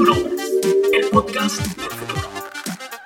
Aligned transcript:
Futurovers, 0.00 0.50
el 0.94 1.10
podcast 1.10 1.60
del 1.76 1.90
futuro. 1.90 2.30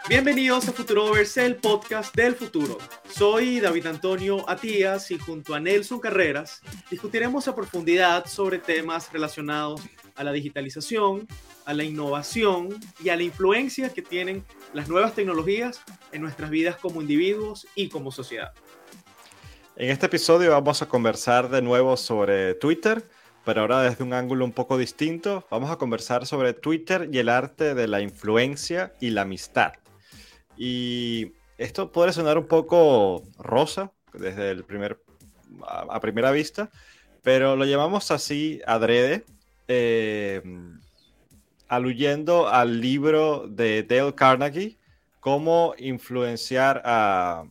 Bienvenidos 0.08 0.68
a 0.68 0.72
Futurovers, 0.72 1.36
el 1.38 1.56
podcast 1.56 2.14
del 2.14 2.36
futuro. 2.36 2.78
Soy 3.10 3.58
David 3.58 3.86
Antonio 3.86 4.48
Atías 4.48 5.10
y 5.10 5.18
junto 5.18 5.56
a 5.56 5.58
Nelson 5.58 5.98
Carreras 5.98 6.62
discutiremos 6.88 7.48
a 7.48 7.56
profundidad 7.56 8.26
sobre 8.26 8.60
temas 8.60 9.12
relacionados 9.12 9.80
a 10.14 10.22
la 10.22 10.30
digitalización, 10.30 11.26
a 11.64 11.74
la 11.74 11.82
innovación 11.82 12.68
y 13.02 13.08
a 13.08 13.16
la 13.16 13.24
influencia 13.24 13.88
que 13.88 14.02
tienen 14.02 14.44
las 14.72 14.88
nuevas 14.88 15.16
tecnologías 15.16 15.82
en 16.12 16.22
nuestras 16.22 16.48
vidas 16.48 16.76
como 16.76 17.02
individuos 17.02 17.66
y 17.74 17.88
como 17.88 18.12
sociedad. 18.12 18.52
En 19.74 19.90
este 19.90 20.06
episodio 20.06 20.52
vamos 20.52 20.80
a 20.80 20.86
conversar 20.86 21.50
de 21.50 21.60
nuevo 21.60 21.96
sobre 21.96 22.54
Twitter, 22.54 23.04
pero 23.44 23.62
ahora 23.62 23.82
desde 23.82 24.04
un 24.04 24.12
ángulo 24.12 24.44
un 24.44 24.52
poco 24.52 24.78
distinto. 24.78 25.46
Vamos 25.50 25.70
a 25.70 25.76
conversar 25.76 26.26
sobre 26.26 26.54
Twitter 26.54 27.08
y 27.12 27.18
el 27.18 27.28
arte 27.28 27.74
de 27.74 27.86
la 27.86 28.00
influencia 28.00 28.94
y 29.00 29.10
la 29.10 29.22
amistad. 29.22 29.72
Y 30.56 31.32
esto 31.58 31.92
puede 31.92 32.12
sonar 32.12 32.38
un 32.38 32.46
poco 32.46 33.22
rosa 33.38 33.92
desde 34.12 34.50
el 34.50 34.64
primer, 34.64 35.00
a, 35.66 36.00
primera 36.00 36.30
vista, 36.30 36.70
pero 37.22 37.56
lo 37.56 37.64
llamamos 37.64 38.10
así 38.10 38.60
adrede, 38.66 39.24
eh, 39.68 40.42
aluyendo 41.68 42.48
al 42.48 42.80
libro 42.80 43.46
de 43.48 43.82
Dale 43.82 44.14
Carnegie, 44.14 44.78
Cómo 45.20 45.74
influenciar 45.78 46.82
a, 46.84 47.46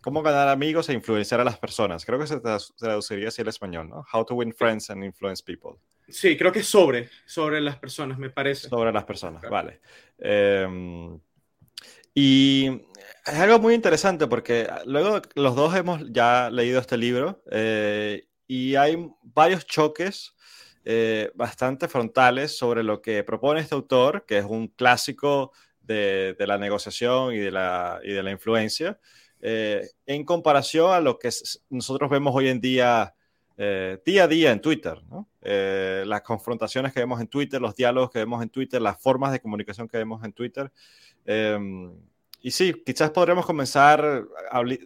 cómo 0.00 0.22
ganar 0.22 0.48
amigos 0.48 0.88
e 0.88 0.92
influenciar 0.92 1.40
a 1.40 1.44
las 1.44 1.58
personas. 1.58 2.04
Creo 2.04 2.18
que 2.18 2.26
se 2.26 2.40
traduciría 2.40 3.28
así 3.28 3.42
al 3.42 3.48
español, 3.48 3.88
¿no? 3.88 4.04
How 4.12 4.24
to 4.24 4.34
win 4.34 4.52
friends 4.52 4.90
and 4.90 5.04
influence 5.04 5.42
people. 5.42 5.78
Sí, 6.08 6.36
creo 6.36 6.52
que 6.52 6.62
sobre, 6.62 7.08
sobre 7.24 7.60
las 7.60 7.76
personas, 7.76 8.18
me 8.18 8.30
parece. 8.30 8.68
Sobre 8.68 8.92
las 8.92 9.04
personas, 9.04 9.42
vale. 9.48 9.80
Em, 10.18 11.18
y 12.14 12.82
es 13.26 13.34
algo 13.34 13.58
muy 13.60 13.74
interesante 13.74 14.26
porque 14.26 14.68
luego 14.86 15.22
los 15.34 15.54
dos 15.54 15.74
hemos 15.76 16.02
ya 16.10 16.50
leído 16.50 16.80
este 16.80 16.96
libro 16.96 17.42
eh, 17.50 18.26
y 18.46 18.74
hay 18.74 19.08
varios 19.22 19.64
choques 19.66 20.34
eh, 20.84 21.30
bastante 21.34 21.86
frontales 21.86 22.56
sobre 22.56 22.82
lo 22.82 23.00
que 23.00 23.22
propone 23.22 23.60
este 23.60 23.74
autor, 23.74 24.24
que 24.26 24.38
es 24.38 24.44
un 24.44 24.68
clásico 24.68 25.52
de, 25.80 26.34
de 26.38 26.46
la 26.46 26.58
negociación 26.58 27.34
y 27.34 27.38
de 27.38 27.50
la, 27.52 28.00
y 28.02 28.12
de 28.12 28.22
la 28.22 28.30
influencia, 28.30 28.98
eh, 29.42 29.88
en 30.06 30.24
comparación 30.24 30.92
a 30.92 31.00
lo 31.00 31.18
que 31.18 31.30
nosotros 31.70 32.10
vemos 32.10 32.34
hoy 32.34 32.48
en 32.48 32.60
día, 32.60 33.14
eh, 33.56 33.98
día 34.04 34.24
a 34.24 34.28
día 34.28 34.52
en 34.52 34.60
Twitter, 34.60 34.98
eh, 35.40 36.04
las 36.06 36.22
confrontaciones 36.22 36.92
que 36.92 37.00
vemos 37.00 37.20
en 37.20 37.28
Twitter, 37.28 37.60
los 37.60 37.74
diálogos 37.74 38.10
que 38.10 38.18
vemos 38.18 38.42
en 38.42 38.50
Twitter, 38.50 38.80
las 38.82 39.00
formas 39.00 39.32
de 39.32 39.40
comunicación 39.40 39.88
que 39.88 39.98
vemos 39.98 40.22
en 40.24 40.32
Twitter. 40.32 40.70
Em, 41.24 41.92
y 42.42 42.50
sí, 42.50 42.82
quizás 42.84 43.10
podremos 43.10 43.46
comenzar, 43.46 44.24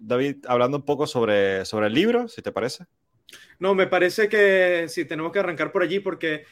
David, 0.00 0.44
hablando 0.47 0.77
un 0.77 0.84
poco 0.84 1.06
sobre, 1.06 1.64
sobre 1.64 1.86
el 1.88 1.94
libro, 1.94 2.28
si 2.28 2.42
te 2.42 2.52
parece. 2.52 2.86
No, 3.58 3.75
me 3.75 3.86
parece 3.86 4.28
que 4.28 4.86
sí, 4.88 5.05
tenemos 5.05 5.32
que 5.32 5.38
arrancar 5.38 5.72
por 5.72 5.82
allí 5.82 6.00
porque 6.00 6.44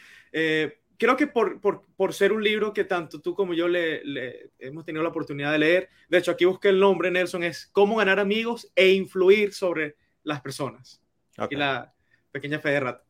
creo 1.03 1.17
que 1.17 1.27
por, 1.27 1.61
por, 1.61 1.83
por, 1.97 2.15
ser 2.15 2.33
un 2.33 2.45
libro 2.45 2.73
que 2.73 2.85
tanto 2.85 3.21
tú 3.21 3.35
como 3.35 3.55
yo 3.55 3.67
le, 3.67 4.05
le, 4.05 4.53
hemos 4.61 4.85
tenido 4.85 5.03
la 5.03 5.09
oportunidad 5.09 5.51
de 5.51 5.59
leer, 5.59 5.89
de 6.09 6.19
hecho 6.19 6.31
aquí 6.31 6.45
busqué 6.45 6.69
el 6.69 6.79
nombre, 6.79 7.11
Nelson, 7.11 7.43
es 7.43 7.67
Cómo 7.73 7.97
ganar 7.97 8.21
amigos 8.21 8.71
e 8.77 8.93
influir 8.93 9.53
sobre 9.53 9.97
las 10.23 10.41
personas. 10.41 11.03
Y 11.51 11.57
la 11.57 11.93
pequeña 12.31 12.61
fe 12.61 12.69
de 12.71 12.79
rato. 12.79 13.05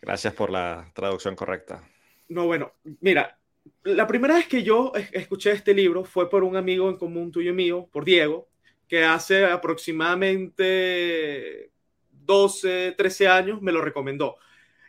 Gracias 0.00 0.32
por 0.32 0.50
la 0.50 0.88
traducción 0.94 1.34
correcta. 1.34 1.82
No, 2.28 2.46
bueno, 2.46 2.74
mira, 3.00 3.36
la 3.82 4.06
primera 4.06 4.34
vez 4.34 4.46
que 4.46 4.62
yo 4.62 4.92
escuché 5.12 5.50
este 5.50 5.74
libro 5.74 6.04
fue 6.04 6.30
por 6.30 6.44
un 6.44 6.56
amigo 6.56 6.88
en 6.88 6.98
común 6.98 7.32
tuyo 7.32 7.50
y 7.50 7.54
mío, 7.54 7.88
por 7.90 8.04
Diego, 8.04 8.48
que 8.86 9.02
hace 9.02 9.44
aproximadamente 9.44 11.72
12, 12.12 12.94
13 12.96 13.26
años 13.26 13.60
me 13.60 13.72
lo 13.72 13.80
recomendó. 13.80 14.36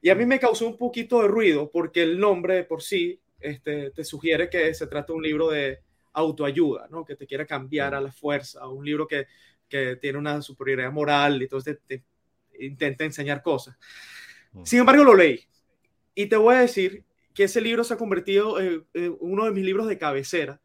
Y 0.05 0.11
a 0.11 0.13
mí 0.13 0.23
me 0.27 0.39
causó 0.39 0.67
un 0.67 0.77
poquito 0.77 1.19
de 1.19 1.27
ruido 1.27 1.71
porque 1.71 2.03
el 2.03 2.19
nombre 2.19 2.63
por 2.63 2.83
sí 2.83 3.19
este, 3.39 3.89
te 3.89 4.03
sugiere 4.03 4.51
que 4.51 4.71
se 4.75 4.85
trata 4.85 5.11
de 5.11 5.17
un 5.17 5.23
libro 5.23 5.49
de 5.49 5.79
autoayuda, 6.13 6.87
¿no? 6.91 7.03
que 7.03 7.15
te 7.15 7.25
quiere 7.25 7.47
cambiar 7.47 7.95
a 7.95 8.01
la 8.01 8.11
fuerza, 8.11 8.67
un 8.67 8.85
libro 8.85 9.07
que, 9.07 9.25
que 9.67 9.95
tiene 9.95 10.19
una 10.19 10.43
superioridad 10.43 10.91
moral 10.91 11.41
y 11.41 11.45
entonces 11.45 11.79
te, 11.87 12.03
intenta 12.59 13.03
enseñar 13.03 13.41
cosas. 13.41 13.79
Sin 14.63 14.81
embargo, 14.81 15.03
lo 15.03 15.15
leí 15.15 15.39
y 16.13 16.27
te 16.27 16.35
voy 16.35 16.53
a 16.53 16.59
decir 16.59 17.03
que 17.33 17.45
ese 17.45 17.59
libro 17.59 17.83
se 17.83 17.95
ha 17.95 17.97
convertido 17.97 18.59
en, 18.59 18.85
uno 19.21 19.45
de 19.45 19.51
mis 19.53 19.65
libros 19.65 19.87
de 19.87 19.97
cabecera 19.97 20.61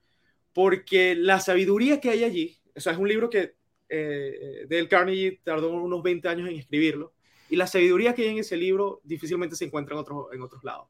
porque 0.52 1.14
la 1.14 1.40
sabiduría 1.40 1.98
que 1.98 2.10
hay 2.10 2.24
allí, 2.24 2.60
o 2.76 2.80
sea, 2.80 2.92
es 2.92 2.98
un 2.98 3.08
libro 3.08 3.30
que 3.30 3.54
eh, 3.88 4.66
Dale 4.68 4.86
Carnegie 4.86 5.40
tardó 5.42 5.72
unos 5.72 6.02
20 6.02 6.28
años 6.28 6.46
en 6.46 6.56
escribirlo, 6.56 7.14
y 7.50 7.56
la 7.56 7.66
sabiduría 7.66 8.14
que 8.14 8.22
hay 8.22 8.28
en 8.28 8.38
ese 8.38 8.56
libro 8.56 9.00
difícilmente 9.04 9.56
se 9.56 9.64
encuentra 9.64 9.94
en, 9.94 10.00
otros 10.00 10.26
en 10.32 10.40
otros 10.40 10.62
lados. 10.64 10.88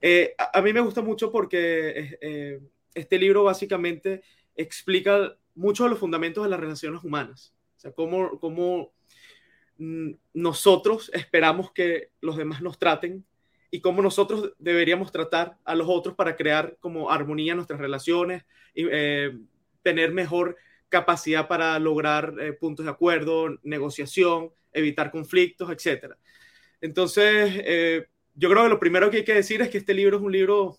Eh, 0.00 0.34
a, 0.36 0.60
mí 0.60 0.72
me 0.72 0.80
gusta 0.80 1.00
mucho 1.00 1.30
porque 1.30 1.88
eh, 1.88 2.18
eh, 2.20 2.60
este 2.94 3.18
libro 3.18 3.44
básicamente 3.44 4.22
explica 4.56 5.36
muchos 5.54 5.86
de 5.86 5.90
los 5.90 5.98
fundamentos 5.98 6.44
de 6.44 6.50
las 6.50 6.60
relaciones 6.60 7.02
humanas. 7.04 7.54
O 7.76 7.80
sea, 7.80 7.92
cómo, 7.92 8.38
cómo 8.40 8.92
mm, 9.78 10.10
nosotros 10.34 11.10
esperamos 11.14 11.70
que 11.72 12.10
los 12.20 12.36
demás 12.36 12.60
nos 12.60 12.78
traten 12.78 13.24
y 13.70 13.80
cómo 13.80 14.02
nosotros 14.02 14.52
deberíamos 14.58 15.12
tratar 15.12 15.58
a 15.64 15.74
los 15.74 15.88
otros 15.88 16.14
para 16.14 16.36
crear 16.36 16.76
como 16.80 17.10
armonía 17.10 17.52
en 17.52 17.56
nuestras 17.56 17.80
relaciones 17.80 18.44
y 18.74 18.86
tener 19.82 20.12
mejor 20.12 20.56
capacidad 20.88 21.48
para 21.48 21.78
lograr 21.78 22.34
puntos 22.60 22.84
de 22.84 22.90
acuerdo, 22.92 23.58
negociación, 23.62 24.52
evitar 24.74 25.10
conflictos, 25.10 25.70
etc. 25.70 26.14
Entonces, 26.80 27.52
eh, 27.64 28.06
yo 28.34 28.50
creo 28.50 28.64
que 28.64 28.68
lo 28.68 28.78
primero 28.80 29.10
que 29.10 29.18
hay 29.18 29.24
que 29.24 29.34
decir 29.34 29.62
es 29.62 29.70
que 29.70 29.78
este 29.78 29.94
libro 29.94 30.18
es 30.18 30.22
un 30.22 30.32
libro 30.32 30.76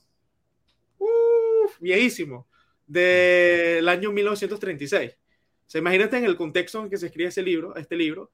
viejísimo, 1.79 2.47
del 2.85 3.88
año 3.88 4.11
1936. 4.11 5.11
O 5.11 5.69
sea, 5.69 5.79
imagínate 5.79 6.17
en 6.17 6.25
el 6.25 6.35
contexto 6.35 6.83
en 6.83 6.89
que 6.89 6.97
se 6.97 7.07
escribe 7.07 7.29
ese 7.29 7.41
libro, 7.41 7.75
este 7.75 7.95
libro, 7.95 8.31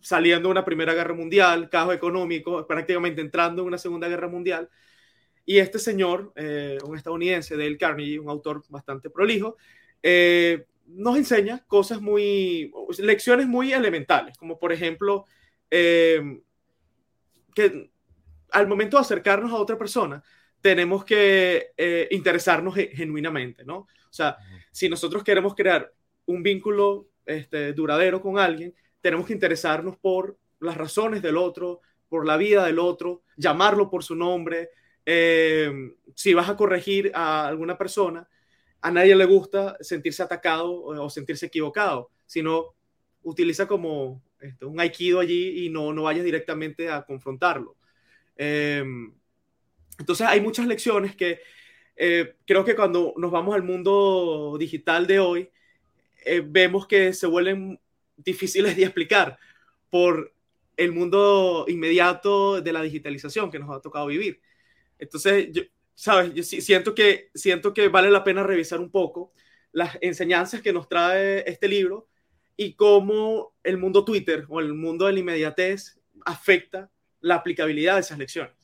saliendo 0.00 0.48
de 0.48 0.52
una 0.52 0.64
Primera 0.64 0.94
Guerra 0.94 1.14
Mundial, 1.14 1.68
caos 1.68 1.94
económico, 1.94 2.66
prácticamente 2.66 3.20
entrando 3.20 3.62
en 3.62 3.68
una 3.68 3.78
Segunda 3.78 4.08
Guerra 4.08 4.28
Mundial. 4.28 4.68
Y 5.44 5.58
este 5.58 5.78
señor, 5.78 6.32
eh, 6.34 6.78
un 6.84 6.96
estadounidense, 6.96 7.56
Dale 7.56 7.76
Carnegie, 7.76 8.18
un 8.18 8.28
autor 8.28 8.62
bastante 8.68 9.10
prolijo, 9.10 9.56
eh, 10.02 10.64
nos 10.86 11.16
enseña 11.16 11.64
cosas 11.66 12.00
muy, 12.00 12.72
lecciones 12.98 13.46
muy 13.46 13.72
elementales, 13.72 14.36
como 14.38 14.58
por 14.58 14.72
ejemplo, 14.72 15.24
eh, 15.70 16.40
que 17.54 17.90
al 18.50 18.66
momento 18.68 18.96
de 18.96 19.02
acercarnos 19.02 19.52
a 19.52 19.56
otra 19.56 19.76
persona, 19.76 20.22
tenemos 20.60 21.04
que 21.04 21.72
eh, 21.76 22.08
interesarnos 22.10 22.74
genuinamente, 22.74 23.64
¿no? 23.64 23.76
O 23.78 24.12
sea, 24.16 24.36
si 24.72 24.88
nosotros 24.88 25.22
queremos 25.22 25.54
crear 25.54 25.92
un 26.26 26.42
vínculo 26.42 27.08
este, 27.24 27.72
duradero 27.72 28.20
con 28.20 28.38
alguien, 28.38 28.74
tenemos 29.00 29.26
que 29.26 29.32
interesarnos 29.32 29.96
por 29.96 30.38
las 30.60 30.76
razones 30.76 31.22
del 31.22 31.36
otro, 31.36 31.80
por 32.08 32.26
la 32.26 32.36
vida 32.36 32.64
del 32.64 32.78
otro, 32.78 33.22
llamarlo 33.36 33.90
por 33.90 34.02
su 34.02 34.14
nombre. 34.14 34.70
Eh, 35.04 35.70
si 36.14 36.34
vas 36.34 36.48
a 36.48 36.56
corregir 36.56 37.12
a 37.14 37.46
alguna 37.46 37.76
persona, 37.76 38.28
a 38.86 38.90
nadie 38.92 39.16
le 39.16 39.24
gusta 39.24 39.76
sentirse 39.80 40.22
atacado 40.22 40.72
o, 40.72 41.10
sentirse 41.10 41.46
equivocado, 41.46 42.08
sino 42.24 42.76
utiliza 43.24 43.66
como 43.66 44.22
este, 44.40 44.64
un 44.64 44.78
aikido 44.78 45.18
allí 45.18 45.66
y 45.66 45.70
no, 45.70 45.92
no 45.92 46.04
vayas 46.04 46.24
directamente 46.24 46.88
a 46.88 47.02
confrontarlo. 47.02 47.74
Em, 48.36 49.12
entonces 49.98 50.24
hay 50.28 50.40
muchas 50.40 50.68
lecciones 50.68 51.16
que 51.16 51.40
eh, 51.96 52.36
creo 52.46 52.64
que 52.64 52.76
cuando 52.76 53.12
nos 53.16 53.32
vamos 53.32 53.56
al 53.56 53.64
mundo 53.64 54.56
digital 54.56 55.08
de 55.08 55.18
hoy, 55.18 55.50
eh, 56.24 56.44
vemos 56.46 56.86
que 56.86 57.12
se 57.12 57.26
vuelven 57.26 57.80
difíciles 58.16 58.76
de 58.76 58.84
explicar 58.84 59.36
por 59.90 60.32
el 60.76 60.92
mundo 60.92 61.64
inmediato 61.66 62.60
de 62.62 62.72
la 62.72 62.82
digitalización 62.82 63.50
que 63.50 63.58
nos 63.58 63.76
ha 63.76 63.80
tocado 63.80 64.06
vivir. 64.06 64.40
Entonces, 64.96 65.48
yo, 65.50 65.62
sabes, 65.96 66.32
yo 66.34 66.42
siento 66.44 66.94
que, 66.94 67.30
siento 67.34 67.74
que 67.74 67.88
vale 67.88 68.10
la 68.10 68.22
pena 68.22 68.44
revisar 68.44 68.78
un 68.78 68.90
poco 68.90 69.32
las 69.72 69.98
enseñanzas 70.00 70.62
que 70.62 70.72
nos 70.72 70.88
trae 70.88 71.42
este 71.50 71.68
libro 71.68 72.08
y 72.56 72.74
cómo 72.74 73.54
el 73.64 73.78
mundo 73.78 74.04
Twitter 74.04 74.44
o 74.48 74.60
el 74.60 74.72
mundo 74.74 75.06
de 75.06 75.14
la 75.14 75.20
inmediatez 75.20 75.98
afecta 76.24 76.90
la 77.20 77.36
aplicabilidad 77.36 77.94
de 77.94 78.00
esas 78.00 78.18
lecciones. 78.18 78.54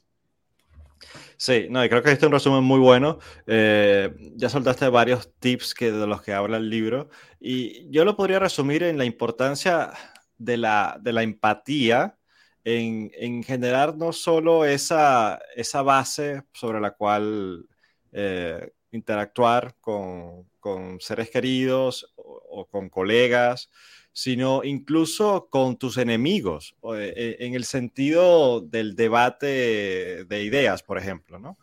Sí, 1.36 1.66
no, 1.68 1.84
y 1.84 1.88
creo 1.88 2.02
que 2.02 2.12
este 2.12 2.26
es 2.26 2.28
un 2.28 2.32
resumen 2.32 2.62
muy 2.62 2.78
bueno. 2.78 3.18
Eh, 3.46 4.14
ya 4.36 4.48
soltaste 4.48 4.88
varios 4.88 5.34
tips 5.40 5.74
que, 5.74 5.90
de 5.90 6.06
los 6.06 6.22
que 6.22 6.32
habla 6.32 6.58
el 6.58 6.70
libro 6.70 7.08
y 7.40 7.90
yo 7.90 8.04
lo 8.04 8.16
podría 8.16 8.38
resumir 8.38 8.84
en 8.84 8.98
la 8.98 9.04
importancia 9.04 9.92
de 10.38 10.56
la, 10.56 10.98
de 11.00 11.12
la 11.12 11.22
empatía 11.22 12.16
en, 12.64 13.42
generar 13.42 13.96
no 13.96 14.12
solo 14.12 14.64
esa, 14.64 15.40
esa 15.56 15.82
base 15.82 16.42
sobre 16.52 16.80
la 16.80 16.92
cual 16.92 17.68
eh, 18.12 18.72
interactuar 18.92 19.76
con, 19.80 20.48
con, 20.60 21.00
seres 21.00 21.30
queridos 21.30 22.12
o, 22.16 22.66
con 22.66 22.88
colegas, 22.88 23.70
sino 24.12 24.62
incluso 24.62 25.48
con 25.50 25.76
tus 25.76 25.96
enemigos, 25.96 26.76
eh, 26.94 27.36
en 27.40 27.54
el 27.54 27.64
sentido 27.64 28.60
del 28.60 28.94
debate 28.94 30.24
de 30.24 30.42
ideas, 30.44 30.82
por 30.82 30.98
ejemplo. 30.98 31.38
¿no? 31.38 31.58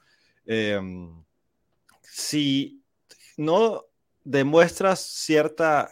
Em, 0.46 1.24
si 2.02 2.84
no 3.38 3.86
demuestras 4.24 5.00
cierta, 5.00 5.92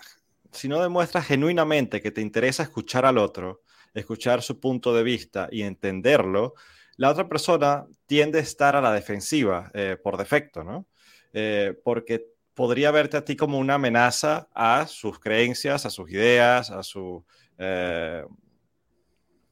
si 0.51 0.67
no 0.67 0.81
demuestras 0.81 1.25
genuinamente 1.27 2.01
que 2.01 2.11
te 2.11 2.21
interesa 2.21 2.63
escuchar 2.63 3.05
al 3.05 3.19
otro, 3.19 3.61
escuchar 3.97 4.41
su 4.41 4.59
punto 4.59 4.93
de 4.93 5.03
vista 5.03 5.49
y 5.51 5.63
entenderlo, 5.63 6.53
la 6.97 7.11
otra 7.11 7.27
persona 7.27 7.85
tiende 8.05 8.39
a 8.39 8.41
estar 8.41 8.75
a 8.75 8.81
la 8.81 8.91
defensiva 8.91 9.71
eh, 9.73 9.97
por 10.01 10.17
defecto, 10.17 10.63
¿no? 10.63 10.87
Eh, 11.33 11.79
porque 11.83 12.25
podría 12.53 12.89
verte 12.91 13.17
a 13.17 13.25
ti 13.25 13.35
como 13.35 13.59
una 13.59 13.75
amenaza 13.75 14.47
a 14.53 14.87
sus 14.87 15.19
creencias, 15.19 15.85
a 15.85 15.89
sus 15.89 16.09
ideas, 16.09 16.71
a 16.71 16.83
su... 16.83 17.23
Eh, 17.57 18.23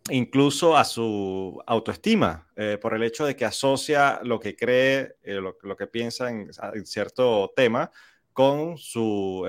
incluso 0.10 0.78
a 0.78 0.84
su 0.86 1.60
autoestima, 1.66 2.48
por 2.80 2.94
el 2.94 3.02
hecho 3.02 3.26
de 3.26 3.36
que 3.36 3.44
asocia 3.44 4.20
lo 4.22 4.40
que 4.40 4.56
cree, 4.56 5.16
lo, 5.24 5.76
que 5.76 5.88
piensa 5.88 6.30
en, 6.30 6.52
cierto 6.86 7.52
tema 7.56 7.90
con 8.32 8.78
su 8.78 9.48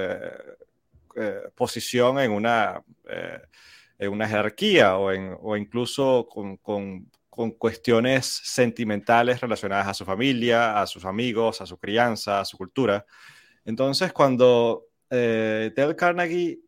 posición 1.55 2.19
en 2.21 2.31
una 2.31 2.83
en 3.99 4.13
una 4.13 4.29
jerarquía 4.29 4.97
o, 4.97 5.57
incluso 5.57 6.29
con, 6.31 6.57
con, 6.59 7.11
con, 7.31 7.53
cuestiones 7.53 8.27
sentimentales 8.27 9.41
relacionadas 9.41 9.89
a 9.89 9.95
su 9.95 10.05
familia, 10.05 10.81
a 10.81 10.87
sus 10.87 11.05
amigos, 11.05 11.61
a 11.61 11.67
su 11.67 11.79
crianza, 11.79 12.41
a 12.41 12.45
su 12.45 12.57
cultura. 12.57 13.05
Entonces, 13.65 14.13
cuando 14.13 14.87
eh, 15.11 15.73
Carnegie, 15.97 16.61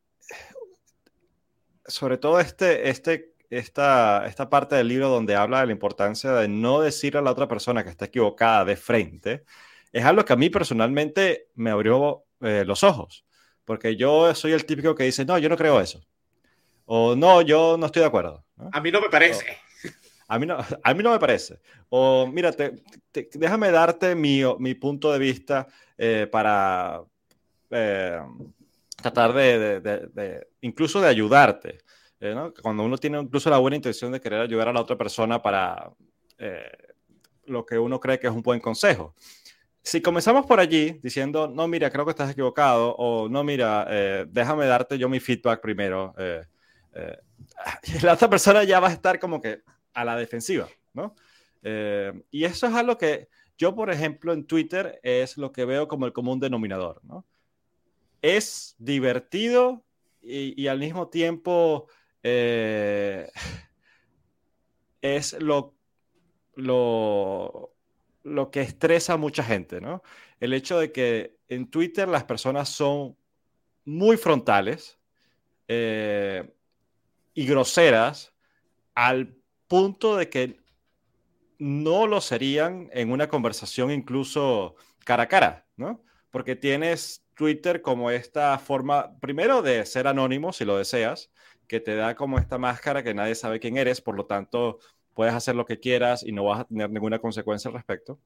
sobre 1.87 2.19
todo 2.19 2.41
este, 2.41 2.89
este, 2.89 3.35
esta, 3.51 4.27
esta 4.27 4.51
parte 4.51 4.77
del 4.77 4.89
libro 4.89 5.09
donde 5.09 5.35
habla 5.35 5.61
de 5.61 5.67
la 5.67 5.73
importancia 5.73 6.33
de 6.33 6.49
no 6.49 6.81
decir 6.81 7.17
a 7.17 7.23
la 7.23 7.31
otra 7.31 7.49
persona 7.49 7.85
que 7.85 7.91
está 7.91 8.07
equivocada 8.07 8.65
de 8.65 8.77
frente, 8.77 9.45
es 9.93 10.05
algo 10.05 10.25
que 10.25 10.33
a 10.33 10.37
mí 10.37 10.51
personalmente 10.51 11.49
me 11.55 11.71
abrió 11.71 12.25
eh, 12.41 12.65
los 12.67 12.85
ojos, 12.85 13.25
porque 13.65 13.97
yo 13.97 14.35
soy 14.35 14.53
el 14.53 14.67
típico 14.67 14.95
que 14.95 15.05
dice, 15.05 15.25
no, 15.25 15.39
yo 15.39 15.49
no 15.49 15.57
creo 15.57 15.81
eso. 15.81 16.01
O 16.90 17.14
no, 17.14 17.43
yo 17.43 17.76
no 17.79 17.85
estoy 17.85 18.00
de 18.00 18.08
acuerdo. 18.08 18.43
A 18.73 18.81
mí 18.81 18.90
no 18.90 19.02
me 19.02 19.11
parece. 19.11 19.44
a, 20.26 20.38
mí 20.38 20.46
no, 20.46 20.56
a 20.56 20.94
mí 20.94 21.02
no 21.02 21.11
me 21.11 21.19
parece. 21.19 21.61
O 21.90 22.26
mírate, 22.26 22.82
déjame 23.35 23.70
darte 23.70 24.14
mi, 24.14 24.40
mi, 24.58 24.75
punto 24.75 25.12
de 25.12 25.19
vista 25.19 25.67
eh, 25.99 26.26
para 26.32 27.02
eh, 27.70 28.19
tratar 29.02 29.35
de, 29.35 29.81
de, 29.81 30.49
incluso 30.62 30.99
de 31.02 31.08
ayudarte. 31.08 31.79
Eh, 32.20 32.35
¿no? 32.35 32.55
Cuando 32.55 32.85
uno 32.85 32.96
tiene 32.96 33.20
incluso 33.20 33.50
la 33.50 33.58
buena 33.58 33.76
intención 33.76 34.11
de 34.11 34.20
querer 34.20 34.41
ayudar 34.41 34.69
a 34.69 34.73
la 34.73 34.81
otra 34.81 34.96
persona 34.96 35.43
para 35.43 35.93
lo 37.44 37.67
que 37.67 37.79
uno 37.79 38.00
cree 38.00 38.19
que 38.19 38.29
es 38.29 38.32
un 38.32 38.43
buen 38.43 38.61
consejo. 38.61 39.14
Si 39.82 40.00
comenzamos 40.00 40.46
por 40.46 40.58
allí 40.58 40.99
diciendo, 41.02 41.49
no, 41.49 41.69
mira, 41.69 41.91
creo 41.91 42.06
que 42.06 42.12
estás 42.12 42.31
equivocado, 42.31 42.94
o 42.96 43.29
no, 43.29 43.44
mira, 43.44 43.87
déjame 44.26 44.64
darte 44.64 44.96
yo 44.96 45.11
mi 45.11 45.20
feedback 45.20 45.61
primero. 45.61 46.14
Eh, 46.17 46.44
la 48.02 48.14
otra 48.14 48.31
persona 48.31 48.64
ya 48.64 48.81
va 48.81 48.88
a 48.88 48.93
estar 48.93 49.19
como 49.19 49.40
que 49.40 49.62
a 49.94 50.05
la 50.05 50.17
defensiva, 50.17 50.69
¿no? 50.94 51.14
Eh, 51.62 52.12
y 52.31 52.44
eso 52.44 52.67
es 52.67 52.75
algo 52.75 52.96
que 52.99 53.29
yo, 53.56 53.75
por 53.75 53.90
ejemplo, 53.90 54.32
en 54.32 54.46
Twitter 54.46 55.00
es 55.02 55.37
lo 55.37 55.50
que 55.50 55.64
veo 55.64 55.88
como 55.88 56.06
el 56.06 56.12
común 56.12 56.38
denominador, 56.38 57.00
¿no? 57.05 57.26
Es 58.23 58.76
divertido 58.79 59.85
y, 60.23 60.67
al 60.67 60.79
mismo 60.79 61.08
tiempo 61.08 61.87
eh, 62.23 63.31
es 65.00 65.41
lo, 65.41 65.75
lo, 66.55 67.73
lo 68.23 68.50
que 68.50 68.61
estresa 68.61 69.14
a 69.14 69.17
mucha 69.17 69.43
gente, 69.43 69.81
¿no? 69.81 70.02
El 70.41 70.52
hecho 70.52 70.79
de 70.79 70.93
que 70.93 71.38
en 71.49 71.70
Twitter 71.70 72.08
las 72.08 72.25
personas 72.25 72.69
son 72.69 73.17
muy 73.84 74.17
frontales, 74.17 74.99
eh, 75.67 76.52
y 77.38 77.46
groseras 77.46 78.32
al 78.96 79.37
punto 79.69 80.17
de 80.17 80.29
que 80.29 80.58
no 81.61 82.08
lo 82.08 82.20
serían 82.20 82.90
en 82.93 83.12
una 83.12 83.29
conversación 83.29 83.93
incluso 83.93 84.75
cara 85.05 85.23
a 85.23 85.29
cara, 85.29 85.64
¿no? 85.76 86.02
Porque 86.32 86.56
tienes 86.56 87.25
Twitter 87.35 87.81
como 87.81 88.11
esta 88.11 88.58
forma, 88.58 89.17
primero 89.20 89.62
de 89.62 89.87
ser 89.87 90.08
anónimo 90.08 90.52
si 90.52 90.64
lo 90.64 90.79
deseas, 90.79 91.31
que 91.69 91.79
te 91.79 91.94
da 91.94 92.17
como 92.17 92.40
esta 92.40 92.58
máscara 92.58 93.05
que 93.05 93.14
nadie 93.14 93.37
sabe 93.37 93.61
quién 93.61 93.76
eres, 93.76 94.00
por 94.00 94.17
lo 94.17 94.26
tanto 94.26 94.81
puedes 95.14 95.32
hacer 95.32 95.55
lo 95.55 95.64
que 95.64 95.79
quieras 95.79 96.25
y 96.25 96.32
no 96.32 96.43
vas 96.43 96.62
a 96.62 96.64
tener 96.64 96.91
ninguna 96.91 97.20
consecuencia 97.20 97.69
al 97.69 97.75
respecto. 97.75 98.19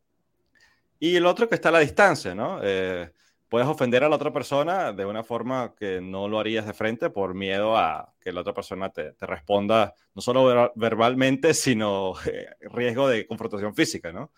Y 0.99 1.17
el 1.17 1.26
otro 1.26 1.50
que 1.50 1.56
está 1.56 1.69
a 1.69 1.73
la 1.73 1.81
distancia, 1.81 2.35
¿no? 2.35 2.61
Eh, 2.62 3.12
puedes 3.53 3.69
ofender 3.69 4.03
a 4.03 4.09
la 4.09 4.17
otra 4.17 4.33
persona 4.33 4.95
de 4.95 5.05
una 5.05 5.23
forma 5.23 5.75
que 5.79 6.01
no 6.01 6.27
lo 6.27 6.41
harías 6.41 6.67
de 6.67 6.73
frente 6.73 7.11
por 7.11 7.35
miedo 7.35 7.77
a 7.77 8.15
que 8.19 8.33
la 8.33 8.41
otra 8.41 8.55
persona 8.55 8.91
te, 8.91 9.13
responda 9.21 9.95
no 10.15 10.23
solo 10.23 10.73
verbalmente, 10.75 11.53
sino 11.53 12.15
eh, 12.25 12.47
riesgo 12.61 13.09
de 13.09 13.27
confrontación 13.27 13.75
física, 13.75 14.11
¿no? 14.11 14.33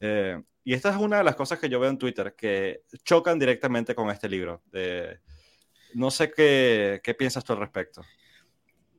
Eh, 0.00 0.42
y 0.64 0.72
esta 0.72 0.88
es 0.88 0.96
una 0.96 1.18
de 1.18 1.24
las 1.24 1.36
cosas 1.36 1.58
que 1.58 1.68
yo 1.68 1.78
veo 1.78 1.90
en 1.90 1.98
Twitter 1.98 2.34
que 2.34 2.84
chocan 3.04 3.38
directamente 3.38 3.94
con 3.94 4.08
este 4.08 4.30
libro. 4.30 4.62
no 5.92 6.10
sé 6.10 6.32
qué, 6.32 7.02
qué 7.04 7.12
piensas 7.12 7.44
tú 7.44 7.52
al 7.52 7.58
respecto. 7.58 8.00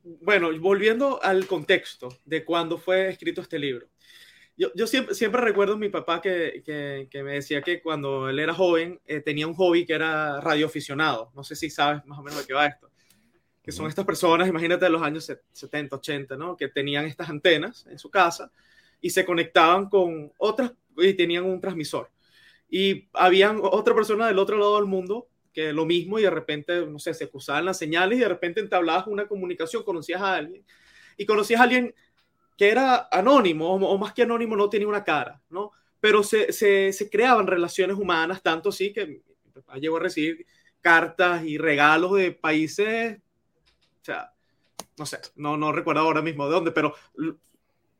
Bueno, 0.03 0.51
volviendo 0.59 1.19
al 1.23 1.47
contexto 1.47 2.09
de 2.23 2.45
cuando 2.45 2.77
fue 2.77 3.09
escrito 3.09 3.41
este 3.41 3.57
libro 3.57 3.87
yo, 4.57 4.69
yo 4.73 4.87
siempre, 4.87 5.15
siempre 5.15 5.41
recuerdo 5.41 5.73
a 5.73 5.77
mi 5.77 5.89
papá 5.89 6.21
que, 6.21 6.63
que, 7.09 7.23
me 7.23 7.33
decía 7.33 7.61
que 7.61 7.81
cuando 7.81 8.29
él 8.29 8.39
era 8.39 8.53
joven 8.53 8.99
eh, 9.05 9.19
tenía 9.19 9.47
un 9.47 9.53
hobby 9.53 9.85
que 9.85 9.93
era 9.93 10.39
radioaficionado. 10.39 11.31
No 11.35 11.43
sé 11.43 11.55
si 11.55 11.69
sabes 11.69 12.05
más 12.05 12.19
o 12.19 12.23
menos 12.23 12.39
de 12.39 12.45
qué 12.45 12.53
va 12.53 12.65
esto. 12.65 12.89
Que 13.61 13.71
son 13.71 13.87
estas 13.87 14.05
personas, 14.05 14.47
imagínate 14.47 14.85
de 14.85 14.91
los 14.91 15.01
años 15.01 15.29
70, 15.51 15.95
80, 15.95 16.37
¿no? 16.37 16.55
Que 16.55 16.67
tenían 16.69 17.05
estas 17.05 17.29
antenas 17.29 17.85
en 17.89 17.97
su 17.97 18.09
casa 18.09 18.51
y 19.01 19.09
se 19.09 19.25
conectaban 19.25 19.89
con 19.89 20.31
otras 20.37 20.71
y 20.97 21.13
tenían 21.13 21.45
un 21.45 21.59
transmisor. 21.59 22.09
Y 22.69 23.09
habían 23.13 23.59
otra 23.61 23.93
persona 23.93 24.27
del 24.27 24.39
otro 24.39 24.57
lado 24.57 24.75
del 24.75 24.85
mundo 24.85 25.27
que 25.51 25.73
lo 25.73 25.85
mismo 25.85 26.19
y 26.19 26.23
de 26.23 26.29
repente, 26.29 26.85
no 26.85 26.99
sé, 26.99 27.13
se 27.13 27.29
cruzaban 27.29 27.65
las 27.65 27.77
señales 27.77 28.17
y 28.17 28.21
de 28.21 28.27
repente 28.27 28.59
entablabas 28.59 29.07
una 29.07 29.27
comunicación, 29.27 29.83
conocías 29.83 30.21
a 30.21 30.35
alguien 30.35 30.65
y 31.17 31.25
conocías 31.25 31.61
a 31.61 31.63
alguien 31.63 31.95
que 32.57 32.69
era 32.69 33.07
anónimo, 33.11 33.73
o, 33.73 33.97
más 33.97 34.13
que 34.13 34.23
anónimo, 34.23 34.55
no 34.55 34.69
tenía 34.69 34.87
una 34.87 35.03
cara, 35.03 35.41
¿no? 35.49 35.71
Pero 35.99 36.23
se, 36.23 36.51
se, 36.53 37.09
creaban 37.09 37.47
relaciones 37.47 37.97
humanas, 37.97 38.41
tanto 38.41 38.69
así 38.69 38.93
que 38.93 39.21
llegó 39.79 39.97
a 39.97 40.01
recibir 40.01 40.45
cartas 40.81 41.43
y 41.43 41.57
regalos 41.57 42.13
de 42.13 42.31
países, 42.31 43.17
o 44.01 44.05
sea, 44.05 44.31
no 44.97 45.05
sé, 45.05 45.19
no, 45.35 45.57
no 45.57 45.71
recuerdo 45.71 46.01
ahora 46.01 46.21
mismo 46.21 46.45
de 46.45 46.53
dónde, 46.53 46.71
pero 46.71 46.95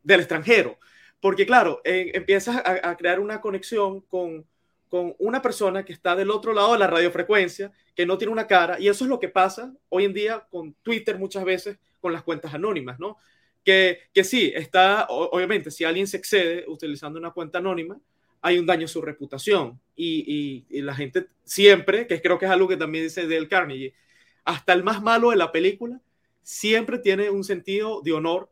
del 0.03 0.19
extranjero. 0.19 0.77
Porque 1.19 1.45
claro, 1.45 1.81
empiezas 1.83 2.57
a, 2.57 2.89
a, 2.89 2.95
crear 2.95 3.19
una 3.19 3.41
conexión 3.41 4.01
con, 4.01 4.45
con 4.89 5.15
una 5.17 5.41
persona 5.41 5.83
que 5.83 5.93
está 5.93 6.15
del 6.15 6.29
otro 6.29 6.53
lado 6.53 6.74
de 6.74 6.79
la 6.79 6.88
radiofrecuencia, 6.88 7.71
que 7.95 8.05
no 8.05 8.17
tiene 8.17 8.31
una 8.31 8.47
cara, 8.47 8.79
y 8.79 8.88
eso 8.88 9.03
es 9.03 9.09
lo 9.09 9.19
que 9.19 9.29
pasa 9.29 9.74
hoy 9.89 10.05
en 10.05 10.13
día 10.13 10.45
con 10.50 10.74
Twitter 10.83 11.17
muchas 11.17 11.43
veces, 11.43 11.79
con 12.00 12.13
las 12.13 12.24
cuentas 12.24 12.53
anónimas, 12.53 13.00
¿no? 13.00 13.17
Que, 13.65 14.00
que 14.13 14.24
sí, 14.24 14.53
está, 14.55 15.07
obviamente, 15.10 15.72
si 15.72 15.84
alguien 15.84 16.07
se 16.07 16.17
excede 16.17 16.63
utilizando 16.67 17.19
una 17.19 17.31
cuenta 17.31 17.57
anónima, 17.57 18.00
hay 18.41 18.60
un 18.60 18.65
daño 18.67 18.86
a 18.86 18.88
su 18.88 19.01
reputación. 19.01 19.81
Y, 19.95 20.63
y, 20.69 20.81
la 20.81 20.93
gente 20.93 21.27
siempre, 21.43 22.05
que 22.05 22.22
creo 22.22 22.38
que 22.38 22.45
es 22.45 22.51
algo 22.51 22.67
que 22.67 22.77
también 22.77 23.03
dice 23.03 23.24
Dale 23.27 23.48
Carnegie, 23.48 23.95
hasta 24.43 24.72
el 24.74 24.84
más 24.84 25.01
malo 25.01 25.31
de 25.31 25.38
la 25.38 25.51
película, 25.51 26.00
siempre 26.43 27.00
tiene 27.00 27.31
un 27.31 27.43
sentido 27.43 28.01
de 28.03 28.13
honor. 28.13 28.51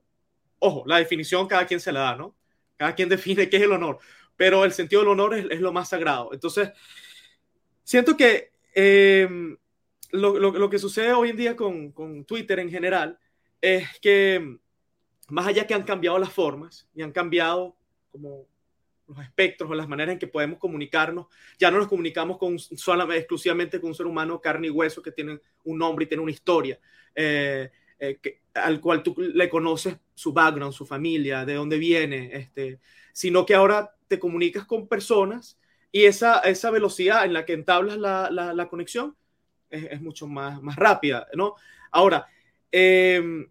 Ojo, 0.57 0.83
la 0.87 0.97
definición 0.97 1.47
cada 1.47 1.67
quien 1.67 1.79
se 1.79 1.91
la 1.91 1.99
da, 1.99 2.15
¿no? 2.15 2.35
Cada 2.75 2.95
quien 2.95 3.07
define 3.15 3.49
qué 3.49 3.57
es 3.57 3.63
el 3.63 3.71
honor, 3.71 3.99
pero 4.35 4.65
el 4.65 4.73
sentido 4.73 5.03
del 5.03 5.11
honor 5.11 5.35
es, 5.35 5.45
es 5.51 5.61
lo 5.61 5.71
más 5.71 5.89
sagrado. 5.89 6.33
Entonces, 6.33 6.71
siento 7.83 8.17
que 8.17 8.51
eh, 8.73 9.29
lo, 10.09 10.39
lo, 10.39 10.51
lo, 10.51 10.69
que 10.71 10.79
sucede 10.79 11.13
hoy 11.13 11.29
en 11.29 11.37
día 11.37 11.55
con, 11.55 11.91
con 11.91 12.25
Twitter 12.25 12.57
en 12.57 12.71
general 12.71 13.19
es 13.61 13.87
que 13.99 14.57
más 15.33 15.47
allá 15.47 15.65
que 15.65 15.73
han 15.73 15.83
cambiado 15.83 16.19
las 16.19 16.31
formas 16.31 16.87
y 16.93 17.01
han 17.01 17.11
cambiado 17.11 17.75
como 18.11 18.45
los 19.07 19.19
espectros 19.19 19.69
o 19.69 19.73
las 19.73 19.89
maneras 19.89 20.13
en 20.13 20.19
que 20.19 20.27
podemos 20.27 20.59
comunicarnos, 20.59 21.27
ya 21.57 21.71
no 21.71 21.77
nos 21.79 21.87
comunicamos 21.87 22.37
con, 22.37 22.57
solamente, 22.59 23.19
exclusivamente 23.19 23.81
con 23.81 23.89
un 23.89 23.95
ser 23.95 24.05
humano 24.05 24.39
carne 24.39 24.67
y 24.67 24.69
hueso 24.69 25.01
que 25.01 25.11
tiene 25.11 25.39
un 25.63 25.77
nombre 25.77 26.05
y 26.05 26.07
tiene 26.07 26.23
una 26.23 26.31
historia. 26.31 26.79
Eh, 27.15 27.69
eh, 27.99 28.19
al 28.53 28.79
cual 28.79 29.01
tú 29.01 29.15
le 29.17 29.49
conoces 29.49 29.97
su 30.13 30.31
background, 30.33 30.73
su 30.73 30.85
familia, 30.85 31.45
de 31.45 31.55
dónde 31.55 31.77
viene, 31.77 32.29
este, 32.33 32.79
sino 33.11 33.45
que 33.45 33.55
ahora 33.55 33.95
te 34.07 34.19
comunicas 34.19 34.65
con 34.65 34.87
personas 34.87 35.59
y 35.91 36.03
esa, 36.03 36.39
esa 36.41 36.69
velocidad 36.69 37.25
en 37.25 37.33
la 37.33 37.45
que 37.45 37.53
entablas 37.53 37.97
la, 37.97 38.29
la, 38.29 38.67
conexión 38.67 39.15
es, 39.69 40.01
mucho 40.01 40.27
más, 40.27 40.61
más 40.61 40.75
rápida, 40.75 41.27
¿no? 41.33 41.55
Ahora, 41.91 42.27
em, 42.71 43.47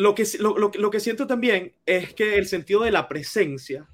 lo, 0.00 0.14
que, 0.14 0.24
lo, 0.38 0.56
lo, 0.56 0.90
que 0.90 1.00
siento 1.00 1.26
también 1.26 1.74
es 1.84 2.14
que 2.14 2.38
el 2.38 2.46
sentido 2.46 2.82
de 2.82 2.90
la 2.90 3.06
presencia, 3.06 3.86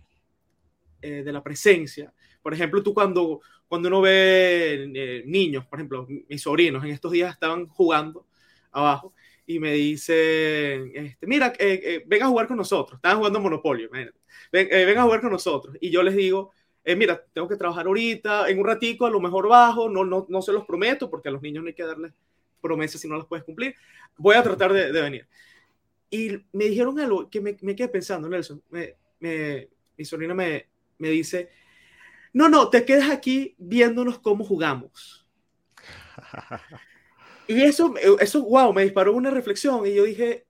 eh, 1.02 1.22
de 1.24 1.32
la 1.32 1.42
presencia, 1.42 2.12
por 2.46 2.54
ejemplo, 2.54 2.80
tú 2.80 2.94
cuando, 2.94 3.40
cuando 3.66 3.88
uno 3.88 4.02
ve 4.02 4.88
eh, 4.94 5.24
niños, 5.26 5.66
por 5.66 5.80
ejemplo, 5.80 6.06
mis 6.28 6.40
sobrinos 6.40 6.84
en 6.84 6.92
estos 6.92 7.10
días 7.10 7.32
estaban 7.32 7.66
jugando 7.66 8.24
abajo 8.70 9.14
y 9.44 9.58
me 9.58 9.72
dicen, 9.72 10.92
este, 10.94 11.26
mira, 11.26 11.52
eh, 11.58 11.80
eh, 11.82 12.04
ven 12.06 12.22
a 12.22 12.28
jugar 12.28 12.46
con 12.46 12.56
nosotros. 12.56 12.98
Estaban 12.98 13.18
jugando 13.18 13.40
Monopolio, 13.40 13.90
ven, 13.90 14.12
ven, 14.52 14.96
a 14.96 15.02
jugar 15.02 15.20
con 15.20 15.32
nosotros. 15.32 15.76
Y 15.80 15.90
yo 15.90 16.04
les 16.04 16.14
digo, 16.14 16.52
mira, 16.96 17.20
tengo 17.32 17.48
que 17.48 17.56
trabajar 17.56 17.86
ahorita, 17.86 18.48
en 18.48 18.60
un 18.60 18.64
ratico 18.64 19.06
a 19.06 19.10
lo 19.10 19.20
mejor 19.20 19.48
bajo, 19.48 19.88
no, 19.88 20.04
no, 20.04 20.24
no 20.28 20.40
se 20.40 20.52
los 20.52 20.64
prometo, 20.64 21.10
porque 21.10 21.28
a 21.28 21.32
los 21.32 21.42
niños 21.42 21.64
no 21.64 21.68
hay 21.68 21.74
que 21.74 21.82
darles 21.82 22.12
promesas 22.60 23.00
si 23.00 23.08
no 23.08 23.16
las 23.16 23.26
puedes 23.26 23.44
cumplir. 23.44 23.74
Voy 24.16 24.36
a 24.36 24.42
tratar 24.44 24.72
de, 24.72 24.92
de 24.92 25.02
venir. 25.02 25.26
Y 26.10 26.44
me 26.52 26.66
dijeron 26.66 26.98
algo 27.00 27.28
que 27.28 27.40
me, 27.40 27.56
me 27.62 27.74
quedé 27.74 27.88
pensando, 27.88 28.28
Nelson. 28.28 28.62
Me, 28.70 28.96
me, 29.20 29.68
mi 29.96 30.04
sobrina 30.04 30.34
me, 30.34 30.66
me 30.98 31.10
dice, 31.10 31.50
no, 32.32 32.48
no, 32.48 32.68
te 32.68 32.84
quedas 32.84 33.10
aquí 33.10 33.54
viéndonos 33.58 34.18
cómo 34.18 34.44
jugamos. 34.44 35.26
y 37.48 37.62
eso, 37.62 37.94
eso, 38.20 38.42
wow, 38.42 38.72
me 38.72 38.82
disparó 38.82 39.14
una 39.14 39.30
reflexión 39.30 39.86
y 39.86 39.94
yo 39.94 40.04
dije, 40.04 40.46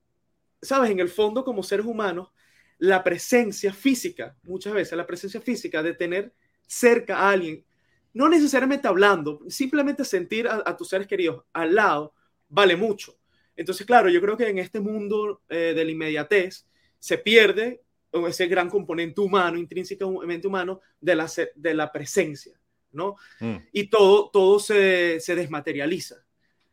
sabes, 0.60 0.90
en 0.90 1.00
el 1.00 1.08
fondo 1.08 1.44
como 1.44 1.62
seres 1.62 1.86
humanos, 1.86 2.30
la 2.78 3.02
presencia 3.02 3.72
física, 3.72 4.36
muchas 4.42 4.72
veces 4.72 4.96
la 4.96 5.06
presencia 5.06 5.40
física 5.40 5.82
de 5.82 5.94
tener 5.94 6.34
cerca 6.66 7.18
a 7.18 7.30
alguien, 7.30 7.64
no 8.12 8.28
necesariamente 8.28 8.88
hablando, 8.88 9.40
simplemente 9.48 10.04
sentir 10.04 10.48
a, 10.48 10.76
tus 10.76 10.88
seres 10.88 11.06
queridos 11.06 11.44
al 11.52 11.74
lado, 11.74 12.14
vale 12.48 12.76
mucho. 12.76 13.15
Entonces, 13.56 13.86
claro, 13.86 14.08
yo 14.08 14.20
creo 14.20 14.36
que 14.36 14.48
en 14.48 14.58
este 14.58 14.80
mundo 14.80 15.42
eh, 15.48 15.72
de 15.74 15.84
la 15.84 15.90
inmediatez 15.90 16.66
se 16.98 17.18
pierde 17.18 17.82
ese 18.28 18.46
gran 18.46 18.70
componente 18.70 19.20
humano, 19.20 19.58
intrínsecamente 19.58 20.46
humano, 20.46 20.80
de 21.00 21.14
la, 21.14 21.30
de 21.54 21.74
la 21.74 21.92
presencia, 21.92 22.58
¿no? 22.92 23.16
Mm. 23.40 23.56
Y 23.72 23.88
todo, 23.88 24.30
todo 24.30 24.58
se, 24.58 25.20
se, 25.20 25.34
desmaterializa. 25.34 26.16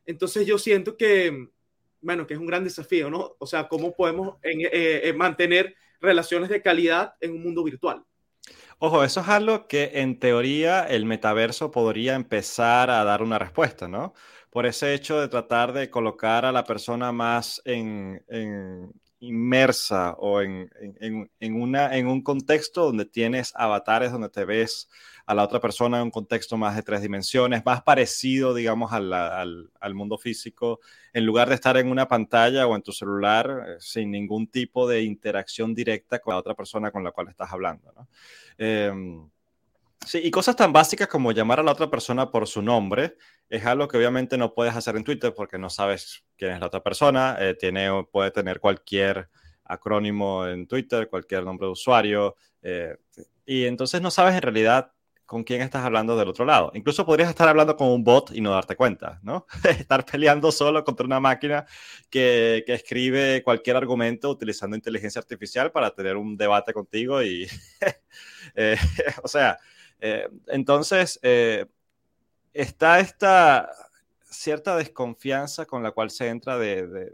Entonces 0.05 0.45
yo 0.45 0.57
siento 0.57 0.95
que, 0.95 1.49
bueno, 2.01 2.25
que 2.25 2.35
es 2.35 2.39
un 2.39 2.45
gran 2.45 2.63
desafío, 2.63 3.09
¿no? 3.09 3.35
O 3.39 3.45
sea, 3.45 3.67
cómo 3.67 3.93
podemos 3.93 4.37
eh, 4.43 5.01
eh, 5.03 5.13
mantener 5.13 5.75
relaciones 5.99 6.49
de 6.49 6.61
calidad 6.61 7.15
en 7.19 7.31
un 7.31 7.43
mundo 7.43 7.63
virtual. 7.63 8.03
Ojo, 8.79 9.03
eso 9.03 9.21
es 9.21 9.29
algo 9.29 9.67
que 9.67 9.91
en 9.95 10.19
teoría 10.19 10.83
el 10.83 11.05
metaverso 11.05 11.71
podría 11.71 12.15
empezar 12.15 12.89
a 12.89 13.03
dar 13.05 13.21
una 13.21 13.39
respuesta, 13.39 13.87
¿no? 13.87 14.13
Por 14.53 14.67
ese 14.67 14.93
hecho 14.93 15.19
de 15.19 15.27
tratar 15.27 15.73
de 15.73 15.89
colocar 15.89 16.45
a 16.45 16.51
la 16.51 16.63
persona 16.63 17.11
más 17.11 17.59
en, 17.65 18.23
inmersa 19.19 20.13
o 20.19 20.41
en, 20.41 20.69
un 21.41 22.21
contexto 22.21 22.85
donde 22.85 23.05
tienes 23.05 23.51
avatares, 23.55 24.11
donde 24.11 24.29
te 24.29 24.45
ves 24.45 24.91
a 25.25 25.33
la 25.33 25.43
otra 25.43 25.59
persona 25.59 25.97
en 25.97 26.03
un 26.03 26.11
contexto 26.11 26.55
más 26.55 26.75
de 26.75 26.83
tres 26.83 27.01
dimensiones, 27.01 27.65
más 27.65 27.81
parecido, 27.81 28.53
digamos, 28.53 28.93
al, 28.93 29.11
al, 29.11 29.95
mundo 29.95 30.19
físico, 30.19 30.81
en 31.13 31.25
lugar 31.25 31.49
de 31.49 31.55
estar 31.55 31.75
en 31.77 31.89
una 31.89 32.07
pantalla 32.07 32.67
o 32.67 32.75
en 32.75 32.83
tu 32.83 32.91
celular 32.91 33.65
eh, 33.67 33.75
sin 33.79 34.11
ningún 34.11 34.45
tipo 34.45 34.87
de 34.87 35.01
interacción 35.01 35.73
directa 35.73 36.19
con 36.19 36.35
la 36.35 36.39
otra 36.39 36.53
persona 36.53 36.91
con 36.91 37.03
la 37.03 37.11
cual 37.11 37.29
estás 37.29 37.51
hablando. 37.51 37.91
¿no? 37.93 38.07
Em, 38.59 39.29
Sí, 40.05 40.19
y 40.23 40.31
cosas 40.31 40.55
tan 40.55 40.73
básicas 40.73 41.07
como 41.07 41.31
llamar 41.31 41.59
a 41.59 41.63
la 41.63 41.71
otra 41.71 41.89
persona 41.89 42.29
por 42.29 42.47
su 42.47 42.61
nombre 42.61 43.15
es 43.49 43.65
algo 43.65 43.87
que 43.87 43.97
obviamente 43.97 44.37
no 44.37 44.53
puedes 44.53 44.75
hacer 44.75 44.95
en 44.95 45.03
Twitter 45.03 45.33
porque 45.35 45.57
no 45.57 45.69
sabes 45.69 46.23
quién 46.37 46.51
es 46.51 46.59
la 46.59 46.67
otra 46.67 46.83
persona. 46.83 47.37
Eh, 47.39 47.55
tiene, 47.59 47.89
puede 48.11 48.31
tener 48.31 48.59
cualquier 48.59 49.29
acrónimo 49.63 50.47
en 50.47 50.67
Twitter, 50.67 51.09
cualquier 51.09 51.43
nombre 51.43 51.67
de 51.67 51.71
usuario. 51.71 52.35
Eh, 52.61 52.95
y 53.45 53.65
entonces 53.65 54.01
no 54.01 54.11
sabes 54.11 54.35
en 54.35 54.41
realidad 54.41 54.91
con 55.25 55.43
quién 55.43 55.61
estás 55.61 55.83
hablando 55.83 56.17
del 56.17 56.29
otro 56.29 56.45
lado. 56.45 56.71
Incluso 56.73 57.05
podrías 57.05 57.29
estar 57.29 57.47
hablando 57.47 57.75
con 57.75 57.87
un 57.87 58.03
bot 58.03 58.31
y 58.33 58.41
no 58.41 58.51
darte 58.51 58.75
cuenta, 58.75 59.19
¿no? 59.23 59.47
estar 59.63 60.05
peleando 60.05 60.51
solo 60.51 60.83
contra 60.83 61.05
una 61.05 61.19
máquina 61.19 61.65
que, 62.09 62.63
que, 62.65 62.73
escribe 62.73 63.41
cualquier 63.43 63.77
argumento 63.77 64.29
utilizando 64.29 64.75
inteligencia 64.75 65.19
artificial 65.19 65.71
para 65.71 65.91
tener 65.91 66.17
un 66.17 66.37
debate 66.37 66.73
contigo 66.73 67.23
y, 67.23 67.47
eh, 68.55 68.77
o 69.23 69.27
sea, 69.27 69.57
eh, 69.99 70.27
entonces, 70.47 71.19
eh, 71.21 71.65
está 72.53 72.99
esta 72.99 73.69
cierta 74.21 74.75
desconfianza 74.75 75.65
con 75.65 75.83
la 75.83 75.91
cual 75.91 76.11
se 76.11 76.27
entra 76.27 76.57
de, 76.57 77.13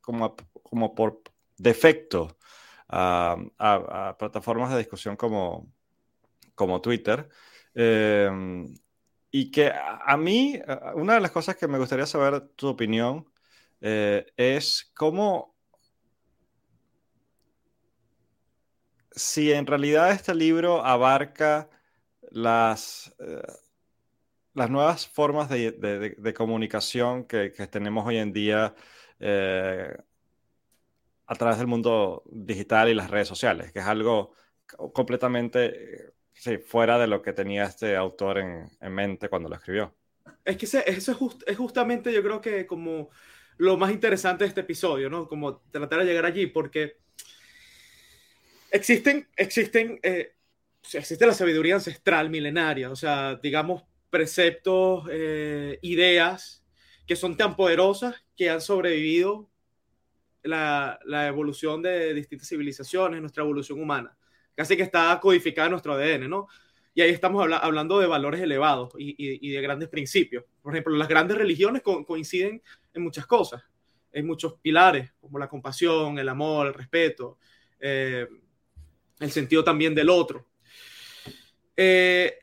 como, 0.00 0.36
como, 0.62 0.94
por 0.94 1.22
defecto 1.58 2.38
a, 2.88 4.16
plataformas 4.18 4.70
de 4.70 4.78
discusión 4.78 5.16
como, 5.16 5.70
como 6.54 6.80
Twitter. 6.80 7.28
Eh, 7.74 8.30
y 9.32 9.50
que 9.50 9.72
a, 9.72 10.16
mí, 10.16 10.60
una 10.94 11.14
de 11.14 11.20
las 11.20 11.30
cosas 11.30 11.56
que 11.56 11.68
me 11.68 11.78
gustaría 11.78 12.06
saber 12.06 12.48
tu 12.56 12.68
opinión 12.68 13.30
es 13.80 14.90
cómo 14.94 15.49
si 19.10 19.52
en 19.52 19.66
realidad 19.66 20.10
este 20.10 20.34
libro 20.34 20.84
abarca 20.84 21.68
las, 22.30 23.14
eh, 23.18 23.42
las 24.54 24.70
nuevas 24.70 25.06
formas 25.06 25.48
de, 25.48 26.34
comunicación 26.36 27.24
que, 27.24 27.50
tenemos 27.70 28.06
hoy 28.06 28.18
en 28.18 28.32
día 28.32 28.74
eh, 29.18 29.96
a 31.26 31.34
través 31.34 31.58
del 31.58 31.66
mundo 31.66 32.22
digital 32.26 32.88
y 32.88 32.94
las 32.94 33.10
redes 33.10 33.28
sociales, 33.28 33.72
que 33.72 33.80
es 33.80 33.86
algo 33.86 34.32
completamente 34.92 36.12
fuera 36.66 36.98
de 36.98 37.06
lo 37.06 37.22
que 37.22 37.32
tenía 37.32 37.64
este 37.64 37.96
autor 37.96 38.38
en, 38.38 38.92
mente 38.92 39.28
cuando 39.28 39.48
lo 39.48 39.56
escribió. 39.56 39.94
Es 40.44 40.56
que 40.56 40.64
eso 40.64 40.80
es, 41.46 41.56
justamente 41.56 42.12
yo 42.12 42.22
creo 42.22 42.40
que 42.40 42.66
como 42.66 43.10
lo 43.58 43.76
más 43.76 43.90
interesante 43.90 44.44
de 44.44 44.48
este 44.48 44.62
episodio, 44.62 45.10
¿no? 45.10 45.28
Como 45.28 45.58
tratar 45.70 46.00
de 46.00 46.06
llegar 46.06 46.24
allí, 46.24 46.46
porque 46.46 46.96
Existen, 48.70 49.28
existen, 49.36 49.98
eh, 50.02 50.32
existe 50.92 51.26
la 51.26 51.34
sabiduría 51.34 51.74
ancestral 51.74 52.30
milenaria, 52.30 52.90
o 52.90 52.96
sea, 52.96 53.34
digamos, 53.36 53.82
preceptos, 54.10 55.08
eh, 55.10 55.78
ideas 55.82 56.64
que 57.06 57.16
son 57.16 57.36
tan 57.36 57.56
poderosas 57.56 58.14
que 58.36 58.48
han 58.50 58.60
sobrevivido 58.60 59.50
la, 60.42 60.98
la, 61.04 61.26
evolución 61.26 61.82
de 61.82 62.14
distintas 62.14 62.48
civilizaciones, 62.48 63.20
nuestra 63.20 63.42
evolución 63.42 63.80
humana. 63.80 64.16
Casi 64.54 64.76
que 64.76 64.84
está 64.84 65.18
codificada 65.20 65.66
en 65.66 65.72
nuestro 65.72 65.94
ADN, 65.94 66.28
¿no? 66.28 66.46
Y 66.94 67.02
ahí 67.02 67.10
estamos 67.10 67.46
hablando 67.60 67.98
de 67.98 68.06
valores 68.06 68.40
elevados 68.40 68.92
y, 68.98 69.14
y, 69.16 69.50
de 69.50 69.60
grandes 69.60 69.88
principios. 69.88 70.44
Por 70.60 70.72
ejemplo, 70.72 70.94
las 70.96 71.08
grandes 71.08 71.36
religiones 71.36 71.82
coinciden 71.82 72.62
en 72.92 73.02
muchas 73.02 73.26
cosas, 73.26 73.62
en 74.12 74.26
muchos 74.26 74.54
pilares, 74.54 75.12
como 75.20 75.38
la 75.38 75.48
compasión, 75.48 76.18
el 76.18 76.28
amor, 76.28 76.66
el 76.66 76.74
respeto, 76.74 77.38
eh, 77.78 78.26
el 79.20 79.30
sentido 79.30 79.62
también 79.62 79.94
del 79.94 80.10
otro. 80.10 80.46
Eh, 81.76 82.34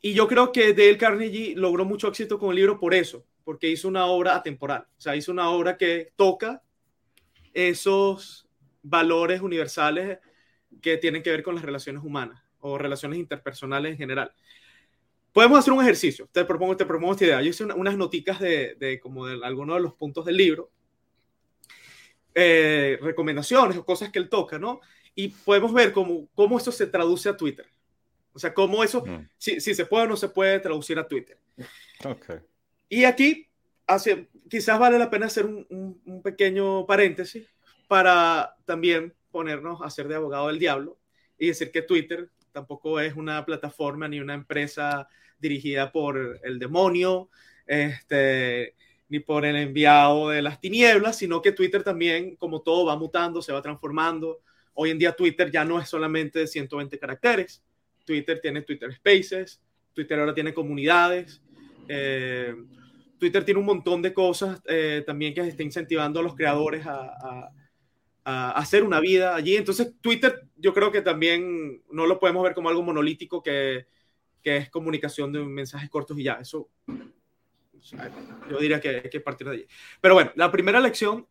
y 0.00 0.14
yo 0.14 0.28
creo 0.28 0.52
que 0.52 0.72
Dale 0.72 0.96
Carnegie 0.96 1.54
logró 1.56 1.84
mucho 1.84 2.08
éxito 2.08 2.38
con 2.38 2.50
el 2.50 2.56
libro 2.56 2.78
por 2.78 2.94
eso, 2.94 3.26
porque 3.42 3.68
hizo 3.68 3.88
una 3.88 4.06
obra 4.06 4.36
atemporal, 4.36 4.82
o 4.82 5.00
sea, 5.00 5.16
hizo 5.16 5.32
una 5.32 5.50
obra 5.50 5.76
que 5.76 6.12
toca 6.16 6.62
esos 7.52 8.46
valores 8.82 9.40
universales 9.40 10.18
que 10.80 10.98
tienen 10.98 11.22
que 11.22 11.30
ver 11.30 11.42
con 11.42 11.54
las 11.54 11.64
relaciones 11.64 12.04
humanas 12.04 12.42
o 12.60 12.78
relaciones 12.78 13.18
interpersonales 13.18 13.92
en 13.92 13.98
general. 13.98 14.32
Podemos 15.32 15.58
hacer 15.58 15.72
un 15.72 15.82
ejercicio, 15.82 16.28
te 16.32 16.44
propongo, 16.44 16.76
te 16.76 16.86
propongo 16.86 17.12
esta 17.12 17.24
idea. 17.24 17.42
Yo 17.42 17.50
hice 17.50 17.64
unas 17.64 17.96
noticas 17.96 18.40
de, 18.40 18.98
como 19.02 19.26
de 19.26 19.44
algunos 19.44 19.76
de 19.76 19.82
los 19.82 19.94
puntos 19.94 20.24
del 20.24 20.36
libro, 20.36 20.70
eh, 22.34 22.98
recomendaciones 23.02 23.76
o 23.76 23.84
cosas 23.84 24.10
que 24.10 24.18
él 24.18 24.28
toca, 24.28 24.58
¿no? 24.58 24.80
Y 25.16 25.28
podemos 25.28 25.72
ver 25.72 25.92
cómo, 25.92 26.28
cómo 26.34 26.58
eso 26.58 26.70
se 26.70 26.86
traduce 26.86 27.28
a 27.28 27.36
Twitter. 27.36 27.66
O 28.32 28.38
sea, 28.38 28.52
cómo 28.52 28.84
eso, 28.84 29.02
si, 29.38 29.60
si, 29.60 29.74
se 29.74 29.86
puede 29.86 30.04
o 30.04 30.08
no 30.08 30.16
se 30.16 30.28
puede 30.28 30.60
traducir 30.60 30.98
a 30.98 31.08
Twitter. 31.08 31.38
Okay. 32.04 32.36
Y 32.90 33.04
aquí 33.04 33.48
hace, 33.86 34.28
quizás 34.48 34.78
vale 34.78 34.98
la 34.98 35.08
pena 35.08 35.26
hacer 35.26 35.46
un, 35.46 35.66
un, 36.04 36.22
pequeño 36.22 36.84
paréntesis 36.86 37.48
para 37.88 38.54
también 38.66 39.14
ponernos 39.30 39.80
a 39.82 39.88
ser 39.88 40.06
de 40.06 40.16
abogado 40.16 40.48
del 40.48 40.58
diablo 40.58 40.98
y 41.38 41.48
decir 41.48 41.70
que 41.72 41.80
Twitter 41.80 42.30
tampoco 42.52 43.00
es 43.00 43.14
una 43.16 43.44
plataforma 43.46 44.06
ni 44.06 44.20
una 44.20 44.34
empresa 44.34 45.08
dirigida 45.38 45.90
por 45.90 46.40
el 46.42 46.58
demonio, 46.58 47.30
este, 47.66 48.74
ni 49.08 49.20
por 49.20 49.46
el 49.46 49.56
enviado 49.56 50.28
de 50.28 50.42
las 50.42 50.60
tinieblas, 50.60 51.16
sino 51.16 51.40
que 51.40 51.52
Twitter 51.52 51.82
también, 51.82 52.36
como 52.36 52.60
todo, 52.60 52.84
va 52.84 52.96
mutando, 52.96 53.40
se 53.40 53.52
va 53.52 53.62
transformando. 53.62 54.40
Hoy 54.78 54.90
en 54.90 54.98
día 54.98 55.12
Twitter 55.12 55.50
ya 55.50 55.64
no 55.64 55.80
es 55.80 55.88
solamente 55.88 56.40
de 56.40 56.46
120 56.46 56.98
caracteres. 56.98 57.62
Twitter 58.04 58.40
tiene 58.42 58.60
Twitter 58.60 58.92
Spaces, 58.92 59.62
Twitter 59.94 60.20
ahora 60.20 60.34
tiene 60.34 60.52
comunidades. 60.52 61.40
Eh, 61.88 62.54
Twitter 63.18 63.42
tiene 63.42 63.58
un 63.58 63.66
montón 63.66 64.02
de 64.02 64.12
cosas 64.12 64.60
eh, 64.66 65.02
también 65.06 65.32
que 65.32 65.40
está 65.40 65.62
incentivando 65.62 66.20
a 66.20 66.22
los 66.22 66.34
creadores 66.34 66.84
a, 66.86 67.50
hacer 68.24 68.82
una 68.82 68.98
vida 68.98 69.36
allí. 69.36 69.56
Entonces, 69.56 69.94
Twitter 70.00 70.48
yo 70.56 70.74
creo 70.74 70.90
que 70.90 71.00
también 71.00 71.80
no 71.90 72.06
lo 72.06 72.18
podemos 72.18 72.42
ver 72.42 72.54
como 72.54 72.68
algo 72.68 72.82
monolítico 72.82 73.40
que, 73.40 73.86
que 74.42 74.56
es 74.56 74.68
comunicación 74.68 75.32
de 75.32 75.44
mensajes 75.44 75.88
cortos 75.88 76.18
y 76.18 76.24
ya. 76.24 76.34
Eso 76.34 76.68
yo 78.50 78.58
diría 78.58 78.80
que 78.80 78.88
hay 78.88 79.10
que 79.10 79.20
partir 79.20 79.46
de 79.46 79.52
allí. 79.54 79.66
Pero 80.00 80.14
bueno, 80.14 80.32
la 80.34 80.50
primera 80.50 80.80
lección... 80.80 81.26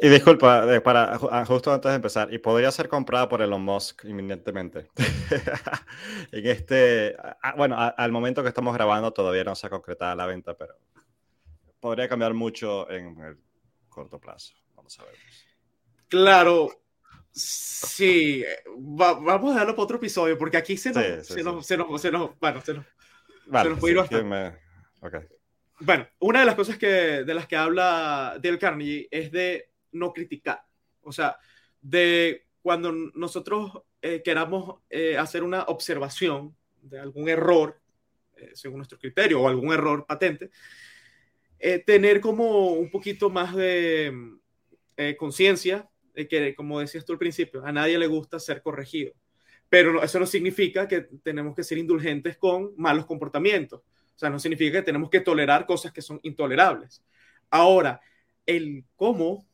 y 0.00 0.08
disculpa, 0.08 0.66
para, 0.82 1.18
ah, 1.30 1.44
justo 1.46 1.72
antes 1.72 1.90
de 1.90 1.96
empezar, 1.96 2.32
y 2.32 2.38
podría 2.38 2.70
ser 2.70 2.88
comprada 2.88 3.28
por 3.28 3.42
Elon 3.42 3.62
Musk 3.62 4.04
inminentemente. 4.04 4.88
en 6.32 6.46
este, 6.46 7.16
ah, 7.42 7.54
bueno, 7.56 7.76
al 7.78 8.12
momento 8.12 8.42
que 8.42 8.48
estamos 8.48 8.74
grabando 8.74 9.12
todavía 9.12 9.44
no 9.44 9.54
se 9.54 9.66
ha 9.66 9.70
concretado 9.70 10.14
la 10.16 10.26
venta, 10.26 10.56
pero 10.56 10.76
podría 11.80 12.08
cambiar 12.08 12.34
mucho 12.34 12.90
en 12.90 13.18
el 13.20 13.38
corto 13.88 14.18
plazo. 14.18 14.54
Vamos 14.74 14.98
a 15.00 15.04
ver. 15.04 15.14
Claro, 16.08 16.68
sí. 17.30 18.44
vamos 18.76 19.54
a 19.54 19.58
darlo 19.58 19.74
para 19.74 19.84
otro 19.84 19.96
episodio, 19.96 20.36
porque 20.36 20.56
aquí 20.56 20.76
se 20.76 20.90
nos, 20.92 21.26
se, 21.26 21.42
nos, 21.42 21.66
se, 21.66 21.76
nos, 21.76 22.00
se 22.00 22.10
nos, 22.10 22.38
bueno, 22.38 22.60
se 22.60 22.74
nos, 22.74 22.84
se 22.84 23.68
nos 23.68 23.78
puede 23.78 23.92
ir 23.92 23.98
bastante. 23.98 24.58
Okay. 25.02 25.39
Bueno, 25.82 26.06
una 26.18 26.40
de 26.40 26.46
las 26.46 26.56
cosas 26.56 26.76
que, 26.76 26.86
de 27.24 27.34
las 27.34 27.46
que 27.46 27.56
habla 27.56 28.38
Dale 28.42 28.58
Carnegie 28.58 29.08
es 29.10 29.32
de 29.32 29.70
no 29.92 30.12
criticar. 30.12 30.62
O 31.00 31.10
sea, 31.10 31.38
de 31.80 32.46
cuando 32.60 32.92
nosotros 32.92 33.82
eh, 34.02 34.20
queramos 34.22 34.80
eh, 34.90 35.16
hacer 35.16 35.42
una 35.42 35.62
observación 35.64 36.54
de 36.82 37.00
algún 37.00 37.30
error, 37.30 37.80
eh, 38.36 38.50
según 38.52 38.78
nuestro 38.78 38.98
criterio, 38.98 39.40
o 39.40 39.48
algún 39.48 39.72
error 39.72 40.04
patente, 40.06 40.50
tener 41.84 42.22
como 42.22 42.72
un 42.72 42.90
poquito 42.90 43.28
más 43.28 43.54
de 43.54 44.10
conciencia 45.18 45.90
de 46.14 46.26
que, 46.26 46.54
como 46.54 46.80
decías 46.80 47.04
tú 47.04 47.12
al 47.12 47.18
principio, 47.18 47.64
a 47.66 47.70
nadie 47.70 47.98
le 47.98 48.06
gusta 48.06 48.40
ser 48.40 48.62
corregido. 48.62 49.12
Pero 49.68 50.02
eso 50.02 50.18
no 50.18 50.24
significa 50.24 50.88
que 50.88 51.02
tenemos 51.22 51.54
que 51.54 51.62
ser 51.62 51.76
indulgentes 51.76 52.38
con 52.38 52.72
malos 52.78 53.04
comportamientos 53.04 53.82
sea, 54.20 54.30
no 54.30 54.38
significa 54.38 54.78
que 54.78 54.84
tenemos 54.84 55.08
que 55.08 55.20
tolerar 55.20 55.64
cosas 55.64 55.92
que 55.92 56.02
son 56.02 56.20
intolerables. 56.22 57.02
Ahora, 57.48 58.00
el 58.44 58.84
cómo 58.94 59.46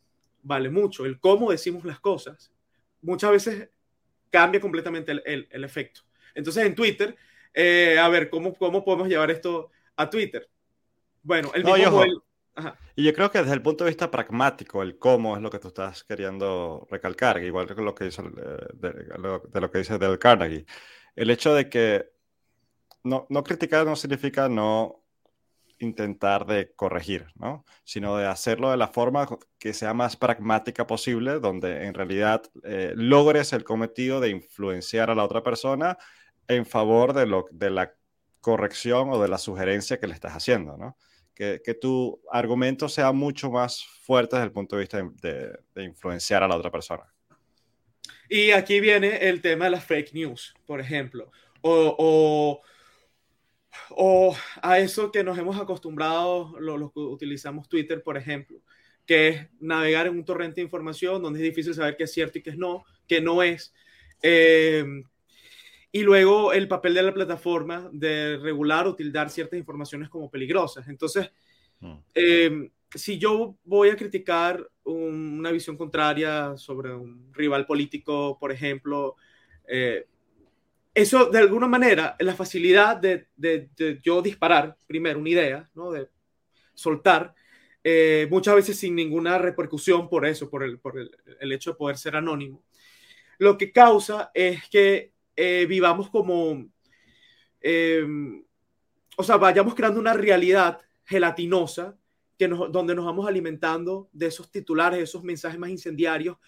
vale 0.43 0.71
mucho, 0.71 1.05
el 1.07 1.21
cómo 1.21 1.51
decimos 1.51 1.85
las 1.85 2.01
cosas, 2.01 2.53
muchas 3.01 3.31
veces 3.31 3.69
cambia 4.31 4.61
completamente 4.61 5.13
el, 5.13 5.49
el, 5.51 5.65
efecto. 5.65 6.01
Entonces, 6.35 6.67
en 6.67 6.75
Twitter, 6.75 7.17
eh, 7.55 7.97
a 7.99 8.09
ver, 8.09 8.29
¿cómo, 8.29 8.55
¿cómo 8.55 8.85
podemos 8.85 9.09
llevar 9.09 9.31
esto 9.31 9.71
a 9.97 10.11
Twitter? 10.11 10.49
Bueno, 11.23 11.51
el 11.55 11.65
mismo 11.65 12.05
Y 12.97 13.05
yo 13.05 13.13
creo 13.15 13.31
que 13.31 13.39
desde 13.39 13.55
el 13.55 13.63
punto 13.63 13.85
de 13.85 13.91
vista 13.91 14.11
pragmático, 14.11 14.83
el 14.83 14.99
cómo 14.99 15.37
es 15.37 15.43
lo 15.43 15.51
que 15.51 15.59
tú 15.59 15.69
estás 15.69 16.05
queriendo 16.05 16.87
recalcar, 16.91 17.43
igual 17.43 17.67
que 17.67 17.81
lo 17.81 17.95
que 17.95 18.07
dice, 18.07 18.23
eh, 18.23 18.67
de, 18.75 18.91
de, 18.93 19.61
lo 19.61 19.71
que 19.71 19.79
dice 19.79 19.99
Del 19.99 20.19
Carnegie. 20.19 20.67
El 21.15 21.31
hecho 21.31 21.55
de 21.55 21.69
que 21.69 22.16
no, 23.07 23.27
no 23.31 23.45
criticar 23.45 23.87
no 23.87 23.97
significa 23.97 24.49
no 24.49 25.03
intentar 25.79 26.47
de 26.47 26.73
corregir, 26.75 27.27
¿no? 27.35 27.65
sino 27.85 28.17
de 28.17 28.27
hacerlo 28.27 28.71
de 28.71 28.77
la 28.77 28.89
forma 28.89 29.29
que 29.59 29.75
sea 29.75 29.95
más 29.95 30.17
pragmática 30.17 30.87
posible, 30.87 31.39
donde 31.39 31.85
en 31.85 31.95
realidad 31.95 32.43
eh, 32.65 32.93
logres 32.97 33.53
el 33.53 33.65
cometido 33.65 34.21
de 34.21 34.31
influenciar 34.31 35.11
a 35.11 35.15
la 35.15 35.25
otra 35.25 35.43
persona 35.43 35.99
en 36.49 36.65
favor 36.65 37.13
de, 37.13 37.27
lo, 37.27 37.47
de 37.51 37.71
la 37.71 37.95
corrección 38.41 39.11
o 39.11 39.21
de 39.21 39.29
la 39.29 39.39
sugerencia 39.39 39.99
que 39.99 40.07
le 40.07 40.15
estás 40.15 40.33
haciendo, 40.33 40.77
¿no? 40.77 40.97
Que, 41.35 41.61
tu 41.79 42.19
argumento 42.33 42.89
sea 42.89 43.13
mucho 43.13 43.51
más 43.51 43.85
fuerte 43.85 44.37
desde 44.37 44.47
el 44.47 44.53
punto 44.53 44.77
de 44.77 44.81
vista 44.81 45.03
de, 45.21 45.59
de 45.75 45.85
influenciar 45.85 46.43
a 46.43 46.49
la 46.49 46.57
otra 46.57 46.71
persona. 46.71 47.05
Y 48.31 48.53
aquí 48.53 48.81
viene 48.81 49.19
el 49.29 49.43
tema 49.43 49.67
de 49.67 49.73
las 49.73 49.85
fake 49.85 50.15
news, 50.15 50.55
por 50.65 50.81
ejemplo, 50.81 51.31
o, 51.61 51.95
o 51.99 52.61
o 53.91 54.37
a 54.63 54.79
eso 54.79 55.11
que 55.13 55.25
nos 55.25 55.39
hemos 55.39 55.59
acostumbrado 55.59 56.55
los 56.59 56.93
que 56.93 57.01
utilizamos 57.01 57.69
Twitter, 57.69 58.03
por 58.03 58.17
ejemplo, 58.17 58.61
que 59.07 59.29
es 59.29 59.49
navegar 59.61 60.07
en 60.07 60.15
un 60.15 60.25
torrente 60.25 60.61
de 60.61 60.65
información 60.65 61.23
donde 61.23 61.39
es 61.39 61.45
difícil 61.45 61.75
saber 61.75 61.97
qué 61.97 62.05
es 62.05 62.13
cierto 62.13 62.39
y 62.39 62.43
qué 62.43 62.51
es 62.51 62.59
no, 62.59 62.85
qué 63.07 63.21
no 63.21 63.43
es. 63.43 63.73
Em, 64.23 65.05
y 65.93 66.03
luego 66.03 66.53
el 66.53 66.69
papel 66.69 66.95
de 66.95 67.03
la 67.03 67.15
plataforma 67.15 67.89
de 67.93 68.37
regular 68.39 68.87
o 68.87 68.97
tildar 68.97 69.31
ciertas 69.31 69.59
informaciones 69.59 70.09
como 70.09 70.31
peligrosas. 70.31 70.89
Entonces, 70.89 71.31
mm. 71.81 71.95
em, 72.15 72.71
si 72.95 73.19
yo 73.19 73.57
voy 73.65 73.91
a 73.91 73.97
criticar 73.97 74.69
una 74.85 75.51
visión 75.51 75.77
contraria 75.77 76.57
sobre 76.57 76.95
un 76.95 77.33
rival 77.33 77.67
político, 77.67 78.39
por 78.39 78.53
ejemplo, 78.53 79.17
eh, 79.67 80.07
eso 80.97 81.27
de 81.27 81.41
alguna 81.41 81.69
manera, 81.69 82.17
la 82.21 82.35
facilidad 82.35 82.97
de, 82.97 83.29
de, 83.37 83.69
yo 84.03 84.23
disparar 84.23 84.79
primero 84.87 85.19
una 85.19 85.29
idea, 85.29 85.71
¿no? 85.75 85.91
de 85.91 86.09
soltar, 86.73 87.35
eh, 87.85 88.27
muchas 88.31 88.55
veces 88.55 88.79
sin 88.79 88.95
ninguna 88.95 89.37
repercusión 89.37 90.09
por 90.09 90.25
eso, 90.25 90.49
por, 90.49 90.63
el, 90.65 90.79
por 90.79 90.99
el, 90.99 91.15
el, 91.39 91.53
hecho 91.53 91.73
de 91.73 91.77
poder 91.77 91.99
ser 91.99 92.17
anónimo, 92.17 92.65
lo 93.37 93.59
que 93.59 93.73
causa 93.73 94.31
es 94.33 94.67
que 94.71 95.13
eh, 95.37 95.67
vivamos 95.69 96.09
como, 96.09 96.67
eh, 97.61 98.07
o 99.19 99.23
sea, 99.23 99.37
vayamos 99.37 99.75
creando 99.75 100.01
una 100.01 100.15
realidad 100.15 100.81
gelatinosa 101.05 101.95
que 102.39 102.49
nos, 102.49 102.73
donde 102.73 102.95
nos 102.95 103.05
vamos 103.05 103.29
alimentando 103.29 104.09
de 104.15 104.29
esos 104.29 104.51
titulares, 104.51 104.97
de 104.99 105.05
esos 105.05 105.23
mensajes 105.23 105.59
más 105.59 105.69
incendiarios 105.69 106.39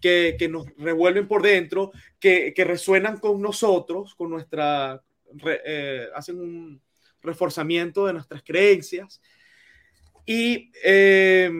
que, 0.00 0.36
que 0.38 0.48
nos 0.48 0.66
revuelven 0.76 1.26
por 1.26 1.42
dentro, 1.42 1.92
que, 2.20 2.52
que, 2.54 2.64
resuenan 2.64 3.18
con 3.18 3.40
nosotros, 3.40 4.14
con 4.14 4.30
nuestra, 4.30 5.02
eh, 5.64 6.06
hacen 6.14 6.40
un 6.40 6.82
reforzamiento 7.22 8.06
de 8.06 8.12
nuestras 8.12 8.42
creencias. 8.42 9.20
Y 10.24 10.70
eh, 10.84 11.50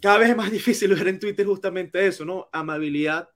cada 0.00 0.18
vez 0.18 0.30
es 0.30 0.36
más 0.36 0.50
difícil 0.52 0.94
ver 0.94 1.08
en 1.08 1.18
Twitter 1.18 1.46
justamente 1.46 2.06
eso, 2.06 2.24
¿no? 2.24 2.48
Amabilidad 2.52 3.28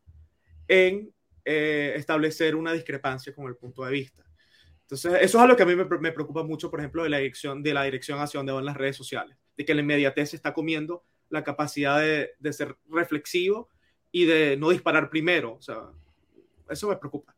en 0.67 1.13
eh, 1.45 1.95
establecer 1.97 2.55
una 2.55 2.73
discrepancia 2.73 3.35
con 3.35 3.47
el 3.47 3.57
punto 3.57 3.85
de 3.85 3.93
vista. 3.93 4.25
Entonces, 4.83 5.15
eso 5.21 5.39
es 5.39 5.43
algo 5.45 5.57
que 5.57 5.63
a 5.63 5.67
mí 5.67 5.77
me, 5.77 5.85
me, 5.85 6.13
preocupa 6.13 6.43
mucho, 6.43 6.71
por 6.71 6.81
ejemplo, 6.81 7.03
de 7.03 7.11
la 7.11 7.19
dirección, 7.19 7.63
de 7.63 7.75
la 7.75 7.85
dirección 7.85 8.21
hacia 8.21 8.39
donde 8.39 8.53
van 8.53 8.65
las 8.65 8.77
redes 8.77 8.97
sociales, 8.97 9.37
de 9.57 9.65
que 9.65 9.75
la 9.75 9.83
inmediatez 9.83 10.35
está 10.35 10.55
comiendo 10.55 11.05
la 11.31 11.45
capacidad 11.45 12.01
de, 12.01 12.31
de 12.39 12.53
ser 12.53 12.77
reflexivo 12.89 13.69
y 14.11 14.25
de 14.25 14.57
no 14.57 14.71
disparar 14.71 15.11
primero. 15.11 15.55
O 15.55 15.63
sea, 15.63 15.91
eso 16.69 16.89
me 16.89 16.97
preocupa. 16.97 17.35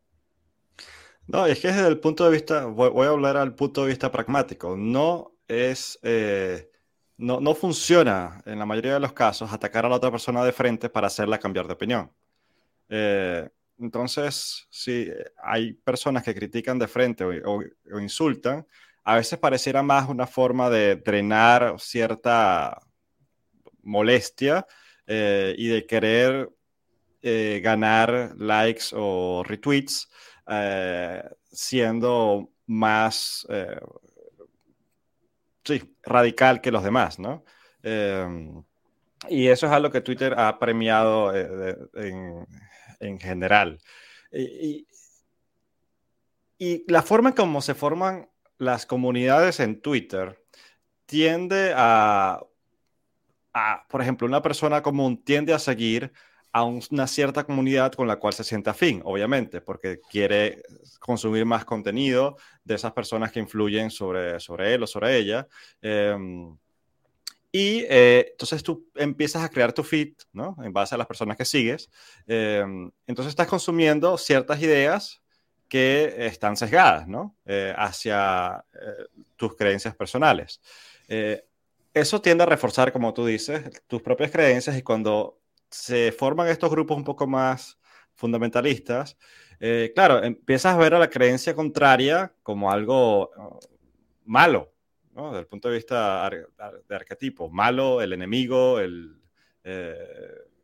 No, 1.26 1.46
es 1.46 1.60
que 1.60 1.68
desde 1.68 1.86
el 1.86 2.00
punto 2.00 2.24
de 2.24 2.32
vista, 2.32 2.64
voy, 2.64 3.06
a 3.06 3.10
hablar 3.10 3.36
al 3.36 3.54
punto 3.54 3.82
de 3.82 3.88
vista 3.88 4.10
pragmático, 4.10 4.76
no 4.76 5.36
es, 5.46 5.98
eh, 6.02 6.70
no, 7.18 7.40
no, 7.40 7.54
funciona 7.54 8.42
en 8.46 8.58
la 8.58 8.66
mayoría 8.66 8.94
de 8.94 9.00
los 9.00 9.12
casos 9.12 9.52
atacar 9.52 9.86
a 9.86 9.88
la 9.88 9.96
otra 9.96 10.10
persona 10.10 10.44
de 10.44 10.52
frente 10.52 10.90
para 10.90 11.06
hacerla 11.06 11.38
cambiar 11.38 11.68
de 11.68 11.72
opinión. 11.74 12.10
Eh, 12.88 13.48
entonces, 13.78 14.66
si 14.70 15.08
hay 15.42 15.74
personas 15.74 16.24
que 16.24 16.34
critican 16.34 16.78
de 16.78 16.88
frente 16.88 17.24
o, 17.24 17.60
o, 17.60 18.00
insultan, 18.00 18.66
a 19.04 19.14
veces 19.14 19.38
pareciera 19.38 19.82
más 19.82 20.08
una 20.08 20.26
forma 20.26 20.68
de 20.68 20.96
drenar 20.96 21.76
cierta 21.78 22.76
molestia 23.82 24.66
eh, 25.06 25.54
y 25.56 25.68
de 25.68 25.86
querer 25.86 26.50
eh, 27.22 27.60
ganar 27.62 28.34
likes 28.38 28.86
o 28.92 29.42
retweets 29.44 30.08
eh, 30.46 31.22
siendo 31.50 32.50
más 32.66 33.46
sí, 35.64 35.96
radical 36.02 36.60
que 36.60 36.70
los 36.70 36.84
demás, 36.84 37.18
¿no? 37.18 37.44
y 39.28 39.48
eso 39.48 39.66
es 39.66 39.72
algo 39.72 39.90
que 39.90 40.02
Twitter 40.02 40.34
ha 40.38 40.58
premiado 40.58 41.34
en, 41.34 42.46
en, 43.00 43.18
general. 43.18 43.78
Y, 44.30 44.86
y, 46.58 46.84
la 46.92 47.02
forma 47.02 47.30
en 47.30 47.34
cómo 47.34 47.62
se 47.62 47.74
forman 47.74 48.28
las 48.58 48.84
comunidades 48.84 49.60
en 49.60 49.80
Twitter 49.80 50.44
tiende 51.06 51.72
a 51.74 52.40
por 53.88 54.02
ejemplo, 54.02 54.26
una 54.26 54.42
persona 54.42 54.82
común 54.82 55.22
tiende 55.22 55.52
a 55.54 55.58
seguir 55.58 56.12
a 56.52 56.64
una 56.64 57.06
cierta 57.06 57.44
comunidad 57.44 57.92
con 57.92 58.08
la 58.08 58.16
cual 58.16 58.32
se 58.34 58.44
siente 58.44 58.70
afín, 58.70 59.02
obviamente, 59.04 59.60
porque 59.60 60.00
quiere 60.10 60.62
consumir 60.98 61.44
más 61.46 61.64
contenido 61.64 62.36
de 62.64 62.74
esas 62.74 62.92
personas 62.92 63.30
que 63.32 63.40
influyen 63.40 63.90
sobre, 63.90 64.40
sobre 64.40 64.74
él 64.74 64.82
o 64.82 64.86
sobre 64.86 65.16
ella. 65.16 65.46
Em, 65.80 66.56
Y 67.52 67.84
eh, 67.88 68.28
entonces 68.32 68.62
tú 68.62 68.88
empiezas 68.94 69.42
a 69.42 69.48
crear 69.48 69.72
tu 69.72 69.82
feed, 69.82 70.14
¿no? 70.32 70.56
En 70.62 70.72
base 70.72 70.94
a 70.94 70.98
las 70.98 71.06
personas 71.08 71.36
que 71.36 71.44
sigues. 71.44 71.90
Em, 72.26 72.90
entonces 73.06 73.30
estás 73.30 73.48
consumiendo 73.48 74.16
ciertas 74.18 74.62
ideas 74.62 75.20
que 75.68 76.26
están 76.26 76.56
sesgadas, 76.56 77.08
¿no? 77.08 77.36
Eh, 77.44 77.74
hacia 77.76 78.64
eh, 78.72 79.06
tus 79.36 79.56
creencias 79.56 79.96
personales. 79.96 80.60
Eso 82.00 82.20
tiende 82.20 82.44
a 82.44 82.46
reforzar, 82.46 82.92
como 82.92 83.14
tú 83.14 83.26
dices, 83.26 83.82
tus 83.86 84.02
propias 84.02 84.30
creencias 84.30 84.76
y 84.76 84.82
cuando 84.82 85.40
se 85.70 86.12
forman 86.12 86.48
estos 86.48 86.70
grupos 86.70 86.96
un 86.96 87.04
poco 87.04 87.26
más 87.26 87.78
fundamentalistas, 88.14 89.16
claro, 89.94 90.22
empiezas 90.22 90.74
a 90.74 90.78
ver 90.78 90.94
a 90.94 90.98
la 90.98 91.10
creencia 91.10 91.54
contraria 91.54 92.34
como 92.42 92.70
algo 92.70 93.30
malo, 94.24 94.72
¿no? 95.12 95.30
Desde 95.30 95.40
el 95.40 95.46
punto 95.46 95.68
de 95.68 95.76
vista 95.76 96.30
de 96.88 96.94
arquetipo, 96.94 97.50
malo, 97.50 98.00
el 98.00 98.12
enemigo, 98.12 98.78
el... 98.78 99.20
Eh, 99.64 99.94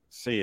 sí, 0.09 0.43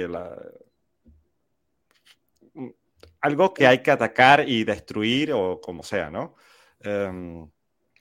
algo 3.22 3.54
que 3.54 3.66
hay 3.66 3.82
que 3.82 3.92
atacar 3.92 4.48
y 4.48 4.64
destruir 4.66 5.32
o 5.34 5.60
como 5.62 5.84
sea, 5.84 6.12
¿no? 6.12 6.36
Em, 6.82 7.50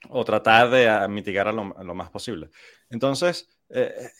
o 0.08 0.24
tratar 0.24 0.68
de 0.70 1.08
mitigar 1.08 1.54
lo, 1.54 1.94
más 1.94 2.10
posible. 2.10 2.50
Entonces, 2.92 3.48
eh, 3.70 4.10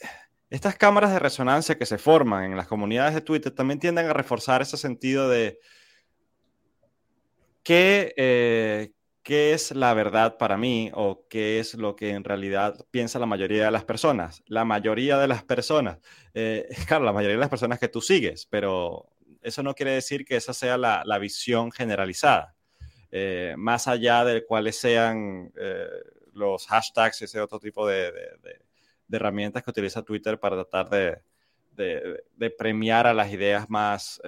estas 0.49 0.77
cámaras 0.77 1.13
de 1.13 1.19
resonancia 1.19 1.77
que 1.77 1.85
se 1.85 1.99
forman 1.99 2.45
en 2.45 2.57
las 2.57 2.67
comunidades 2.67 3.15
de 3.15 3.21
Twitter 3.21 3.53
también 3.53 3.79
tienden 3.79 4.07
a 4.07 4.15
reforzar 4.15 4.63
ese 4.63 4.79
sentido 4.79 5.29
de 5.29 5.59
que, 7.63 8.15
eh, 8.17 8.93
¿qué 9.23 9.53
es 9.53 9.73
la 9.73 9.93
verdad 9.93 10.39
para 10.39 10.57
mí 10.57 10.91
o 10.95 11.27
qué 11.29 11.61
es 11.61 11.75
lo 11.75 11.95
que 11.95 12.11
en 12.11 12.25
realidad 12.25 12.87
piensa 12.91 13.19
la 13.19 13.27
mayoría 13.27 13.67
de 13.67 13.71
las 13.71 13.85
personas? 13.85 14.43
La 14.47 14.65
mayoría 14.65 15.19
de 15.19 15.29
las 15.29 15.45
personas, 15.45 15.99
eh, 16.33 16.67
claro, 16.89 17.05
la 17.05 17.13
mayoría 17.13 17.37
de 17.37 17.41
las 17.41 17.51
personas 17.51 17.79
que 17.79 17.89
tú 17.89 18.01
sigues, 18.01 18.47
pero 18.47 19.07
eso 19.43 19.63
no 19.63 19.75
quiere 19.75 19.93
decir 19.93 20.25
que 20.25 20.37
esa 20.37 20.55
sea 20.55 20.79
la, 20.79 21.19
visión 21.19 21.71
generalizada. 21.71 22.55
Más 23.59 23.89
allá 23.89 24.25
de 24.25 24.47
cuáles 24.47 24.79
sean 24.79 25.53
los 26.33 26.67
hashtags 26.67 27.23
ese 27.23 27.41
otro 27.41 27.59
tipo 27.59 27.87
de, 27.87 28.13
herramientas 29.11 29.63
que 29.63 29.71
utiliza 29.71 30.03
Twitter 30.03 30.41
para 30.41 30.57
tratar 30.57 30.89
de, 30.89 32.53
premiar 32.57 33.07
a 33.07 33.15
las 33.15 33.31
ideas 33.33 33.69
más 33.69 34.21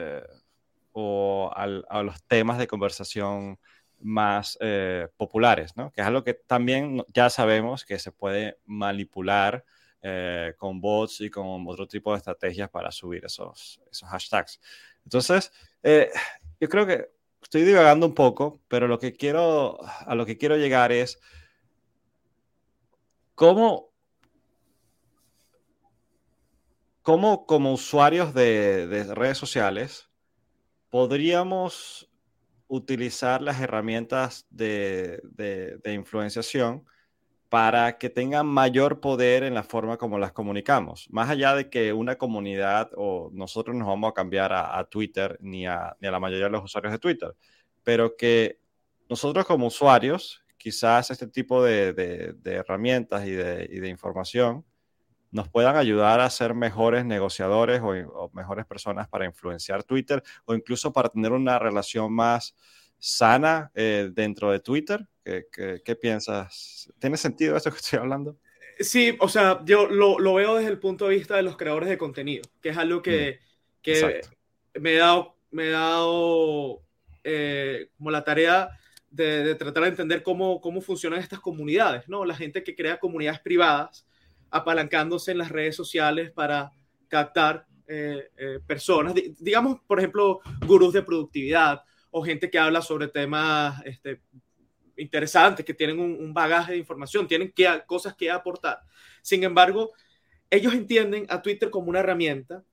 o 0.92 1.50
a 1.54 2.02
los 2.02 2.22
temas 2.24 2.58
de 2.58 2.66
conversación 2.66 3.58
más 4.04 4.58
eh, 4.60 5.08
populares, 5.16 5.76
¿no? 5.76 5.90
Que 5.90 6.02
es 6.02 6.06
algo 6.06 6.22
que 6.22 6.34
también 6.34 7.02
ya 7.12 7.30
sabemos 7.30 7.84
que 7.84 7.98
se 7.98 8.12
puede 8.12 8.58
manipular 8.66 9.64
eh, 10.02 10.54
con 10.58 10.80
bots 10.80 11.22
y 11.22 11.30
con 11.30 11.66
otro 11.66 11.88
tipo 11.88 12.12
de 12.12 12.18
estrategias 12.18 12.68
para 12.68 12.90
subir 12.90 13.24
esos, 13.24 13.80
hashtags. 14.04 14.60
Entonces, 15.04 15.50
eh, 15.82 16.10
yo 16.60 16.68
creo 16.68 16.86
que 16.86 17.10
estoy 17.40 17.62
divagando 17.62 18.06
un 18.06 18.14
poco, 18.14 18.60
pero 18.68 18.86
lo 18.88 18.98
que 18.98 19.14
quiero, 19.14 19.78
a 19.82 20.14
lo 20.14 20.26
que 20.26 20.36
quiero 20.36 20.56
llegar 20.56 20.92
es 20.92 21.18
cómo, 23.34 23.90
cómo 27.02 27.46
como 27.46 27.72
usuarios 27.72 28.34
de, 28.34 28.86
de 28.86 29.14
redes 29.14 29.38
sociales 29.38 30.08
podríamos 30.90 32.08
utilizar 32.68 33.42
las 33.42 33.60
herramientas 33.60 34.46
de, 34.50 35.20
de, 35.24 35.92
influenciación 35.92 36.84
para 37.48 37.98
que 37.98 38.10
tengan 38.10 38.46
mayor 38.46 39.00
poder 39.00 39.44
en 39.44 39.54
la 39.54 39.62
forma 39.62 39.96
como 39.96 40.18
las 40.18 40.32
comunicamos. 40.32 41.06
Más 41.10 41.30
allá 41.30 41.54
de 41.54 41.68
que 41.68 41.92
una 41.92 42.16
comunidad 42.16 42.90
o 42.96 43.30
nosotros 43.32 43.76
nos 43.76 43.86
vamos 43.86 44.10
a 44.10 44.14
cambiar 44.14 44.52
a, 44.52 44.84
Twitter 44.84 45.36
ni 45.40 45.66
a, 45.66 45.96
la 46.00 46.20
mayoría 46.20 46.46
de 46.46 46.50
los 46.50 46.64
usuarios 46.64 46.92
de 46.92 46.98
Twitter, 46.98 47.34
pero 47.82 48.16
que 48.16 48.58
nosotros 49.08 49.44
como 49.46 49.66
usuarios, 49.66 50.43
quizás 50.64 51.10
este 51.10 51.26
tipo 51.26 51.62
de, 51.62 51.92
de 51.92 52.52
herramientas 52.54 53.26
y, 53.26 53.32
y 53.32 53.34
de, 53.34 53.88
información 53.90 54.64
nos 55.30 55.46
puedan 55.50 55.76
ayudar 55.76 56.20
a 56.20 56.30
ser 56.30 56.54
mejores 56.54 57.04
negociadores 57.04 57.82
o, 57.82 58.30
mejores 58.32 58.64
personas 58.64 59.06
para 59.06 59.26
influenciar 59.26 59.84
Twitter 59.84 60.22
o 60.46 60.54
incluso 60.54 60.90
para 60.90 61.10
tener 61.10 61.32
una 61.32 61.58
relación 61.58 62.14
más 62.14 62.54
sana 62.98 63.70
eh, 63.74 64.08
dentro 64.10 64.50
de 64.50 64.60
Twitter. 64.60 65.06
¿Qué, 65.22 65.98
piensas? 66.00 66.90
¿Tiene 66.98 67.18
sentido 67.18 67.58
esto 67.58 67.70
que 67.70 67.76
estoy 67.76 67.98
hablando? 67.98 68.38
Sí, 68.80 69.14
o 69.20 69.28
sea, 69.28 69.60
yo 69.66 69.86
lo, 69.86 70.16
veo 70.32 70.56
desde 70.56 70.70
el 70.70 70.78
punto 70.78 71.08
de 71.08 71.16
vista 71.16 71.36
de 71.36 71.42
los 71.42 71.58
creadores 71.58 71.90
de 71.90 71.98
contenido, 71.98 72.42
que 72.62 72.70
es 72.70 72.78
algo 72.78 73.02
que, 73.02 73.38
mm, 73.84 74.80
me 74.80 74.94
he 74.94 74.96
dado, 74.96 75.36
me 75.50 75.66
he 75.66 75.70
dado 75.72 76.80
eh, 77.22 77.90
como 77.98 78.10
la 78.10 78.24
tarea 78.24 78.70
de, 79.14 79.54
tratar 79.54 79.84
de 79.84 79.90
entender 79.90 80.22
cómo, 80.22 80.60
cómo 80.60 80.80
funcionan 80.80 81.20
estas 81.20 81.40
comunidades, 81.40 82.08
¿no? 82.08 82.24
La 82.24 82.34
gente 82.34 82.64
que 82.64 82.74
crea 82.74 82.98
comunidades 82.98 83.40
privadas 83.40 84.06
apalancándose 84.50 85.32
en 85.32 85.38
las 85.38 85.50
redes 85.50 85.76
sociales 85.76 86.32
para 86.32 86.72
captar 87.08 87.66
eh, 87.86 88.30
eh, 88.36 88.58
personas, 88.66 89.14
digamos, 89.38 89.80
por 89.86 89.98
ejemplo, 89.98 90.40
gurús 90.66 90.92
de 90.92 91.02
productividad 91.02 91.82
o 92.10 92.22
gente 92.22 92.50
que 92.50 92.58
habla 92.58 92.82
sobre 92.82 93.08
temas 93.08 93.80
este, 93.84 94.20
interesantes, 94.96 95.64
que 95.64 95.74
tienen 95.74 96.00
un, 96.00 96.34
bagaje 96.34 96.72
de 96.72 96.78
información, 96.78 97.28
tienen 97.28 97.52
que, 97.52 97.68
cosas 97.86 98.14
que 98.14 98.30
aportar. 98.30 98.80
Sin 99.22 99.44
embargo, 99.44 99.92
ellos 100.50 100.74
entienden 100.74 101.26
a 101.28 101.40
Twitter 101.40 101.70
como 101.70 101.88
una 101.88 102.00
herramienta 102.00 102.64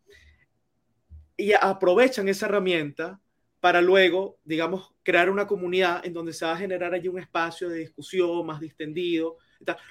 y 1.38 1.54
aprovechan 1.54 2.30
esa 2.30 2.47
herramienta 2.47 3.19
para 3.62 3.80
luego, 3.80 4.39
digamos, 4.43 4.91
crear 5.04 5.30
una 5.30 5.45
comunidad 5.45 6.04
en 6.04 6.13
donde 6.13 6.34
se 6.34 6.45
va 6.45 6.54
a 6.54 6.58
generar 6.58 6.93
allí 6.93 7.08
un 7.08 7.19
espacio 7.19 7.69
de 7.69 7.78
discusión 7.78 8.45
más 8.45 8.60
distendido, 8.60 9.38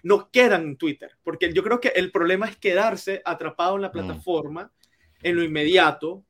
no 0.03 0.29
quedan 0.31 0.63
en 0.63 0.77
Twitter, 0.77 1.13
porque 1.23 1.53
yo 1.53 1.63
creo 1.63 1.81
que 1.81 1.93
el 1.95 2.11
problema 2.11 2.49
es 2.49 2.57
quedarse 2.57 3.23
atrapado 3.25 3.77
en 3.77 3.83
la 3.83 3.89
mm. 3.89 3.93
plataforma, 3.93 4.73
en 5.23 5.37
lo 5.37 5.45
inmediato, 5.45 6.25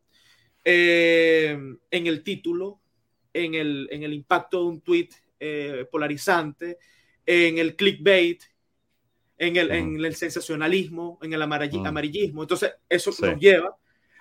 eh, 0.63 1.59
en 1.91 2.07
el 2.07 2.23
título, 2.23 2.83
en 3.33 3.55
el, 3.55 3.89
en 3.91 4.03
el 4.03 4.13
impacto 4.13 4.59
de 4.59 4.69
un 4.69 4.81
tweet 4.83 5.09
eh, 5.39 5.87
polarizante, 5.91 6.77
en 7.25 7.57
el 7.57 7.75
clickbait, 7.75 8.43
en 9.39 9.57
el, 9.57 9.71
en 9.71 10.05
el 10.05 10.15
sensacionalismo, 10.15 11.19
en 11.23 11.33
el 11.33 11.41
mm. 11.41 11.87
amarillismo. 11.87 12.43
Entonces, 12.43 12.75
eso 12.87 13.11
nos 13.23 13.41
lleva, 13.41 13.75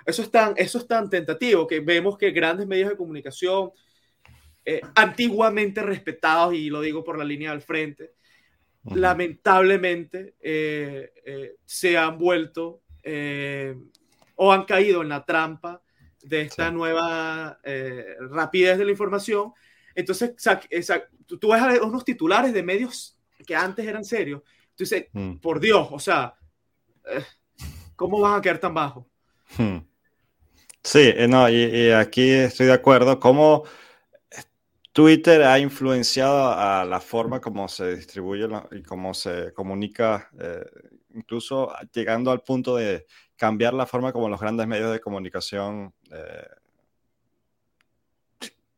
eso 0.09 0.21
es, 0.21 0.31
tan, 0.31 0.53
eso 0.57 0.77
es 0.77 0.87
tan 0.87 1.09
tentativo 1.09 1.67
que 1.67 1.79
vemos 1.79 2.17
que 2.17 2.31
grandes 2.31 2.67
medios 2.67 2.89
de 2.89 2.97
comunicación, 2.97 3.71
eh, 4.65 4.81
antiguamente 4.95 5.81
respetados, 5.81 6.53
y 6.53 6.69
lo 6.69 6.81
digo 6.81 7.03
por 7.03 7.17
la 7.17 7.23
línea 7.23 7.51
del 7.51 7.61
frente, 7.61 8.13
lamentablemente 8.83 10.35
eh, 10.39 11.11
eh, 11.25 11.55
se 11.65 11.97
han 11.97 12.17
vuelto 12.17 12.81
o 14.35 14.53
han 14.53 14.63
caído 14.65 15.01
en 15.01 15.09
la 15.09 15.25
trampa 15.25 15.81
de 16.21 16.41
esta 16.41 16.71
nueva 16.71 17.59
rapidez 18.29 18.77
de 18.77 18.85
la 18.85 18.91
información. 18.91 19.53
Entonces, 19.95 20.33
tú, 21.25 21.49
ves 21.49 21.81
unos 21.81 22.05
titulares 22.05 22.53
de 22.53 22.63
medios 22.63 23.17
que 23.45 23.55
antes 23.55 23.85
eran 23.85 24.05
serios. 24.05 24.41
Tú 24.75 24.83
dices, 24.83 25.07
mm. 25.11 25.37
por 25.37 25.59
Dios, 25.59 25.87
o 25.91 25.99
sea, 25.99 26.35
¿cómo 27.95 28.19
van 28.19 28.39
a 28.39 28.41
quedar 28.41 28.59
tan 28.59 28.73
bajo? 28.73 29.09
Hmm. 29.57 29.79
Sí, 30.83 31.13
no, 31.27 31.49
y, 31.49 31.91
aquí 31.91 32.29
estoy 32.31 32.67
de 32.67 32.73
acuerdo. 32.73 33.19
¿Cómo 33.19 33.63
Twitter 34.93 35.43
ha 35.43 35.59
influenciado 35.59 36.51
a 36.51 36.83
la 36.85 36.99
forma 36.99 37.39
como 37.39 37.67
se 37.67 37.95
distribuye 37.95 38.47
y 38.71 38.83
cómo 38.83 39.13
se 39.13 39.53
comunica, 39.53 40.29
eh, 40.39 40.65
incluso 41.13 41.71
llegando 41.93 42.31
al 42.31 42.41
punto 42.41 42.75
de 42.75 43.05
cambiar 43.35 43.73
la 43.73 43.85
forma 43.85 44.11
como 44.11 44.29
los 44.29 44.39
grandes 44.39 44.67
medios 44.67 44.91
de 44.91 44.99
comunicación 44.99 45.93
eh, 46.11 46.47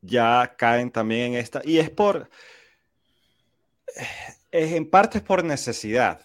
ya 0.02 0.56
caen 0.58 0.92
también 0.92 1.34
en 1.34 1.40
esta. 1.40 1.62
Y 1.64 1.80
es 1.80 1.90
por, 1.90 2.30
es, 4.52 4.74
en 4.74 4.90
parte 4.90 5.20
es 5.20 5.24
por 5.24 5.44
necesidad, 5.44 6.22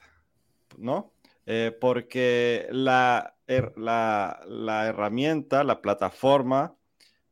¿no? 0.77 1.13
Eh, 1.47 1.77
porque 1.81 2.67
la, 2.71 3.37
la, 3.47 4.87
herramienta, 4.87 5.63
la 5.63 5.81
plataforma, 5.81 6.75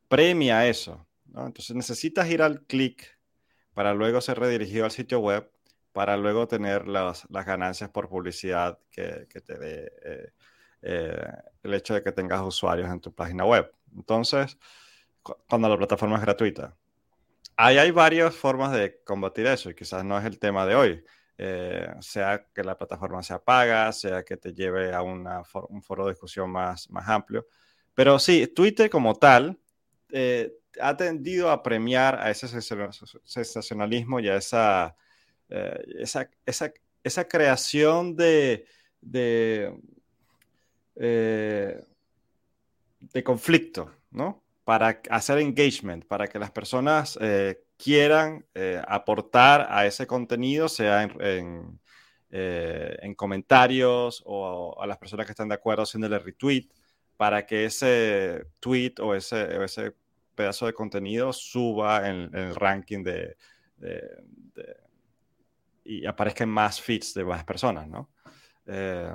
premia 0.09 0.67
eso. 0.69 1.07
Entonces 1.27 1.75
necesitas 1.75 2.31
ir 2.31 2.41
al 2.41 2.63
clic 2.63 3.19
para 3.75 3.93
luego 3.93 4.21
ser 4.21 4.39
redirigido 4.39 4.85
al 4.85 4.93
sitio 4.93 5.19
web, 5.19 5.51
para 5.93 6.17
luego 6.17 6.47
tener 6.47 6.87
las, 6.87 7.27
ganancias 7.29 7.91
por 7.91 8.09
publicidad 8.09 8.79
que, 8.93 9.27
te 9.45 9.59
dé 9.59 9.93
eh, 10.05 10.33
eh, 10.83 11.27
el 11.65 11.75
hecho 11.75 11.95
de 11.95 12.03
que 12.05 12.13
tengas 12.13 12.41
usuarios 12.43 12.89
en 12.91 13.01
tu 13.01 13.13
página 13.13 13.45
web. 13.45 13.73
Entonces, 13.97 14.59
cuando 15.49 15.69
la 15.69 15.77
plataforma 15.77 16.17
es 16.17 16.23
gratuita. 16.23 16.77
Ahí 17.57 17.79
hay 17.79 17.91
varias 17.91 18.35
formas 18.35 18.73
de 18.73 19.01
combatir 19.05 19.47
eso 19.47 19.71
y 19.71 19.75
quizás 19.75 20.05
no 20.05 20.19
es 20.19 20.25
el 20.25 20.39
tema 20.39 20.67
de 20.67 20.75
hoy. 20.75 21.05
Eh, 21.37 21.89
sea 22.01 22.47
que 22.55 22.63
la 22.63 22.79
plataforma 22.79 23.23
se 23.23 23.35
apaga, 23.35 23.91
sea 23.93 24.23
que 24.23 24.37
te 24.37 24.53
lleve 24.53 24.93
a 24.95 25.03
un 25.03 25.83
foro 25.83 26.07
de 26.07 26.13
discusión 26.13 26.51
más, 26.51 26.89
más 26.91 27.09
amplio. 27.09 27.47
Pero 27.95 28.19
sí, 28.19 28.47
Twitter 28.49 28.89
como 28.89 29.15
tal 29.15 29.59
eh, 30.11 30.53
ha 30.81 30.97
tendido 30.97 31.51
a 31.51 31.63
premiar 31.63 32.17
a 32.21 32.31
ese 32.31 32.49
sensacionalismo 33.25 34.21
y 34.21 34.29
a 34.29 34.37
esa, 34.37 34.97
eh, 35.49 35.85
esa, 35.99 36.31
esa, 36.47 36.73
esa, 37.03 37.29
creación 37.29 38.17
de, 38.17 38.67
de, 39.01 39.73
conflicto, 43.25 43.93
¿no? 44.11 44.43
Para 44.65 45.01
hacer 45.11 45.39
engagement, 45.39 46.05
para 46.07 46.27
que 46.27 46.39
las 46.39 46.51
personas 46.51 47.19
quieran 47.77 48.47
eh, 48.55 48.83
aportar 48.87 49.67
a 49.71 49.87
ese 49.87 50.07
contenido, 50.07 50.69
sea 50.69 51.03
en, 51.03 51.81
eh, 52.31 52.97
en, 53.03 53.15
comentarios 53.15 54.23
o 54.27 54.81
a 54.81 54.87
las 54.87 54.99
personas 54.99 55.27
que 55.27 55.33
están 55.33 55.49
de 55.49 55.55
acuerdo 55.55 55.83
haciéndole 55.83 56.19
retweet, 56.19 56.69
para 57.17 57.47
que 57.47 57.67
ese 57.67 58.47
tweet 58.61 58.95
o 59.01 59.15
ese, 59.15 59.63
ese 59.63 59.95
pedazo 60.35 60.67
de 60.67 60.73
contenido 60.73 61.33
suba 61.33 62.09
en, 62.09 62.31
el 62.35 62.55
ranking 62.55 63.03
de, 63.05 63.37
y 65.85 66.07
aparezca 66.07 66.45
en 66.45 66.51
más 66.51 66.81
feeds 66.81 67.15
de 67.15 67.25
más 67.25 67.45
personas, 67.45 67.87
¿no? 67.87 68.11
Eh, 68.67 69.15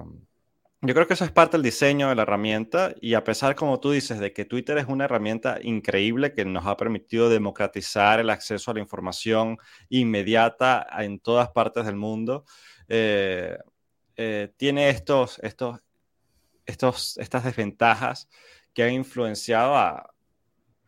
yo 0.82 0.94
creo 0.94 1.08
que 1.08 1.13
eso 1.13 1.26
es 1.26 1.32
parte 1.32 1.58
del 1.58 1.63
diseño 1.63 2.08
de 2.08 2.15
la 2.15 2.22
herramienta 2.22 2.96
y 3.02 3.13
a 3.13 3.24
pesar, 3.26 3.56
como 3.56 3.82
tú 3.82 3.92
dices, 3.92 4.20
de 4.20 4.32
que 4.32 4.46
Twitter 4.46 4.78
es 4.78 4.86
una 4.86 5.06
herramienta 5.06 5.60
increíble 5.62 6.34
que 6.34 6.46
nos 6.46 6.65
ha 6.65 6.78
permitido 6.78 7.30
democratizar 7.30 8.22
el 8.22 8.30
acceso 8.30 8.72
a 8.72 8.74
la 8.76 8.80
información 8.80 9.58
inmediata 9.89 10.88
en 11.00 11.20
todas 11.20 11.50
partes 11.50 11.86
del 11.86 11.98
mundo, 11.98 12.46
eh, 12.88 13.58
eh, 14.15 14.54
tiene 14.56 14.89
estos, 14.89 15.39
estos, 15.39 15.82
estos, 16.65 17.18
estas 17.18 17.44
desventajas 17.44 18.30
que 18.74 18.84
han 18.84 18.94
influenciado 18.94 19.76
a 19.76 20.13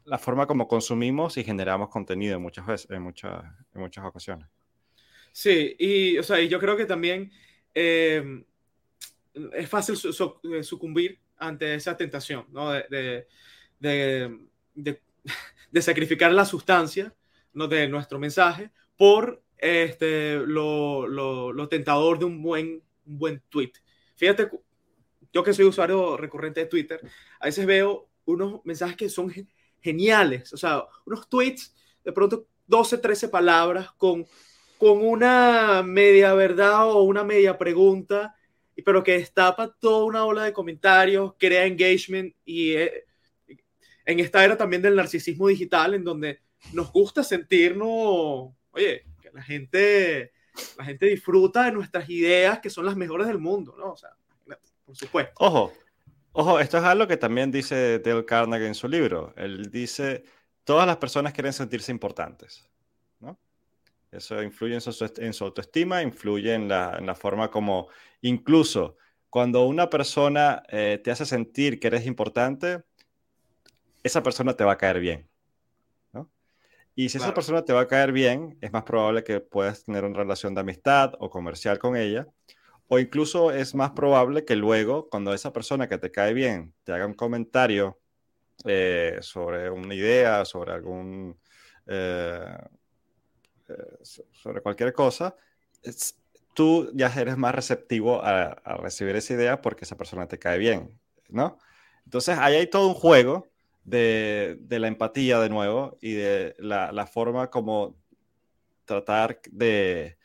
la 0.06 0.18
forma 0.18 0.48
como 0.48 0.70
consumimos 0.70 1.36
y 1.36 1.44
generamos 1.44 1.90
contenido 1.90 2.38
en 2.38 2.42
muchas 2.42 2.66
veces, 2.66 2.92
en 2.92 3.02
muchas, 3.02 3.44
en 3.74 3.82
muchas 3.82 4.06
ocasiones. 4.06 4.48
Sí, 5.34 5.76
y, 5.78 6.18
o 6.18 6.24
sea, 6.24 6.40
y 6.40 6.48
yo 6.48 6.62
creo 6.62 6.78
que 6.78 6.86
también... 6.86 7.30
Eh, 7.74 8.46
es 9.54 9.70
fácil 9.70 9.96
eh, 9.96 10.64
sucumbir 10.64 11.20
ante 11.38 11.74
esa 11.76 11.96
tentación, 11.98 12.46
¿no? 12.52 12.72
De, 12.72 13.28
de, 13.80 14.40
de, 15.72 15.82
sacrificar 15.82 16.32
la 16.32 16.46
sustancia 16.46 17.16
¿no? 17.54 17.68
de 17.68 17.88
nuestro 17.88 18.20
mensaje 18.20 18.72
por 18.98 19.44
este, 19.58 20.36
lo, 20.36 21.08
lo, 21.08 21.52
lo, 21.52 21.68
tentador 21.68 22.20
de 22.20 22.26
un 22.26 22.42
buen, 22.42 22.84
un 23.06 23.18
buen 23.18 23.42
tweet. 23.50 23.72
Fíjate, 24.16 24.50
yo 25.34 25.44
que 25.44 25.54
soy 25.54 25.66
usuario 25.66 26.18
recurrente 26.18 26.62
de 26.62 26.66
Twitter, 26.68 27.02
a 27.40 27.46
veces 27.46 27.66
veo 27.66 28.10
unos 28.26 28.62
mensajes 28.66 28.98
que 28.98 29.10
son 29.10 29.34
geniales, 29.82 30.54
o 30.54 30.58
sea, 30.58 30.84
unos 31.06 31.28
tweets 31.28 31.76
de 32.04 32.12
pronto 32.12 32.48
12, 32.68 33.00
13 33.00 33.30
palabras 33.30 33.92
con, 33.94 34.26
con 34.78 35.04
una 35.04 35.84
media 35.84 36.34
verdad 36.34 36.90
o 36.90 37.04
una 37.04 37.24
media 37.24 37.58
pregunta 37.58 38.36
pero 38.84 39.04
que 39.04 39.14
destapa 39.14 39.74
toda 39.80 40.06
una 40.06 40.26
ola 40.26 40.44
de 40.44 40.54
comentarios, 40.54 41.34
crea 41.38 41.66
engagement 41.66 42.34
y 42.46 42.72
eh, 42.74 43.06
en 44.06 44.20
esta 44.20 44.44
era 44.44 44.58
también 44.58 44.82
del 44.82 44.96
narcisismo 44.96 45.48
digital, 45.48 45.94
en 45.94 46.04
donde 46.04 46.40
nos 46.74 46.92
gusta 46.92 47.24
sentirnos, 47.24 48.52
oye, 48.72 49.06
que 49.22 49.32
la 49.32 49.42
gente, 49.42 50.32
la 50.78 50.86
gente 50.86 51.06
disfruta 51.08 51.66
de 51.66 51.72
nuestras 51.72 52.10
ideas 52.10 52.60
que 52.60 52.70
son 52.70 52.86
las 52.86 52.96
mejores 52.96 53.28
del 53.28 53.40
mundo, 53.40 53.76
¿no? 53.78 53.92
O 53.92 53.98
sea, 53.98 54.12
por 54.86 54.96
supuesto. 54.96 55.34
Ojo, 55.38 55.74
ojo, 56.32 56.60
esto 56.60 56.78
es 56.78 56.84
algo 56.84 57.08
que 57.08 57.18
también 57.18 57.52
dice 57.52 58.00
Dale 58.00 58.26
Carnegie 58.26 58.68
en 58.68 58.76
su 58.76 58.88
libro. 58.88 59.34
Él 59.38 59.70
dice, 59.72 60.24
todas 60.64 60.88
las 60.88 60.98
personas 60.98 61.34
quieren 61.34 61.54
sentirse 61.54 61.92
importantes. 61.92 62.71
Eso 64.12 64.44
influye 64.44 64.76
en 64.76 65.34
su, 65.34 65.44
autoestima, 65.46 66.02
influye 66.02 66.54
en 66.54 66.68
la, 66.68 67.16
forma 67.16 67.50
como, 67.50 67.88
incluso 68.22 68.98
cuando 69.30 69.66
una 69.66 69.90
persona 69.90 70.64
eh, 70.68 71.00
te 71.02 71.12
hace 71.12 71.26
sentir 71.26 71.80
que 71.80 71.88
eres 71.88 72.06
importante, 72.06 72.84
esa 74.04 74.22
persona 74.22 74.54
te 74.54 74.66
va 74.66 74.74
a 74.74 74.78
caer 74.78 75.00
bien. 75.00 75.32
Y 76.94 77.08
si 77.10 77.18
esa 77.18 77.34
persona 77.34 77.64
te 77.64 77.72
va 77.72 77.82
a 77.82 77.88
caer 77.88 78.12
bien, 78.12 78.58
es 78.60 78.74
más 78.74 78.84
probable 78.84 79.24
que 79.24 79.40
puedas 79.40 79.86
tener 79.86 80.04
una 80.04 80.20
relación 80.20 80.54
de 80.54 80.62
amistad 80.62 81.14
o 81.20 81.30
comercial 81.30 81.80
con 81.80 81.96
ella. 81.96 82.28
O 82.90 83.00
incluso 83.00 83.52
es 83.52 83.74
más 83.74 83.92
probable 83.92 84.44
que 84.44 84.58
luego, 84.58 85.08
cuando 85.10 85.34
esa 85.34 85.54
persona 85.54 85.88
que 85.88 85.98
te 85.98 86.12
cae 86.12 86.34
bien 86.34 86.74
te 86.84 86.92
haga 86.92 87.06
un 87.06 87.14
comentario 87.14 87.98
eh, 88.66 89.18
sobre 89.22 89.70
una 89.70 89.96
idea, 89.96 90.44
sobre 90.44 90.74
algún, 90.74 91.40
eh, 91.88 92.58
sobre 94.04 94.62
cualquier 94.62 94.94
cosa, 94.94 95.36
tú 96.54 96.92
ya 96.94 97.12
eres 97.16 97.38
más 97.38 97.56
receptivo 97.56 98.24
a, 98.24 98.56
recibir 98.78 99.16
esa 99.16 99.34
idea 99.34 99.62
porque 99.62 99.86
esa 99.86 99.98
persona 99.98 100.28
te 100.28 100.40
cae 100.40 100.58
bien, 100.58 101.00
¿no? 101.30 101.58
Entonces, 102.06 102.38
ahí 102.38 102.56
hay 102.56 102.68
todo 102.68 102.88
un 102.88 102.94
juego 102.94 103.48
de, 103.84 104.60
la 104.70 104.88
empatía 104.88 105.40
de 105.40 105.50
nuevo 105.50 105.98
y 106.02 106.14
de 106.14 106.56
la, 106.60 107.08
forma 107.08 107.50
como 107.50 107.96
tratar 108.86 109.40
de... 109.52 110.18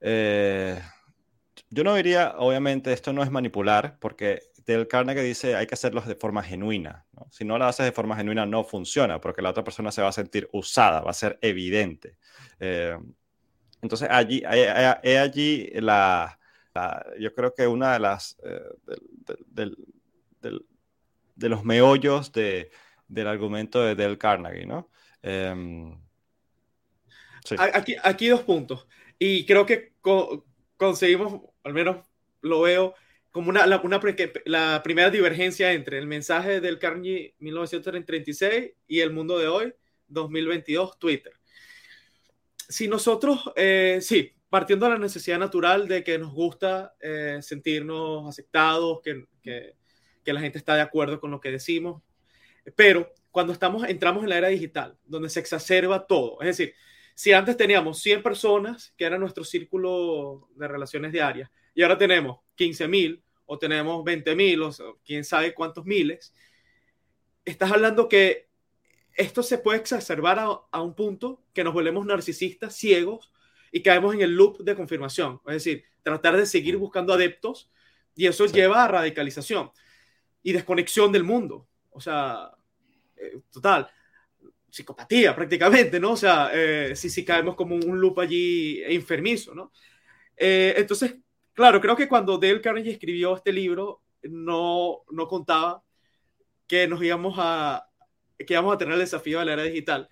Eh, 0.00 0.80
yo 1.70 1.82
no 1.82 1.94
diría, 1.94 2.34
obviamente, 2.38 2.92
esto 2.92 3.12
no 3.12 3.22
es 3.22 3.30
manipular, 3.30 3.98
porque 3.98 4.42
Del 4.66 4.88
Carnegie 4.88 5.22
dice 5.22 5.56
hay 5.56 5.66
que 5.66 5.74
hacerlo 5.74 6.00
de 6.00 6.14
forma 6.14 6.42
genuina. 6.42 7.06
Si 7.30 7.44
no 7.44 7.58
lo 7.58 7.66
haces 7.66 7.84
de 7.86 7.92
forma 7.92 8.16
genuina, 8.16 8.46
no 8.46 8.64
funciona, 8.64 9.20
porque 9.20 9.42
la 9.42 9.50
otra 9.50 9.64
persona 9.64 9.92
se 9.92 10.02
va 10.02 10.08
a 10.08 10.12
sentir 10.12 10.48
usada, 10.52 11.00
va 11.00 11.10
a 11.10 11.14
ser 11.14 11.38
evidente. 11.42 12.16
Eh, 12.60 12.96
entonces, 13.82 14.08
allí, 14.10 14.42
hay, 14.46 15.16
allí 15.16 15.70
la, 15.74 16.38
yo 17.18 17.34
creo 17.34 17.54
que 17.54 17.66
una 17.66 17.92
de 17.92 17.98
las, 18.00 18.38
eh, 18.42 19.70
de 21.36 21.48
los 21.48 21.64
meollos 21.64 22.32
de, 22.32 22.70
del 23.08 23.28
argumento 23.28 23.82
de 23.82 23.94
Del 23.94 24.18
Carnegie, 24.18 24.66
¿no? 24.66 24.88
Em, 25.22 25.98
aquí, 27.58 27.96
aquí 28.02 28.28
dos 28.28 28.42
puntos. 28.42 28.86
Y 29.18 29.44
creo 29.46 29.66
que 29.66 29.92
conseguimos, 30.76 31.42
al 31.62 31.74
menos 31.74 32.06
lo 32.40 32.62
veo, 32.62 32.94
como 33.34 33.48
una, 33.48 33.66
la, 33.66 33.82
la 34.44 34.82
primera 34.84 35.10
divergencia 35.10 35.72
entre 35.72 35.98
el 35.98 36.06
mensaje 36.06 36.60
del 36.60 36.78
Carnegie 36.78 37.34
1936 37.40 38.74
y 38.86 39.00
el 39.00 39.12
mundo 39.12 39.36
de 39.40 39.48
hoy, 39.48 39.74
2022, 40.06 41.00
Twitter. 41.00 41.32
Si 42.68 42.86
nosotros, 42.86 43.50
eh, 43.56 43.98
sí, 44.00 44.30
partiendo 44.48 44.86
de 44.86 44.92
la 44.92 44.98
necesidad 45.00 45.40
natural 45.40 45.88
de 45.88 46.04
que 46.04 46.16
nos 46.16 46.32
gusta 46.32 46.94
eh, 47.00 47.40
sentirnos 47.42 48.28
aceptados, 48.28 49.00
que, 49.02 49.24
que, 49.42 49.74
que, 50.24 50.32
la 50.32 50.38
gente 50.38 50.58
está 50.58 50.76
de 50.76 50.82
acuerdo 50.82 51.18
con 51.18 51.32
lo 51.32 51.40
que 51.40 51.50
decimos, 51.50 52.04
pero 52.76 53.12
cuando 53.32 53.52
estamos, 53.52 53.88
entramos 53.88 54.22
en 54.22 54.28
la 54.28 54.38
era 54.38 54.46
digital, 54.46 54.96
donde 55.04 55.28
se 55.28 55.40
exacerba 55.40 56.06
todo, 56.06 56.40
es 56.40 56.56
decir, 56.56 56.74
si 57.16 57.32
antes 57.32 57.56
teníamos 57.56 58.00
100 58.00 58.22
personas, 58.22 58.94
que 58.96 59.06
era 59.06 59.18
nuestro 59.18 59.42
círculo 59.42 60.48
de 60.54 60.68
relaciones 60.68 61.10
diarias, 61.10 61.50
y 61.74 61.82
ahora 61.82 61.98
tenemos 61.98 62.38
15 62.54 62.86
mil 62.86 63.23
o 63.46 63.58
tenemos 63.58 64.04
20 64.04 64.34
mil 64.34 64.62
o 64.62 64.70
quién 65.04 65.24
sabe 65.24 65.54
cuántos 65.54 65.84
miles, 65.84 66.34
estás 67.44 67.72
hablando 67.72 68.08
que 68.08 68.48
esto 69.14 69.42
se 69.42 69.58
puede 69.58 69.78
exacerbar 69.78 70.38
a, 70.70 70.82
un 70.82 70.94
punto 70.94 71.44
que 71.52 71.62
nos 71.62 71.72
volvemos 71.72 72.04
narcisistas, 72.04 72.76
ciegos 72.76 73.32
y 73.70 73.82
caemos 73.82 74.14
en 74.14 74.22
el 74.22 74.34
loop 74.34 74.58
de 74.58 74.74
confirmación. 74.74 75.40
Es 75.46 75.54
decir, 75.54 75.84
tratar 76.02 76.36
de 76.36 76.46
seguir 76.46 76.76
buscando 76.76 77.12
adeptos 77.12 77.70
y 78.16 78.26
eso 78.26 78.46
lleva 78.46 78.84
a 78.84 78.88
radicalización 78.88 79.70
y 80.42 80.52
desconexión 80.52 81.12
del 81.12 81.24
mundo. 81.24 81.68
O 81.90 82.00
sea, 82.00 82.50
eh, 83.16 83.40
total, 83.52 83.88
psicopatía 84.68 85.34
prácticamente, 85.34 86.00
¿no? 86.00 86.12
O 86.12 86.16
sea, 86.16 86.50
eh, 86.52 86.96
si, 86.96 87.08
si 87.08 87.24
caemos 87.24 87.54
como 87.54 87.76
un 87.76 88.00
loop 88.00 88.18
allí 88.18 88.82
enfermizo, 88.82 89.54
¿no? 89.54 89.70
Eh, 90.36 90.74
entonces, 90.76 91.14
claro, 91.54 91.80
creo 91.80 91.96
que 91.96 92.08
cuando 92.08 92.38
Dale 92.38 92.60
Carnegie 92.60 92.92
escribió 92.92 93.36
este 93.36 93.52
libro, 93.52 94.02
no, 94.22 95.04
no 95.10 95.26
contaba 95.28 95.82
que 96.66 96.86
nos 96.88 97.02
íbamos 97.02 97.34
a, 97.38 97.88
que 98.38 98.54
vamos 98.54 98.74
a 98.74 98.78
tener 98.78 98.94
el 98.94 99.00
desafío 99.00 99.38
de 99.38 99.44
la 99.46 99.52
era 99.54 99.62
digital. 99.64 100.08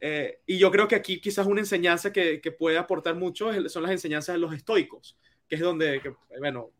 Eh, 0.00 0.40
y 0.46 0.58
yo 0.58 0.70
creo 0.70 0.88
que 0.88 0.96
aquí 0.96 1.20
quizás 1.20 1.46
una 1.46 1.60
enseñanza 1.60 2.12
que, 2.12 2.40
que, 2.40 2.50
puede 2.50 2.76
aportar 2.76 3.14
mucho 3.14 3.50
son 3.68 3.82
las 3.84 3.92
enseñanzas 3.92 4.34
de 4.34 4.40
los 4.40 4.52
estoicos, 4.52 5.16
que 5.48 5.54
es 5.54 5.60
donde, 5.60 6.02
bueno, 6.40 6.72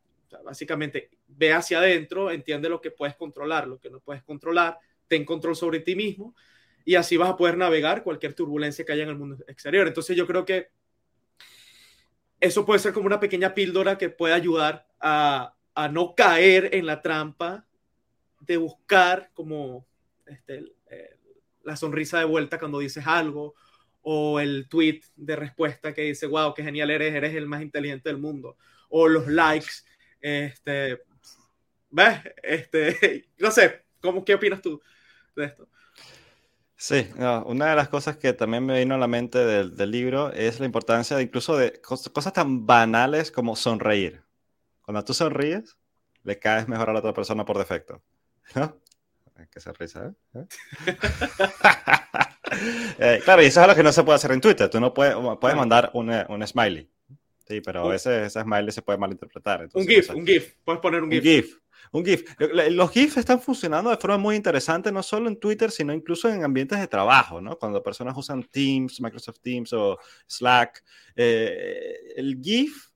básicamente 0.45 1.11
ve 1.29 1.53
hacia 1.53 1.79
adentro, 1.79 2.31
entiende 2.31 2.69
lo 2.69 2.81
que 2.81 2.91
puedes 2.91 3.15
controlar, 3.15 3.69
lo 3.69 3.79
que 3.79 3.91
no 3.91 4.01
puedes 4.01 4.23
controlar, 4.23 4.79
ten 5.07 5.25
control 5.25 5.55
sobre 5.55 5.81
ti 5.81 5.95
mismo 5.95 6.35
y 6.85 6.95
así 6.97 7.17
vas 7.17 7.31
a 7.31 7.37
poder 7.37 7.57
navegar 7.57 8.03
cualquier 8.03 8.35
turbulencia 8.35 8.85
que 8.85 8.93
haya 8.93 9.05
en 9.05 9.11
el 9.11 9.19
mundo 9.19 9.37
exterior. 9.47 9.87
Entonces 9.87 10.17
yo 10.17 10.27
creo 10.27 10.45
que 10.45 10.71
eso 12.43 12.67
puede 12.67 12.81
ser 12.81 12.93
como 12.93 13.07
una 13.07 13.21
pequeña 13.21 13.55
píldora 13.55 13.97
que 13.97 14.11
puede 14.11 14.35
ayudar 14.35 14.87
a, 15.01 15.55
a 15.75 15.89
no 15.89 16.15
caer 16.15 16.71
en 16.75 16.87
la 16.87 17.01
trampa 17.01 17.65
de 18.41 18.57
buscar 18.57 19.31
como 19.33 19.87
este, 20.27 20.73
la 21.63 21.77
sonrisa 21.77 22.19
de 22.19 22.25
vuelta 22.25 22.59
cuando 22.59 22.79
dices 22.79 23.07
algo 23.07 23.55
o 24.03 24.41
el 24.41 24.67
tweet 24.69 25.01
de 25.15 25.37
respuesta 25.37 25.95
que 25.95 26.03
dice, 26.03 26.27
wow, 26.27 26.53
qué 26.55 26.65
genial 26.65 26.91
eres, 26.91 27.15
eres 27.15 27.35
el 27.35 27.47
más 27.47 27.63
inteligente 27.63 28.09
del 28.09 28.19
mundo, 28.19 28.57
o 28.89 29.07
los 29.07 29.29
likes, 29.29 29.71
este, 30.21 31.01
¿ves? 31.91 32.19
Este, 32.43 33.29
no 33.39 33.51
sé, 33.53 33.85
¿cómo, 34.01 34.25
¿qué 34.25 34.35
opinas 34.35 34.61
tú 34.61 34.83
de 35.37 35.45
esto? 35.45 35.69
Sí, 36.83 37.07
una 37.47 37.71
de 37.71 37.77
las 37.77 37.89
cosas 37.89 38.17
que 38.17 38.33
también 38.33 38.67
me 38.67 38.81
vino 38.81 38.97
a 38.97 38.99
la 38.99 39.07
mente 39.07 39.39
del, 39.39 39.91
libro 39.93 40.33
es 40.33 40.59
la 40.59 40.67
importancia 40.67 41.17
de 41.17 41.23
incluso 41.23 41.57
de 41.57 41.81
cosas 41.81 42.33
tan 42.33 42.67
banales 42.67 43.31
como 43.31 43.55
sonreír. 43.55 44.25
Cuando 44.81 45.05
tú 45.05 45.15
sonríes, 45.15 45.79
le 46.25 46.41
caes 46.41 46.67
mejor 46.67 46.91
a 46.91 46.93
la 46.93 46.99
otra 46.99 47.15
persona 47.15 47.45
por 47.45 47.57
defecto. 47.57 48.03
¿No? 48.57 48.81
Que 49.49 49.61
se 49.61 49.73
risa, 49.73 50.13
¿eh? 50.35 50.41
¿Eh? 50.41 50.47
Eh, 52.99 53.21
claro, 53.25 53.43
y 53.43 53.47
eso 53.47 53.61
es 53.61 53.65
algo 53.65 53.77
que 53.77 53.83
no 53.83 53.93
se 53.93 54.03
puede 54.03 54.17
hacer 54.17 54.33
en 54.33 54.41
Twitter. 54.41 54.69
Tú 54.69 54.81
no 54.81 54.93
puedes, 54.93 55.15
puedes 55.41 55.57
mandar 55.57 55.91
un, 55.95 56.11
un 56.11 56.47
smiley. 56.47 56.91
Sí, 57.47 57.61
pero 57.61 57.93
ese, 57.93 58.27
ese, 58.27 58.43
smiley 58.43 58.73
se 58.73 58.83
puede 58.83 58.99
malinterpretar. 58.99 59.69
un 59.73 59.87
GIF, 59.87 60.11
un 60.11 60.27
GIF. 60.27 60.55
Puedes 60.65 60.83
poner 60.83 61.03
un 61.03 61.11
GIF. 61.11 61.21
Un 61.21 61.23
GIF. 61.23 61.62
Un 61.91 62.05
GIF. 62.05 62.25
Los 62.71 62.91
GIFs 62.91 63.17
están 63.17 63.41
funcionando 63.41 63.91
de 63.91 63.97
forma 63.97 64.19
muy 64.19 64.37
interesante, 64.37 64.93
no 64.93 65.03
solo 65.03 65.29
en 65.29 65.39
Twitter, 65.39 65.71
sino 65.71 65.93
incluso 65.93 66.29
en 66.29 66.45
ambientes 66.45 66.79
de 66.79 66.87
trabajo, 66.87 67.41
¿no? 67.41 67.59
Cuando 67.59 67.83
personas 67.83 68.17
usan 68.17 68.45
Teams, 68.45 69.01
Microsoft 69.01 69.41
Teams 69.41 69.73
o 69.73 69.99
Slack. 70.27 70.83
Eh, 71.17 72.15
el 72.17 72.41
GIF, 72.41 72.89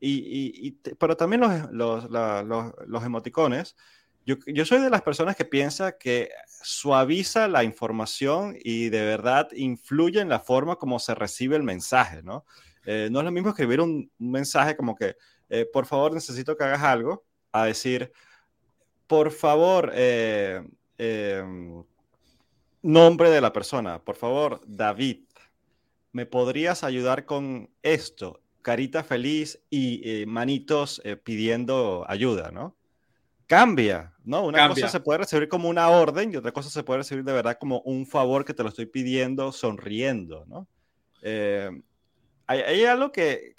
y, 0.00 0.72
pero 0.98 1.16
también 1.16 1.40
los, 1.40 1.72
los, 1.72 2.74
los, 2.86 3.04
emoticones, 3.04 3.74
yo, 4.24 4.64
soy 4.66 4.80
de 4.80 4.90
las 4.90 5.00
personas 5.00 5.36
que 5.36 5.46
piensa 5.46 5.96
que 5.96 6.28
suaviza 6.62 7.48
la 7.48 7.64
información 7.64 8.56
y 8.62 8.90
de 8.90 9.00
verdad 9.00 9.48
influye 9.52 10.20
en 10.20 10.28
la 10.28 10.40
forma 10.40 10.76
como 10.76 10.98
se 10.98 11.14
recibe 11.14 11.56
el 11.56 11.62
mensaje, 11.62 12.22
¿no? 12.22 12.44
Eh, 12.84 13.08
no 13.10 13.20
es 13.20 13.24
lo 13.24 13.32
mismo 13.32 13.50
escribir 13.50 13.80
un, 13.80 14.10
mensaje 14.18 14.76
como 14.76 14.94
que, 14.94 15.16
eh, 15.48 15.66
por 15.72 15.86
favor, 15.86 16.12
necesito 16.12 16.56
que 16.56 16.64
hagas 16.64 16.82
algo, 16.82 17.24
a 17.62 17.66
decir, 17.66 18.12
por 19.06 19.30
favor, 19.30 19.92
eh, 19.94 20.62
em, 20.98 21.84
nombre 22.82 23.30
de 23.30 23.40
la 23.40 23.52
persona, 23.52 24.02
por 24.04 24.16
favor, 24.16 24.60
David, 24.66 25.24
¿me 26.12 26.26
podrías 26.26 26.84
ayudar 26.84 27.24
con 27.24 27.70
esto? 27.82 28.40
Carita 28.62 29.04
feliz 29.04 29.62
y 29.70 30.24
manitos 30.26 31.00
pidiendo 31.24 32.04
ayuda, 32.08 32.50
¿no? 32.50 32.78
cambia, 33.48 34.12
¿no? 34.24 34.44
Una 34.44 34.68
cosa 34.68 34.88
se 34.88 35.00
puede 35.00 35.20
recibir 35.20 35.48
como 35.48 35.68
una 35.68 35.88
orden 35.88 36.32
y 36.32 36.36
otra 36.36 36.52
cosa 36.52 36.68
se 36.68 36.84
puede 36.84 36.98
recibir 36.98 37.24
de 37.24 37.32
verdad 37.32 37.56
como 37.58 37.80
un 37.80 38.06
favor 38.06 38.44
que 38.44 38.54
te 38.54 38.62
lo 38.62 38.68
estoy 38.68 38.86
pidiendo 38.86 39.50
sonriendo, 39.52 40.44
¿no? 40.46 40.68
Eh, 41.22 41.70
hay, 42.50 42.84
algo 42.86 43.12
que, 43.12 43.54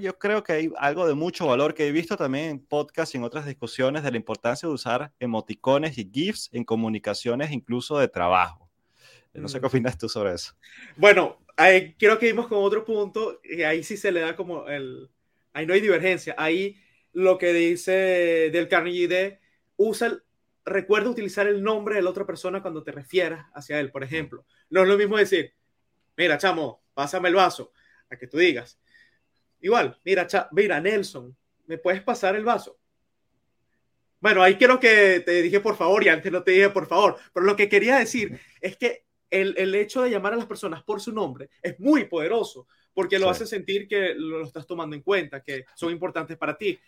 yo 0.00 0.18
creo 0.18 0.42
que 0.42 0.52
hay 0.54 0.72
algo 0.78 1.06
de 1.06 1.12
mucho 1.12 1.46
valor 1.46 1.74
que 1.74 1.86
he 1.86 1.92
visto 1.92 2.16
también 2.16 2.44
en 2.46 2.58
podcast 2.58 3.14
y 3.14 3.18
en 3.18 3.24
otras 3.24 3.44
discusiones 3.44 4.02
de 4.02 4.10
la 4.10 4.16
importancia 4.16 4.66
de 4.66 4.74
usar 4.74 5.12
emoticones 5.20 5.98
y 5.98 6.10
GIFs 6.10 6.48
en 6.52 6.64
comunicaciones 6.64 7.50
incluso 7.50 7.98
de 7.98 8.08
trabajo. 8.08 8.70
No 9.34 9.46
sé 9.46 9.60
qué 9.60 9.66
mm. 9.66 9.68
opinas 9.68 9.98
tú 9.98 10.08
sobre 10.08 10.32
eso. 10.32 10.54
Bueno, 10.96 11.38
creo 11.98 12.18
que 12.18 12.26
vimos 12.26 12.48
con 12.48 12.64
otro 12.64 12.82
punto 12.82 13.40
y 13.44 13.60
ahí 13.62 13.82
sí 13.82 13.98
se 13.98 14.10
le 14.10 14.20
da 14.20 14.34
como 14.34 14.66
el... 14.68 15.10
Ahí 15.52 15.66
no 15.66 15.74
hay 15.74 15.82
divergencia, 15.82 16.34
ahí 16.38 16.80
lo 17.12 17.36
que 17.36 17.52
dice 17.52 17.92
del 18.52 18.68
Carnegie 18.68 19.08
de 19.08 19.40
usa 19.76 20.16
recuerda 20.64 21.10
utilizar 21.10 21.46
el 21.46 21.62
nombre 21.62 21.96
de 21.96 22.02
la 22.02 22.10
otra 22.10 22.24
persona 22.24 22.62
cuando 22.62 22.82
te 22.82 22.92
refieras 22.92 23.46
hacia 23.52 23.80
él, 23.80 23.90
por 23.90 24.02
ejemplo. 24.02 24.46
No 24.70 24.82
es 24.82 24.88
lo 24.88 24.96
mismo 24.96 25.18
decir, 25.18 25.52
mira, 26.16 26.38
chamo, 26.38 26.82
pásame 26.94 27.28
el 27.28 27.34
vaso, 27.34 27.72
a 28.10 28.16
que 28.16 28.26
tú 28.26 28.38
digas. 28.38 28.78
Igual, 29.60 29.98
mira, 30.04 30.26
mira, 30.52 30.80
Nelson, 30.80 31.36
¿me 31.66 31.78
puedes 31.78 32.02
pasar 32.02 32.36
el 32.36 32.44
vaso? 32.44 32.78
Bueno, 34.20 34.42
ahí 34.42 34.56
quiero 34.56 34.78
que 34.78 35.20
te 35.20 35.42
dije 35.42 35.60
por 35.60 35.76
favor 35.76 36.04
y 36.04 36.08
antes 36.08 36.30
no 36.30 36.42
te 36.42 36.50
dije 36.50 36.70
por 36.70 36.86
favor, 36.86 37.16
pero 37.32 37.46
lo 37.46 37.56
que 37.56 37.68
quería 37.68 37.98
decir 37.98 38.38
es 38.60 38.76
que 38.76 39.06
el, 39.30 39.54
el 39.56 39.74
hecho 39.74 40.02
de 40.02 40.10
llamar 40.10 40.34
a 40.34 40.36
las 40.36 40.46
personas 40.46 40.82
por 40.82 41.00
su 41.00 41.12
nombre 41.12 41.48
es 41.62 41.78
muy 41.78 42.04
poderoso 42.04 42.66
porque 42.92 43.18
lo 43.18 43.30
hace 43.30 43.46
sentir 43.46 43.88
que 43.88 44.14
lo 44.14 44.44
estás 44.44 44.66
tomando 44.66 44.96
en 44.96 45.02
cuenta, 45.02 45.42
que 45.42 45.64
son 45.74 45.90
importantes 45.90 46.36
para 46.36 46.56
ti. 46.56 46.78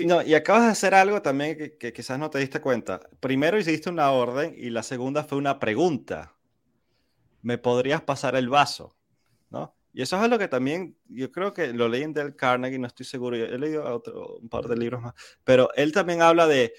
No, 0.00 0.22
y 0.22 0.34
acabas 0.34 0.64
de 0.64 0.70
hacer 0.70 0.94
algo 0.94 1.20
también 1.20 1.76
que, 1.78 1.92
quizás 1.92 2.18
no 2.18 2.30
te 2.30 2.38
diste 2.38 2.60
cuenta. 2.60 3.00
Primero 3.20 3.58
hiciste 3.58 3.90
una 3.90 4.10
orden 4.10 4.54
y 4.56 4.70
la 4.70 4.82
segunda 4.82 5.22
fue 5.22 5.38
una 5.38 5.58
pregunta. 5.58 6.34
¿Me 7.42 7.58
podrías 7.58 8.00
pasar 8.00 8.34
el 8.36 8.48
vaso? 8.48 8.96
Y 9.92 10.02
eso 10.02 10.16
es 10.16 10.22
algo 10.22 10.38
que 10.38 10.48
también, 10.48 10.96
yo 11.08 11.30
creo 11.30 11.52
que 11.52 11.72
lo 11.72 11.88
leí 11.88 12.02
en 12.02 12.14
Del 12.14 12.34
Carnegie, 12.34 12.78
no 12.78 12.86
estoy 12.86 13.04
seguro, 13.04 13.36
he 13.36 13.58
leído 13.58 13.84
otro, 13.84 14.36
un 14.36 14.48
par 14.48 14.66
de 14.66 14.76
libros 14.76 15.02
más, 15.02 15.14
pero 15.44 15.68
él 15.74 15.92
también 15.92 16.22
habla 16.22 16.46
de 16.46 16.72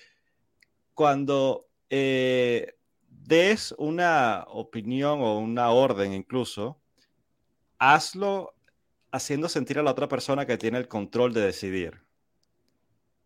cuando 0.96 1.68
eh, 1.90 2.76
des 3.08 3.74
una 3.78 4.46
opinión 4.48 5.22
o 5.22 5.38
una 5.38 5.70
orden 5.70 6.14
incluso, 6.14 6.82
hazlo 7.78 8.56
haciendo 9.12 9.48
sentir 9.48 9.78
a 9.78 9.84
la 9.84 9.92
otra 9.92 10.08
persona 10.08 10.46
que 10.46 10.58
tiene 10.58 10.80
el 10.80 10.88
control 10.88 11.34
de 11.34 11.42
decidir. 11.42 12.02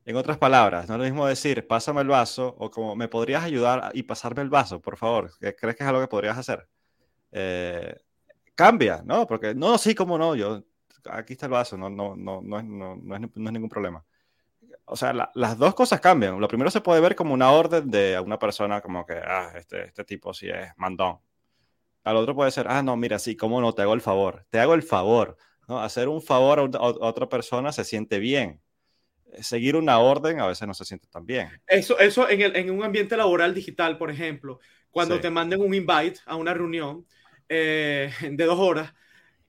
En 0.03 0.15
otras 0.15 0.37
palabras, 0.37 0.87
no 0.87 0.95
es 0.95 0.99
lo 0.99 1.05
mismo 1.05 1.27
decir, 1.27 1.65
pásame 1.67 2.01
el 2.01 2.07
vaso 2.07 2.55
o 2.57 2.71
como, 2.71 2.95
¿me 2.95 3.07
podrías 3.07 3.43
ayudar 3.43 3.91
y 3.93 4.03
pasarme 4.03 4.41
el 4.41 4.49
vaso, 4.49 4.81
por 4.81 4.97
favor? 4.97 5.31
¿Crees 5.39 5.75
que 5.75 5.83
es 5.83 5.89
algo 5.89 6.01
que 6.01 6.07
podrías 6.07 6.37
hacer? 6.37 6.67
Eh, 7.31 7.95
cambia, 8.57 9.01
¿no? 9.05 9.27
Porque, 9.27 9.55
no, 9.55 9.77
sí, 9.77 9.95
cómo 9.95 10.17
no, 10.17 10.35
yo, 10.35 10.63
aquí 11.09 11.33
está 11.33 11.45
el 11.45 11.53
vaso, 11.53 11.77
no, 11.77 11.89
no, 11.89 12.15
no, 12.17 12.41
no, 12.41 12.59
es, 12.59 12.65
no, 12.65 12.95
no 12.97 13.15
es, 13.15 13.21
ningún 13.53 13.69
problema. 13.69 14.03
O 14.85 14.95
sea, 14.95 15.13
las 15.33 15.57
dos 15.57 15.75
cosas 15.75 16.01
cambian. 16.01 16.39
Lo 16.39 16.47
primero 16.47 16.71
se 16.71 16.81
puede 16.81 17.01
ver 17.01 17.15
como 17.15 17.33
una 17.33 17.51
orden 17.51 17.89
de 17.91 18.19
una 18.19 18.39
persona 18.39 18.81
como 18.81 19.05
que, 19.05 19.13
ah, 19.13 19.51
este, 19.55 19.85
este 19.85 20.03
tipo 20.03 20.33
sí 20.33 20.49
es 20.49 20.71
mandón. 20.77 21.19
Al 22.03 22.15
otro 22.17 22.35
puede 22.35 22.51
ser, 22.51 22.67
ah, 22.69 22.81
no, 22.81 22.95
mira, 22.97 23.19
sí, 23.19 23.35
cómo 23.35 23.61
no, 23.61 23.73
te 23.73 23.81
hago 23.83 23.93
el 23.93 24.01
favor. 24.01 24.45
Te 24.49 24.59
hago 24.59 24.73
el 24.73 24.83
favor. 24.83 25.37
¿no? 25.67 25.81
Hacer 25.81 26.07
un 26.07 26.21
favor 26.21 26.59
a, 26.59 26.77
a 26.77 26.81
otra 26.81 27.29
persona 27.29 27.71
se 27.71 27.83
siente 27.83 28.19
bien 28.19 28.61
seguir 29.41 29.75
una 29.75 29.99
orden 29.99 30.39
a 30.39 30.47
veces 30.47 30.67
no 30.67 30.73
se 30.73 30.85
siente 30.85 31.07
tan 31.07 31.25
bien. 31.25 31.49
Eso, 31.67 31.99
eso 31.99 32.29
en, 32.29 32.41
el, 32.41 32.55
en 32.55 32.71
un 32.71 32.83
ambiente 32.83 33.17
laboral 33.17 33.53
digital, 33.53 33.97
por 33.97 34.09
ejemplo, 34.09 34.59
cuando 34.89 35.19
te 35.19 35.29
manden 35.29 35.61
un 35.61 35.73
invite 35.73 36.19
a 36.25 36.35
una 36.35 36.53
reunión 36.53 37.05
eh, 37.49 38.11
de 38.31 38.45
dos 38.45 38.59
horas 38.59 38.93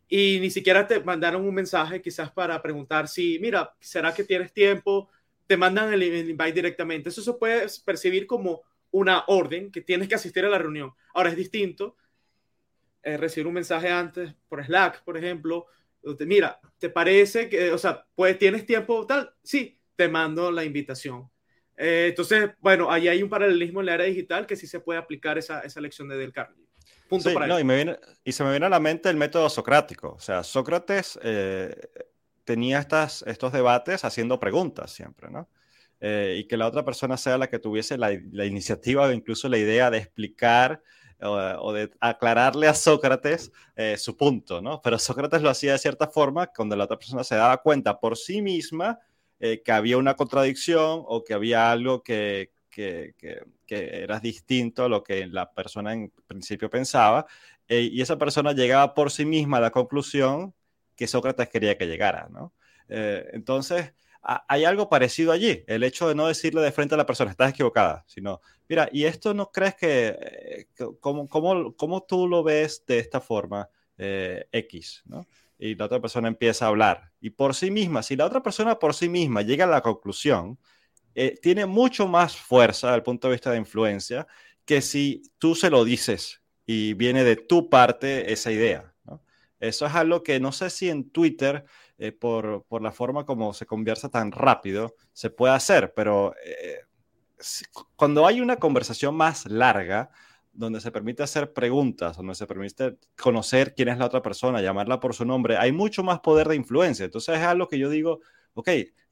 y 0.08 0.38
ni 0.40 0.50
siquiera 0.50 0.87
te 0.87 1.00
mandaron 1.00 1.46
un 1.46 1.54
mensaje 1.54 2.00
quizás 2.00 2.30
para 2.32 2.61
preguntar 2.62 3.08
si, 3.08 3.38
mira, 3.40 3.74
¿será 3.78 4.14
que 4.14 4.24
tienes 4.24 4.52
tiempo? 4.52 5.11
Te 5.46 5.56
mandan 5.56 5.92
el, 5.92 6.02
invite 6.02 6.52
directamente. 6.52 7.11
Eso 7.11 7.22
se 7.22 7.34
puede 7.34 7.66
percibir 7.84 8.26
como 8.26 8.62
una 8.90 9.24
orden 9.26 9.70
que 9.70 9.82
tienes 9.82 10.08
que 10.08 10.14
asistir 10.14 10.44
a 10.46 10.48
la 10.48 10.58
reunión. 10.58 10.92
Ahora 11.12 11.28
es 11.28 11.37
distinto 11.37 11.96
eh, 13.02 13.18
recibir 13.18 13.46
un 13.46 13.54
mensaje 13.54 13.90
antes 13.90 14.34
por 14.48 14.64
Slack, 14.64 15.04
por 15.04 15.16
ejemplo, 15.16 15.66
mira, 16.20 16.58
¿te 16.78 16.88
parece 16.88 17.48
que, 17.48 17.70
o 17.72 17.78
sea, 17.78 18.06
pues 18.14 18.38
tienes 18.38 18.64
tiempo 18.64 19.06
tal? 19.06 19.34
Sí, 19.42 19.78
te 19.96 20.08
mando 20.08 20.50
la 20.50 20.64
invitación. 20.64 21.30
Eh, 21.76 22.06
entonces, 22.11 22.50
bueno, 22.61 22.90
ahí 22.90 23.08
hay 23.08 23.22
un 23.22 23.28
paralelismo 23.28 23.80
en 23.80 23.87
la 23.87 23.94
era 23.94 24.04
digital 24.04 24.46
que 24.46 24.56
sí 24.56 24.66
se 24.66 24.80
puede 24.80 24.98
aplicar 24.98 25.38
esa, 25.38 25.61
esa 25.61 25.80
lección 25.80 26.08
de 26.08 26.16
Del 26.16 26.32
Carnegie. 26.32 26.67
Punto 27.08 27.32
para 27.32 27.46
no, 27.46 27.58
y, 27.58 27.64
me 27.64 27.76
viene, 27.76 27.98
y, 28.22 28.32
se 28.32 28.44
me 28.44 28.50
viene 28.50 28.66
a 28.66 28.68
la 28.68 28.80
mente 28.80 29.08
el 29.08 29.16
método 29.16 29.48
socrático. 29.48 30.14
O 30.16 30.20
sea, 30.20 30.42
Sócrates 30.42 31.18
eh, 31.22 31.74
tenía 32.44 32.78
estas, 32.78 33.22
estos 33.26 33.52
debates 33.52 34.04
haciendo 34.04 34.38
preguntas 34.38 34.92
siempre, 34.92 35.30
¿no? 35.30 35.48
Eh, 36.00 36.36
y 36.40 36.46
que 36.46 36.56
la 36.56 36.66
otra 36.66 36.84
persona 36.84 37.16
sea 37.16 37.38
la 37.38 37.48
que 37.48 37.59
tuviese 37.59 37.98
la, 37.98 38.11
la 38.30 38.44
iniciativa 38.44 39.06
o 39.06 39.12
incluso 39.12 39.48
la 39.48 39.59
idea 39.59 39.90
de 39.90 39.98
explicar 39.98 40.82
o, 41.20 41.72
de 41.72 41.90
aclararle 42.00 42.68
a 42.68 42.74
Sócrates 42.74 43.52
eh, 43.76 43.96
su 43.98 44.16
punto, 44.16 44.61
¿no? 44.61 44.80
Pero 44.82 44.98
Sócrates 44.98 45.42
lo 45.42 45.50
hacía 45.50 45.72
de 45.72 45.78
cierta 45.78 46.06
forma 46.06 46.46
cuando 46.48 46.76
la 46.76 46.84
otra 46.84 46.98
persona 46.98 47.24
se 47.24 47.34
daba 47.34 47.56
cuenta 47.59 47.98
por 47.98 48.16
sí 48.16 48.40
misma 48.40 49.00
eh, 49.40 49.62
que 49.64 49.72
había 49.72 49.98
una 49.98 50.14
contradicción 50.14 51.02
o 51.06 51.24
que 51.24 51.34
había 51.34 51.70
algo 51.70 52.02
que, 52.02 52.52
que, 52.79 53.45
que, 53.66 54.03
era 54.03 54.20
distinto 54.20 54.85
a 54.85 54.89
lo 54.89 55.03
que 55.03 55.26
la 55.26 55.53
persona 55.53 55.93
en 55.93 56.12
principio 56.26 56.70
pensaba, 56.70 57.26
eh, 57.66 57.89
y 57.93 58.01
esa 58.01 58.18
persona 58.18 58.53
llegaba 58.53 58.95
por 58.95 59.11
sí 59.11 59.24
misma 59.24 59.59
a 59.59 59.61
la 59.61 59.70
conclusión 59.70 60.55
que 60.97 61.07
Sócrates 61.07 61.49
quería 61.49 61.76
que 61.76 61.87
llegara, 61.87 62.29
¿no? 62.31 62.53
entonces, 62.91 63.93
hay 64.22 64.64
algo 64.64 64.89
parecido 64.89 65.31
allí, 65.31 65.62
el 65.66 65.83
hecho 65.83 66.09
de 66.09 66.14
no 66.14 66.26
decirle 66.26 66.62
de 66.62 66.72
frente 66.72 66.95
a 66.95 66.99
la 66.99 67.05
persona, 67.05 67.31
estás 67.31 67.51
equivocada, 67.51 68.03
sino, 68.07 68.41
mira, 68.66 68.89
¿y 68.91 69.05
esto 69.05 69.35
no 69.35 69.53
crees 69.53 69.74
que, 69.74 70.16
eh, 70.18 70.66
cómo, 70.99 71.29
cómo, 71.29 71.76
cómo, 71.76 72.03
tú 72.05 72.26
lo 72.26 72.43
ves 72.43 72.83
de 72.87 72.99
esta 72.99 73.20
forma 73.20 73.68
eh, 73.99 74.49
X? 74.53 75.03
¿no? 75.05 75.26
y 75.59 75.74
la 75.74 75.87
otra 75.87 76.01
persona 76.01 76.29
empieza 76.29 76.64
a 76.64 76.68
hablar. 76.68 77.11
Y 77.20 77.31
por 77.31 77.55
sí 77.55 77.70
misma, 77.70 78.03
si 78.03 78.16
la 78.16 78.26
otra 78.26 78.43
persona 78.43 78.79
por 78.79 78.95
sí 78.95 79.09
misma 79.09 79.43
llega 79.43 79.64
a 79.64 79.68
la 79.68 79.83
conclusión, 79.83 80.59
eh, 81.14 81.38
tiene 81.40 81.66
mucho 81.66 82.06
más 82.09 82.36
fuerza 82.36 82.88
desde 82.88 82.96
el 82.96 83.02
punto 83.02 83.28
de 83.28 83.34
vista 83.34 83.50
de 83.50 83.59
influencia 83.59 84.26
que 84.64 84.82
si 84.82 85.22
tú 85.38 85.54
se 85.54 85.70
lo 85.70 85.84
dices 85.84 86.42
y 86.66 86.94
viene 86.94 87.24
de 87.24 87.36
tu 87.36 87.70
parte 87.70 88.32
esa 88.32 88.52
idea. 88.52 88.94
Eso 89.61 89.86
es 89.86 89.94
algo 89.94 90.22
que 90.22 90.38
no 90.38 90.52
sé 90.52 90.70
si 90.70 90.88
en 90.88 91.11
Twitter, 91.11 91.64
eh, 91.98 92.12
por, 92.12 92.64
por, 92.68 92.80
la 92.80 92.92
forma 92.92 93.24
como 93.24 93.52
se 93.52 93.66
conversa 93.66 94.09
tan 94.09 94.30
rápido, 94.30 94.94
se 95.12 95.30
puede 95.30 95.54
hacer, 95.54 95.92
pero 95.94 96.32
eh, 96.44 96.82
cuando 97.96 98.26
hay 98.26 98.40
una 98.40 98.56
conversación 98.56 99.16
más 99.16 99.46
larga, 99.46 100.11
donde 100.52 100.80
se 100.80 100.90
permite 100.90 101.22
hacer 101.22 101.52
preguntas, 101.52 102.16
donde 102.16 102.34
se 102.34 102.46
permite 102.46 102.98
conocer 103.16 103.74
quién 103.74 103.88
es 103.88 103.98
la 103.98 104.06
otra 104.06 104.22
persona, 104.22 104.61
llamarla 104.61 104.98
por 104.98 105.14
su 105.14 105.24
nombre, 105.24 105.56
hay 105.56 105.70
mucho 105.70 106.02
más 106.02 106.18
poder 106.20 106.48
de 106.48 106.56
influencia. 106.56 107.04
Entonces 107.04 107.36
es 107.36 107.44
algo 107.44 107.68
que 107.68 107.78
yo 107.78 107.88
digo, 107.88 108.20
ok, 108.54 108.68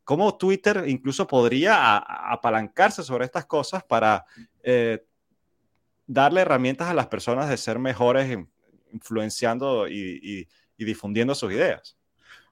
¿cómo 0.07 0.39
Twitter 0.39 0.85
incluso 0.87 1.27
podría 1.27 1.99
apalancarse 1.99 3.03
sobre 3.03 3.27
estas 3.27 3.45
cosas 3.45 3.85
para 3.85 4.25
eh, 4.63 5.05
darle 6.07 6.41
herramientas 6.41 6.89
a 6.89 6.95
las 6.95 7.09
personas 7.09 7.51
de 7.51 7.59
ser 7.59 7.79
mejores 7.79 8.35
influenciando 8.91 9.87
y, 9.87 10.49
difundiendo 10.79 11.35
sus 11.35 11.53
ideas? 11.53 11.99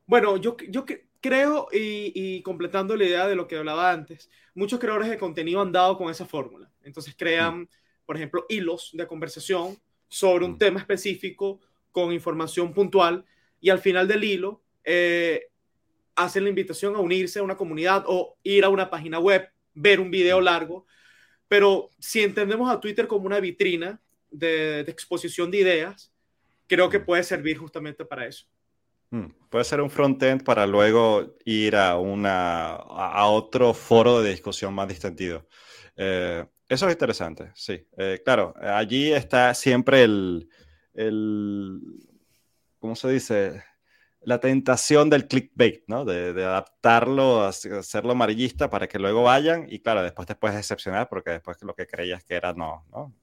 Bueno, 0.05 0.37
yo, 0.37 0.59
yo 0.69 0.85
creo, 1.23 1.69
y, 1.73 2.13
y, 2.15 2.43
completando 2.43 2.95
la 2.95 3.05
idea 3.05 3.27
de 3.27 3.37
lo 3.37 3.49
que 3.49 3.57
hablaba 3.57 3.91
antes, 3.91 4.29
muchos 4.55 4.79
creadores 4.79 5.09
de 5.09 5.17
contenido 5.17 5.63
han 5.63 5.73
dado 5.73 5.97
con 5.97 6.11
esa 6.11 6.27
fórmula. 6.27 6.71
Entonces 6.83 7.15
crean... 7.17 7.61
Mm 7.61 7.69
por 8.07 8.17
ejemplo, 8.17 8.45
hilos 8.49 8.91
de 8.93 9.07
conversación 9.07 9.77
sobre 10.09 10.45
un 10.45 10.53
mm. 10.53 10.59
tema 10.59 10.81
específico 10.81 11.61
con 11.91 12.13
información 12.13 12.73
puntual 12.73 13.25
y 13.61 13.71
al 13.71 13.79
final 13.79 14.07
del 14.09 14.25
hilo 14.25 14.63
eh, 14.85 15.49
hacen 16.17 16.45
la 16.45 16.51
invitación 16.51 16.97
a 16.97 17.01
unirse 17.01 17.39
a 17.39 17.43
una 17.43 17.57
comunidad 17.57 18.05
o 18.07 18.37
ir 18.43 18.65
a 18.65 18.69
una 18.69 18.91
página 18.91 19.19
web, 19.19 19.49
ver 19.75 20.01
un 20.01 20.11
video 20.11 20.41
mm. 20.41 20.45
largo. 20.45 20.87
Pero 21.49 21.91
si 21.99 22.23
entendemos 22.23 22.71
a 22.71 22.81
Twitter 22.81 23.07
como 23.07 23.27
una 23.27 23.41
vitrina 23.41 24.01
de, 24.31 24.81
exposición 24.81 25.51
de 25.51 25.59
ideas, 25.59 26.13
creo 26.67 26.89
que 26.89 26.99
mm. 26.99 27.05
puede 27.05 27.23
servir 27.23 27.59
justamente 27.59 28.05
para 28.05 28.27
eso. 28.27 28.47
Puede 29.49 29.65
ser 29.65 29.81
un 29.81 29.91
frontend 29.91 30.43
para 30.43 30.67
luego 30.67 31.37
ir 31.45 31.77
a, 31.77 31.99
una, 31.99 32.71
a 32.73 33.27
otro 33.27 33.73
foro 33.73 34.21
de 34.21 34.31
discusión 34.31 34.75
más 34.75 34.89
distendido. 34.89 35.47
Eh, 35.97 36.45
eso 36.69 36.87
es 36.89 36.93
interesante, 36.93 37.53
sí. 37.55 37.87
Eh, 37.97 38.23
claro, 38.25 38.55
allí 38.61 39.13
está 39.13 39.55
siempre 39.55 40.03
el, 40.03 40.49
el, 40.95 41.79
¿cómo 42.81 42.97
se 42.97 43.11
dice? 43.11 43.63
La 44.27 44.41
tentación 44.41 45.11
del 45.11 45.29
clickbait, 45.29 45.85
¿no? 45.87 46.05
De, 46.05 46.45
adaptarlo, 46.45 47.45
hacerlo 47.45 48.13
amarillista 48.13 48.71
para 48.71 48.89
que 48.89 48.99
luego 48.99 49.23
vayan 49.23 49.67
y 49.69 49.81
claro, 49.81 50.03
después 50.03 50.27
te 50.27 50.35
puedes 50.35 50.57
decepcionar 50.57 51.09
porque 51.09 51.31
después 51.31 51.63
lo 51.63 51.75
que 51.75 51.87
creías 51.87 52.25
que 52.25 52.35
era 52.35 52.53
no, 52.55 52.85
¿no? 52.91 53.15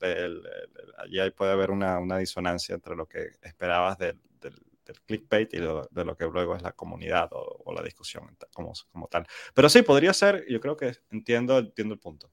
allí 0.97 1.31
puede 1.31 1.51
haber 1.51 1.71
una, 1.71 2.17
disonancia 2.17 2.75
entre 2.75 2.95
lo 2.95 3.07
que 3.07 3.31
esperabas 3.41 3.97
del, 3.97 4.19
clickbait 5.05 5.53
y 5.53 5.57
de 5.57 6.05
lo 6.05 6.17
que 6.17 6.25
luego 6.25 6.55
es 6.55 6.61
la 6.61 6.73
comunidad 6.73 7.29
o, 7.31 7.73
la 7.73 7.81
discusión 7.81 8.35
como, 8.53 9.07
tal. 9.07 9.25
Pero 9.53 9.69
sí, 9.69 9.83
podría 9.83 10.13
ser, 10.13 10.45
yo 10.49 10.59
creo 10.59 10.75
que 10.75 10.93
entiendo, 11.11 11.57
el 11.57 11.71
punto. 11.99 12.29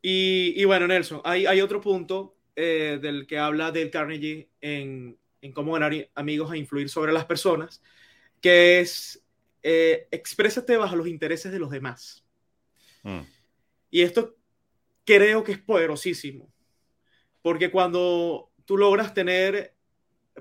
Y, 0.00 0.64
bueno, 0.64 0.86
Nelson, 0.86 1.20
hay, 1.24 1.44
hay 1.44 1.60
otro 1.60 1.80
punto 1.80 2.36
eh, 2.56 2.98
del 3.02 3.26
que 3.26 3.38
habla 3.38 3.66
Dale 3.66 3.90
Carnegie 3.90 4.48
en, 4.60 5.18
en, 5.40 5.52
cómo 5.52 5.72
ganar 5.72 5.92
amigos 6.14 6.52
e 6.52 6.58
influir 6.58 6.88
sobre 6.88 7.12
las 7.12 7.24
personas, 7.24 7.82
que 8.40 8.80
es 8.80 9.22
eh, 9.62 10.08
exprésate 10.10 10.76
bajo 10.76 10.96
los 10.96 11.08
intereses 11.08 11.52
de 11.52 11.58
los 11.58 11.70
demás. 11.70 12.24
Mm. 13.02 13.20
Y 13.90 14.02
esto 14.02 14.36
creo 15.04 15.42
que 15.42 15.52
es 15.52 15.58
poderosísimo, 15.58 16.52
porque 17.42 17.70
cuando 17.70 18.50
tú 18.64 18.76
logras 18.76 19.14
tener, 19.14 19.74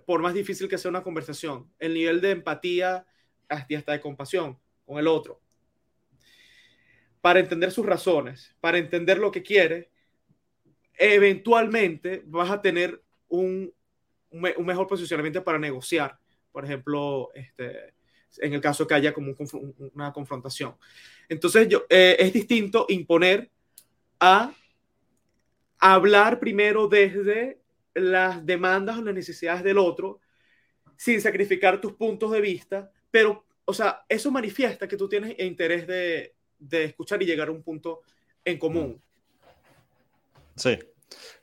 por 0.05 0.21
más 0.21 0.33
difícil 0.33 0.67
que 0.67 0.77
sea 0.77 0.89
una 0.89 1.03
conversación, 1.03 1.71
el 1.79 1.93
nivel 1.93 2.21
de 2.21 2.31
empatía 2.31 3.05
y 3.69 3.75
hasta 3.75 3.93
de 3.93 4.01
compasión 4.01 4.59
con 4.85 4.99
el 4.99 5.07
otro, 5.07 5.41
para 7.21 7.39
entender 7.39 7.71
sus 7.71 7.85
razones, 7.85 8.55
para 8.59 8.77
entender 8.77 9.17
lo 9.17 9.31
que 9.31 9.43
quiere, 9.43 9.89
eventualmente 10.97 12.23
vas 12.25 12.49
a 12.49 12.61
tener 12.61 13.01
un, 13.27 13.73
un, 14.31 14.65
mejor 14.65 14.87
posicionamiento 14.87 15.43
para 15.43 15.59
negociar. 15.59 16.17
Por 16.51 16.65
ejemplo, 16.65 17.29
este, 17.33 17.93
en 18.39 18.53
el 18.53 18.61
caso 18.61 18.87
que 18.87 18.93
haya 18.93 19.13
como 19.13 19.35
una 19.93 20.11
confrontación. 20.13 20.75
Entonces, 21.29 21.67
yo, 21.67 21.85
eh, 21.89 22.15
es 22.19 22.33
distinto 22.33 22.85
imponer 22.89 23.49
a 24.19 24.53
hablar 25.79 26.39
primero 26.39 26.87
desde 26.87 27.59
las 27.93 28.45
demandas 28.45 28.97
o 28.97 29.01
las 29.01 29.13
necesidades 29.13 29.63
del 29.63 29.77
otro, 29.77 30.19
sin 30.95 31.21
sacrificar 31.21 31.79
tus 31.79 31.93
puntos 31.93 32.31
de 32.31 32.41
vista, 32.41 32.91
pero, 33.11 33.45
o 33.65 33.73
sea, 33.73 34.03
eso 34.09 34.31
manifiesta 34.31 34.87
que 34.87 34.97
tú 34.97 35.07
tienes 35.07 35.37
interés 35.39 35.85
de, 35.85 36.35
de 36.57 36.85
escuchar 36.85 37.21
y 37.21 37.25
llegar 37.25 37.49
a 37.49 37.51
un 37.51 37.63
punto 37.63 38.01
en 38.43 38.57
común. 38.57 39.01
Sí, 40.55 40.77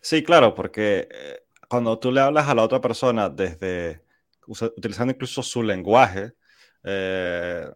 sí, 0.01 0.23
claro, 0.25 0.55
porque 0.55 1.09
eh, 1.11 1.44
cuando 1.75 1.99
tú 1.99 2.13
le 2.13 2.21
hablas 2.21 2.47
a 2.47 2.55
la 2.55 2.63
otra 2.63 2.81
persona 2.81 3.29
desde, 3.29 4.01
utilizando 4.47 5.13
incluso 5.13 5.43
su 5.43 5.61
lenguaje, 5.61 6.35
eh, 6.85 7.67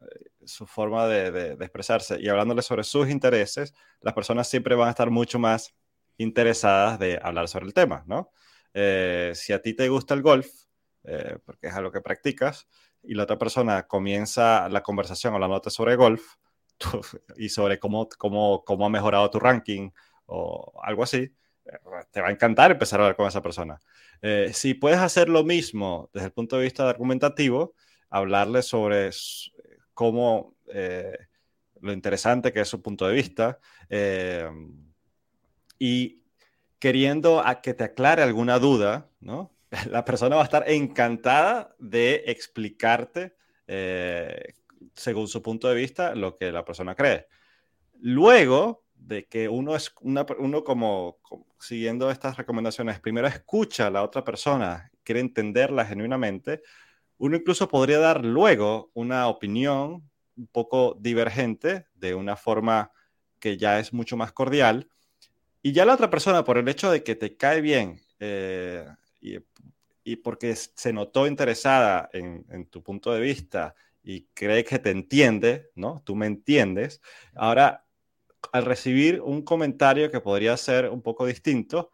su 0.45 0.69
forma 0.69 1.09
de, 1.09 1.55
expresarse 1.55 2.17
y 2.21 2.29
hablándole 2.29 2.63
sobre 2.63 2.85
sus 2.85 3.09
intereses, 3.09 3.75
las 4.01 4.15
personas 4.15 4.49
siempre 4.49 4.77
van 4.77 4.87
a 4.87 4.91
estar 4.91 5.11
mucho 5.11 5.41
más 5.41 5.75
interesadas 6.17 7.01
de 7.01 7.19
hablar 7.21 7.49
sobre 7.49 7.67
el 7.67 7.75
tema, 7.75 8.05
¿no? 8.07 8.31
Eh, 8.73 9.33
si 9.35 9.53
a 9.53 9.61
ti 9.61 9.75
te 9.75 9.89
gusta 9.89 10.15
el 10.15 10.23
golf, 10.23 10.47
porque 11.45 11.67
es 11.67 11.75
algo 11.75 11.91
que 11.91 12.01
practicas, 12.01 12.69
y 13.03 13.15
la 13.15 13.25
otra 13.25 13.37
persona 13.37 13.89
comienza 13.89 14.69
la 14.69 14.85
conversación 14.85 15.35
hablándote 15.35 15.71
sobre 15.71 15.97
golf, 15.97 16.37
y 17.37 17.49
sobre 17.49 17.81
cómo, 17.81 18.09
cómo, 18.17 18.63
cómo 18.65 18.87
ha 18.87 18.91
mejorado 18.91 19.29
tu 19.29 19.41
ranking 19.41 19.91
o 20.27 20.81
algo 20.85 21.03
así, 21.03 21.19
eh, 21.19 21.33
te 22.11 22.21
va 22.21 22.29
a 22.29 22.31
encantar 22.31 22.71
empezar 22.71 23.01
a 23.01 23.05
hablar 23.05 23.17
con 23.17 23.29
esa 23.29 23.43
persona. 23.43 23.79
Eh, 24.23 24.51
si 24.53 24.75
puedes 24.75 24.99
hacer 24.99 25.29
lo 25.29 25.45
mismo 25.45 26.11
desde 26.13 26.27
el 26.27 26.33
punto 26.33 26.57
de 26.57 26.65
vista 26.65 26.89
argumentativo, 26.89 27.75
hablarle 28.11 28.63
sobre 28.63 29.11
cómo 29.95 30.57
eh, 30.73 31.17
lo 31.81 31.93
interesante 31.93 32.53
que 32.53 32.61
es 32.61 32.69
su 32.69 32.83
punto 32.83 33.07
de 33.07 33.15
vista 33.15 33.59
y 35.79 36.23
queriendo 36.79 37.45
que 37.63 37.75
te 37.75 37.85
aclare 37.85 38.23
alguna 38.23 38.59
duda, 38.59 39.11
¿no? 39.21 39.55
La 39.91 40.05
persona 40.05 40.37
va 40.37 40.43
a 40.43 40.45
estar 40.45 40.69
encantada 40.69 41.75
de 41.79 42.25
explicarte 42.27 43.37
según 44.95 45.29
su 45.29 45.43
punto 45.43 45.69
de 45.69 45.75
vista, 45.75 46.15
lo 46.15 46.35
que 46.35 46.51
la 46.51 46.65
persona 46.65 46.95
cree. 46.95 47.27
Luego 48.01 48.85
de 48.99 49.27
que 49.27 49.49
uno 49.49 49.75
es 49.75 49.93
una, 50.01 50.27
uno 50.39 50.65
como, 50.65 51.19
siguiendo 51.59 52.11
estas 52.11 52.37
recomendaciones, 52.37 53.01
primero 53.01 53.27
escucha 53.27 53.87
a 53.87 53.91
la 53.91 54.03
otra 54.03 54.25
persona, 54.25 54.91
quiere 55.05 55.21
entenderla 55.21 55.87
genuinamente, 55.87 56.63
uno 57.17 57.37
incluso 57.37 57.69
podría 57.69 57.99
dar 57.99 58.25
luego 58.25 58.91
una 58.95 59.29
opinión 59.29 60.09
un 60.37 60.47
poco 60.47 60.97
divergente 61.01 61.87
de 61.95 62.15
una 62.15 62.37
forma 62.37 62.93
que 63.41 63.57
ya 63.57 63.79
es 63.81 63.93
mucho 63.93 64.17
más 64.17 64.33
cordial. 64.33 64.89
Y 65.63 65.73
ya 65.73 65.85
la 65.85 65.95
otra 65.95 66.11
persona, 66.11 66.45
por 66.45 66.59
el 66.59 66.69
hecho 66.69 66.91
de 66.91 67.03
que 67.03 67.17
te 67.17 67.37
cae 67.37 67.61
bien 67.61 68.01
eh, 68.21 68.87
y, 70.05 70.17
porque 70.17 70.55
se 70.55 70.93
notó 70.93 71.27
interesada 71.27 72.09
en 72.13 72.67
tu 72.67 72.83
punto 72.83 73.13
de 73.13 73.21
vista, 73.21 73.75
y 74.09 74.27
cree 74.33 74.65
que 74.65 74.79
te 74.79 74.91
entiende, 74.91 75.71
¿no? 75.75 76.03
Tú 76.03 76.17
me 76.17 76.27
entiendes. 76.27 77.03
Ahora, 77.35 77.85
al 78.53 78.65
recibir 78.65 79.21
un 79.21 79.43
comentario 79.43 80.11
que 80.11 80.21
podría 80.21 80.57
ser 80.57 80.91
un 80.91 81.03
poco 81.03 81.27
distinto, 81.27 81.93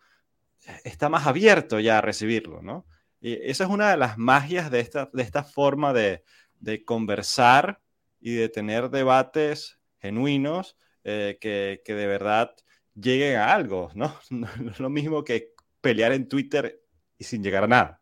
está 0.84 1.09
más 1.09 1.26
abierto 1.26 1.80
ya 1.80 1.99
a 1.99 2.01
recibirlo, 2.01 2.62
¿no? 2.62 2.86
Y 3.20 3.34
esa 3.51 3.64
es 3.64 3.70
una 3.70 3.90
de 3.90 3.97
las 3.97 4.18
magias 4.18 4.70
de 4.70 4.80
esta, 4.80 5.11
de 5.12 5.22
esta 5.22 5.45
forma 5.45 5.92
de, 5.92 6.22
de 6.61 6.84
conversar 6.84 7.80
y 8.20 8.34
de 8.34 8.49
tener 8.49 8.90
debates 8.90 9.78
genuinos 9.99 10.76
eh, 11.05 11.38
que, 11.40 11.82
que, 11.84 11.95
de 11.95 12.07
verdad 12.07 12.55
lleguen 12.95 13.36
a 13.36 13.55
algo, 13.55 13.90
¿no? 13.95 14.18
No 14.30 14.70
es 14.70 14.80
lo 14.80 14.90
mismo 14.90 15.24
que 15.24 15.53
pelear 15.80 16.12
en 16.12 16.28
Twitter 16.28 16.82
y 17.18 17.24
sin 17.24 17.42
llegar 17.42 17.64
a 17.64 17.68
nada. 17.68 18.01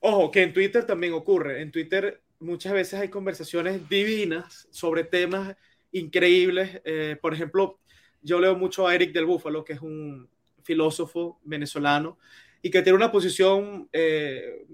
Ojo, 0.00 0.30
que 0.30 0.42
en 0.42 0.52
Twitter 0.52 0.84
también 0.84 1.12
ocurre. 1.12 1.62
En 1.62 1.70
Twitter 1.70 2.22
muchas 2.40 2.72
veces 2.72 3.00
hay 3.00 3.08
conversaciones 3.08 3.88
divinas 3.88 4.68
sobre 4.70 5.04
temas 5.04 5.56
increíbles. 5.92 6.80
Eh, 6.84 7.16
por 7.20 7.34
ejemplo, 7.34 7.78
yo 8.22 8.40
leo 8.40 8.56
mucho 8.56 8.86
a 8.86 8.94
Eric 8.94 9.12
del 9.12 9.26
Búfalo, 9.26 9.64
que 9.64 9.74
es 9.74 9.80
un 9.80 10.28
filósofo 10.62 11.40
venezolano 11.44 12.18
y 12.60 12.70
que 12.70 12.82
tiene 12.82 12.96
una 12.96 13.10
posición 13.10 13.88
eh, 13.92 14.64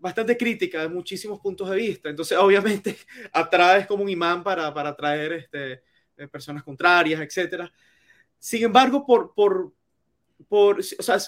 bastante 0.00 0.36
crítica 0.36 0.80
de 0.80 0.88
muchísimos 0.88 1.38
puntos 1.40 1.68
de 1.70 1.76
vista. 1.76 2.08
Entonces, 2.08 2.36
obviamente, 2.40 2.96
atraes 3.32 3.86
como 3.86 4.02
un 4.02 4.08
imán 4.08 4.42
para, 4.42 4.72
para 4.72 4.90
atraer 4.90 5.32
este, 5.34 5.82
eh, 6.16 6.28
personas 6.28 6.62
contrarias, 6.62 7.20
etc. 7.20 7.70
Sin 8.38 8.64
embargo, 8.64 9.06
por, 9.06 9.34
por, 9.34 9.72
por, 10.48 10.80
o 10.80 11.02
sea, 11.02 11.18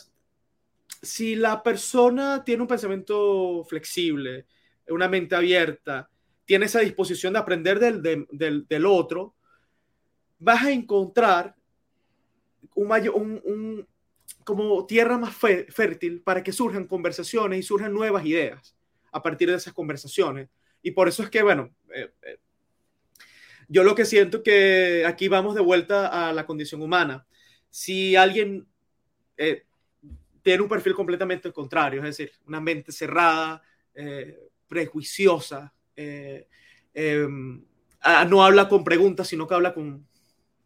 si 1.02 1.36
la 1.36 1.62
persona 1.62 2.42
tiene 2.44 2.62
un 2.62 2.68
pensamiento 2.68 3.64
flexible, 3.68 4.46
una 4.88 5.08
mente 5.08 5.34
abierta, 5.34 6.10
tiene 6.44 6.66
esa 6.66 6.80
disposición 6.80 7.32
de 7.32 7.38
aprender 7.38 7.78
del, 7.78 8.02
del, 8.02 8.66
del 8.68 8.86
otro, 8.86 9.34
vas 10.38 10.64
a 10.64 10.72
encontrar 10.72 11.54
un, 12.74 12.88
mayor, 12.88 13.14
un, 13.14 13.40
un, 13.44 13.88
como 14.44 14.84
tierra 14.86 15.18
más 15.18 15.34
fértil 15.34 16.22
para 16.22 16.42
que 16.42 16.52
surjan 16.52 16.86
conversaciones 16.86 17.58
y 17.58 17.62
surjan 17.62 17.92
nuevas 17.92 18.24
ideas 18.26 18.76
a 19.10 19.22
partir 19.22 19.48
de 19.48 19.56
esas 19.56 19.72
conversaciones. 19.72 20.48
Y 20.82 20.90
por 20.90 21.08
eso 21.08 21.22
es 21.22 21.30
que, 21.30 21.42
bueno, 21.42 21.74
eh, 21.94 22.12
eh, 22.22 22.38
yo 23.68 23.82
lo 23.82 23.94
que 23.94 24.04
siento 24.04 24.42
que 24.42 25.04
aquí 25.06 25.28
vamos 25.28 25.54
de 25.54 25.62
vuelta 25.62 26.28
a 26.28 26.32
la 26.32 26.44
condición 26.44 26.82
humana. 26.82 27.26
Si 27.70 28.14
alguien 28.16 28.66
eh, 29.38 29.64
tiene 30.42 30.62
un 30.62 30.68
perfil 30.68 30.94
completamente 30.94 31.50
contrario, 31.52 32.00
es 32.00 32.16
decir, 32.16 32.32
una 32.46 32.60
mente 32.60 32.92
cerrada, 32.92 33.62
prejuiciosa, 34.66 35.72
eh, 35.96 36.48
em, 36.92 37.62
no 38.28 38.44
habla 38.44 38.68
con 38.68 38.84
preguntas, 38.84 39.28
sino 39.28 39.46
que 39.46 39.54
habla 39.54 39.72
con, 39.72 40.06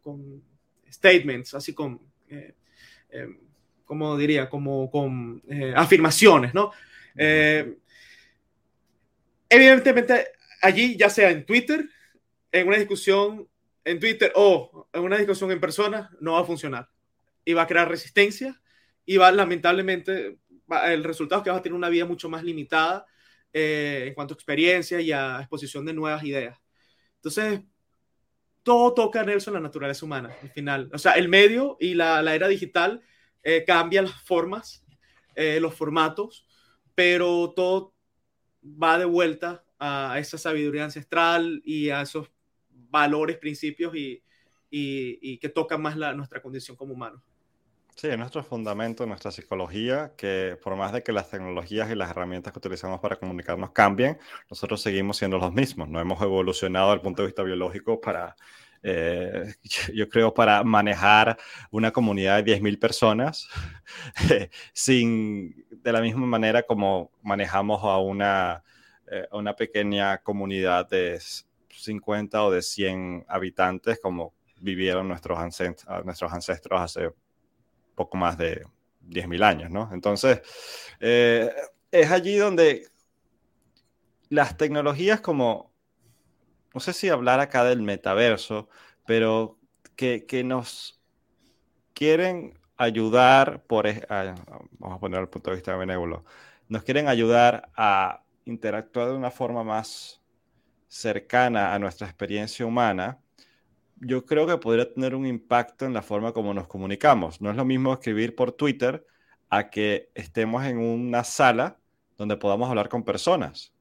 con 0.01 0.43
statements, 0.91 1.53
así 1.53 1.73
con, 1.73 2.01
eh, 2.29 2.53
em, 3.09 3.37
como 3.85 4.17
diría, 4.17 4.49
como 4.49 4.89
con 4.91 5.41
afirmaciones, 5.75 6.53
¿no? 6.53 6.71
evidentemente, 9.49 10.27
allí, 10.61 10.95
ya 10.95 11.09
sea 11.09 11.31
en 11.31 11.45
Twitter, 11.45 11.89
en 12.51 12.67
una 12.67 12.77
discusión 12.77 13.49
en 13.89 13.99
Twitter 13.99 14.31
o 14.35 14.87
en 14.93 15.01
una 15.01 15.17
discusión 15.17 15.51
en 15.51 15.59
persona, 15.59 16.11
no 16.19 16.33
va 16.33 16.41
a 16.41 16.45
funcionar. 16.45 16.89
Y 17.43 17.53
va 17.53 17.63
a 17.63 17.67
crear 17.67 17.89
resistencia 17.89 18.61
y 19.05 19.17
va, 19.17 19.31
lamentablemente, 19.31 20.37
el 20.85 21.03
resultado 21.03 21.41
es 21.41 21.43
que 21.43 21.49
vas 21.49 21.59
a 21.59 21.63
tener 21.63 21.75
una 21.75 21.89
vida 21.89 22.05
mucho 22.05 22.29
más 22.29 22.43
limitada 22.43 23.07
eh, 23.53 24.05
en 24.07 24.13
cuanto 24.13 24.33
a 24.33 24.35
experiencia 24.35 25.01
y 25.01 25.11
a 25.11 25.39
exposición 25.39 25.85
de 25.85 25.93
nuevas 25.93 26.23
ideas. 26.23 26.59
Entonces, 27.15 27.61
todo 28.63 28.93
toca, 28.93 29.23
Nelson, 29.23 29.53
la 29.53 29.59
naturaleza 29.59 30.05
humana, 30.05 30.35
al 30.41 30.49
final. 30.51 30.89
O 30.93 30.97
sea, 30.97 31.13
el 31.13 31.29
medio 31.29 31.77
y 31.79 31.95
la, 31.95 32.19
era 32.33 32.47
digital 32.47 33.01
eh, 33.43 33.63
cambian 33.65 34.05
las 34.05 34.21
formas, 34.23 34.85
eh, 35.35 35.59
los 35.59 35.73
formatos, 35.73 36.45
pero 36.95 37.53
todo 37.55 37.93
va 38.63 38.99
de 38.99 39.05
vuelta 39.05 39.63
a 39.79 40.19
esa 40.19 40.37
sabiduría 40.37 40.83
ancestral 40.83 41.61
y 41.63 41.89
a 41.89 42.01
esos 42.01 42.29
valores, 42.69 43.37
principios 43.37 43.95
y, 43.95 44.23
y, 44.69 45.19
y 45.21 45.37
que 45.39 45.49
tocan 45.49 45.81
más 45.81 45.97
la, 45.97 46.13
nuestra 46.13 46.41
condición 46.41 46.75
como 46.77 46.93
humanos. 46.93 47.23
Sí, 47.99 48.07
es 48.07 48.17
nuestro 48.17 48.45
fundamento, 48.45 49.05
nuestra 49.05 49.29
psicología, 49.29 50.13
que 50.15 50.57
por 50.63 50.77
más 50.77 50.93
de 50.93 51.03
que 51.03 51.11
las 51.11 51.29
tecnologías 51.29 51.91
y 51.91 51.95
las 51.95 52.09
herramientas 52.11 52.53
que 52.53 52.59
utilizamos 52.59 53.01
para 53.01 53.17
comunicarnos 53.17 53.71
cambien, 53.71 54.17
nosotros 54.49 54.81
seguimos 54.81 55.17
siendo 55.17 55.37
los 55.37 55.51
mismos. 55.51 55.89
No 55.89 55.99
hemos 55.99 56.21
evolucionado 56.21 56.85
desde 56.87 56.95
el 56.95 57.01
punto 57.01 57.23
de 57.23 57.25
vista 57.25 57.43
biológico 57.43 57.99
para, 57.99 58.37
eh, 58.83 59.53
yo 59.93 60.07
creo, 60.07 60.33
para 60.33 60.63
manejar 60.63 61.37
una 61.71 61.91
comunidad 61.91 62.41
de 62.41 62.57
10.000 62.57 62.79
personas 62.79 63.49
sin, 64.73 65.65
de 65.69 65.91
la 65.91 65.99
misma 65.99 66.25
manera 66.25 66.63
como 66.63 67.11
manejamos 67.21 67.83
a 67.83 67.97
una, 67.97 68.63
eh, 69.11 69.27
una 69.33 69.57
pequeña 69.57 70.19
comunidad 70.19 70.87
de 70.87 71.19
50 71.69 72.45
o 72.45 72.49
de 72.49 72.61
100 72.61 73.25
habitantes 73.27 73.99
como 73.99 74.33
vivieron 74.61 75.09
nuestros 75.09 75.37
ancestros, 75.37 76.05
nuestros 76.05 76.31
ancestros 76.31 76.79
hace 76.79 77.09
poco 77.99 78.15
más 78.15 78.37
de 78.37 78.65
10.000 79.09 79.43
años, 79.43 79.69
¿no? 79.69 79.89
Entonces, 79.91 80.41
eh, 81.01 81.51
es 81.91 82.09
allí 82.09 82.37
donde 82.37 82.87
las 84.29 84.55
tecnologías 84.55 85.19
como, 85.19 85.73
no 86.73 86.79
sé 86.79 86.93
si 86.93 87.09
hablar 87.09 87.41
acá 87.41 87.65
del 87.65 87.81
metaverso, 87.81 88.69
pero 89.05 89.59
que, 89.97 90.25
que 90.25 90.45
nos 90.45 91.01
quieren 91.93 92.57
ayudar, 92.77 93.63
por, 93.63 93.85
vamos 94.07 94.95
a 94.95 94.99
poner 94.99 95.19
el 95.19 95.27
punto 95.27 95.49
de 95.49 95.57
vista 95.57 95.75
benévolo, 95.75 96.23
nos 96.69 96.83
quieren 96.83 97.09
ayudar 97.09 97.69
a 97.75 98.23
interactuar 98.45 99.09
de 99.09 99.15
una 99.15 99.29
forma 99.29 99.65
más 99.65 100.21
cercana 100.87 101.73
a 101.73 101.79
nuestra 101.79 102.07
experiencia 102.07 102.65
humana, 102.65 103.19
yo 104.01 104.25
creo 104.25 104.47
que 104.47 104.57
podría 104.57 104.91
tener 104.91 105.15
un 105.15 105.25
impacto 105.25 105.85
en 105.85 105.93
la 105.93 106.01
forma 106.01 106.33
como 106.33 106.53
nos 106.53 106.67
comunicamos. 106.67 107.41
No 107.41 107.49
es 107.49 107.55
lo 107.55 107.65
mismo 107.65 107.93
escribir 107.93 108.35
por 108.35 108.51
Twitter 108.51 109.05
a 109.49 109.69
que 109.69 110.09
estemos 110.13 110.65
en 110.65 110.77
una 110.77 111.23
sala 111.23 111.79
donde 112.17 112.37
podamos 112.37 112.69
hablar 112.69 112.89
con 112.89 113.03
personas, 113.03 113.73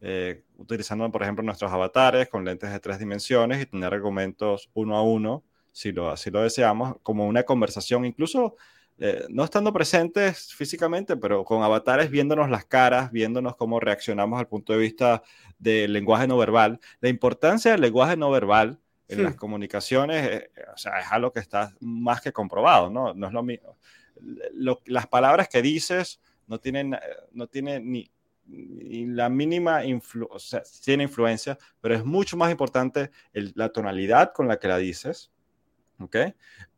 eh, 0.00 0.44
utilizando, 0.58 1.10
por 1.10 1.22
ejemplo, 1.22 1.44
nuestros 1.44 1.72
avatares 1.72 2.28
con 2.28 2.44
lentes 2.44 2.70
de 2.70 2.80
tres 2.80 2.98
dimensiones 2.98 3.62
y 3.62 3.66
tener 3.66 3.94
argumentos 3.94 4.70
uno 4.74 4.96
a 4.96 5.02
uno, 5.02 5.44
si 5.72 5.92
lo, 5.92 6.14
lo 6.32 6.42
deseamos, 6.42 6.96
como 7.02 7.26
una 7.26 7.44
conversación, 7.44 8.04
incluso 8.04 8.56
eh, 8.98 9.24
no 9.28 9.44
estando 9.44 9.72
presentes 9.72 10.52
físicamente, 10.54 11.16
pero 11.16 11.44
con 11.44 11.62
avatares 11.62 12.10
viéndonos 12.10 12.48
las 12.50 12.64
caras, 12.64 13.10
viéndonos 13.10 13.56
cómo 13.56 13.80
reaccionamos 13.80 14.38
al 14.38 14.46
punto 14.46 14.72
de 14.72 14.78
vista 14.78 15.22
del 15.58 15.92
lenguaje 15.92 16.28
no 16.28 16.36
verbal. 16.36 16.80
La 17.00 17.08
importancia 17.08 17.72
del 17.72 17.80
lenguaje 17.80 18.16
no 18.16 18.30
verbal 18.30 18.78
en 19.08 19.22
las 19.22 19.34
comunicaciones, 19.34 20.26
eh, 20.26 20.50
o 20.72 20.76
sea, 20.76 20.98
es 21.00 21.06
algo 21.10 21.32
que 21.32 21.40
está 21.40 21.74
más 21.80 22.20
que 22.20 22.32
comprobado, 22.32 22.90
¿no? 22.90 23.14
No 23.14 23.26
es 23.26 23.32
lo 23.32 23.42
mismo. 23.42 23.76
las 24.86 25.06
palabras 25.06 25.48
que 25.48 25.62
dices 25.62 26.20
no 26.46 26.58
tienen, 26.58 26.96
no 27.32 27.46
tienen 27.46 27.90
ni, 27.90 28.10
la 28.46 29.28
mínima 29.28 29.84
influencia, 29.84 30.36
o 30.36 30.38
sea, 30.38 30.62
tiene 30.82 31.04
influencia, 31.04 31.58
pero 31.80 31.94
es 31.94 32.04
mucho 32.04 32.36
más 32.36 32.50
importante 32.50 33.10
la 33.32 33.70
tonalidad 33.70 34.32
con 34.32 34.48
la 34.48 34.58
que 34.58 34.68
la 34.68 34.76
dices, 34.76 35.30
¿ok? 35.98 36.16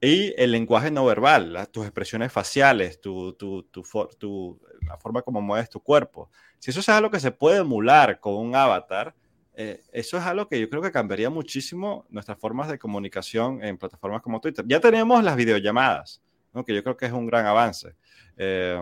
Y 0.00 0.32
el 0.40 0.52
lenguaje 0.52 0.90
no 0.90 1.04
verbal, 1.04 1.68
tus 1.72 1.84
expresiones 1.84 2.32
faciales, 2.32 3.00
tu, 3.00 3.32
tu, 3.32 3.64
tu, 3.64 3.82
tu, 4.18 4.60
la 4.82 4.96
forma 4.98 5.22
como 5.22 5.40
mueves 5.40 5.68
tu 5.68 5.80
cuerpo. 5.80 6.30
Si 6.58 6.70
eso 6.70 6.80
es 6.80 6.88
algo 6.88 7.10
que 7.10 7.20
se 7.20 7.32
puede 7.32 7.58
emular 7.58 8.20
con 8.20 8.34
un 8.34 8.54
avatar, 8.54 9.14
eh, 9.58 9.82
eso 9.90 10.18
es 10.18 10.24
algo 10.24 10.48
que 10.48 10.60
yo 10.60 10.68
creo 10.68 10.82
que 10.82 10.92
cambiaría 10.92 11.30
muchísimo 11.30 12.04
nuestras 12.10 12.38
formas 12.38 12.68
de 12.68 12.78
comunicación 12.78 13.64
en 13.64 13.78
plataformas 13.78 14.20
como 14.20 14.38
Twitter. 14.38 14.62
Ya 14.68 14.80
tenemos 14.80 15.24
las 15.24 15.34
videollamadas, 15.34 16.22
¿no? 16.52 16.62
que 16.62 16.74
yo 16.74 16.82
creo 16.82 16.98
que 16.98 17.06
es 17.06 17.12
un 17.12 17.26
gran 17.26 17.46
avance. 17.46 17.94
Eh, 18.36 18.78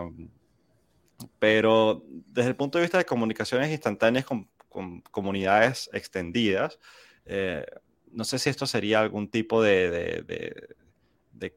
pero 1.39 2.03
desde 2.05 2.49
el 2.49 2.57
punto 2.57 2.77
de 2.77 2.83
vista 2.83 2.97
de 2.97 3.05
comunicaciones 3.05 3.71
instantáneas 3.71 4.25
con, 4.25 4.49
comunidades 5.11 5.89
extendidas, 5.93 6.77
eh, 7.25 7.65
no 8.11 8.25
sé 8.25 8.37
si 8.37 8.49
esto 8.49 8.67
sería 8.67 8.99
algún 8.99 9.29
tipo 9.29 9.63
de, 9.63 9.89
de, 9.89 10.23
de, 11.31 11.55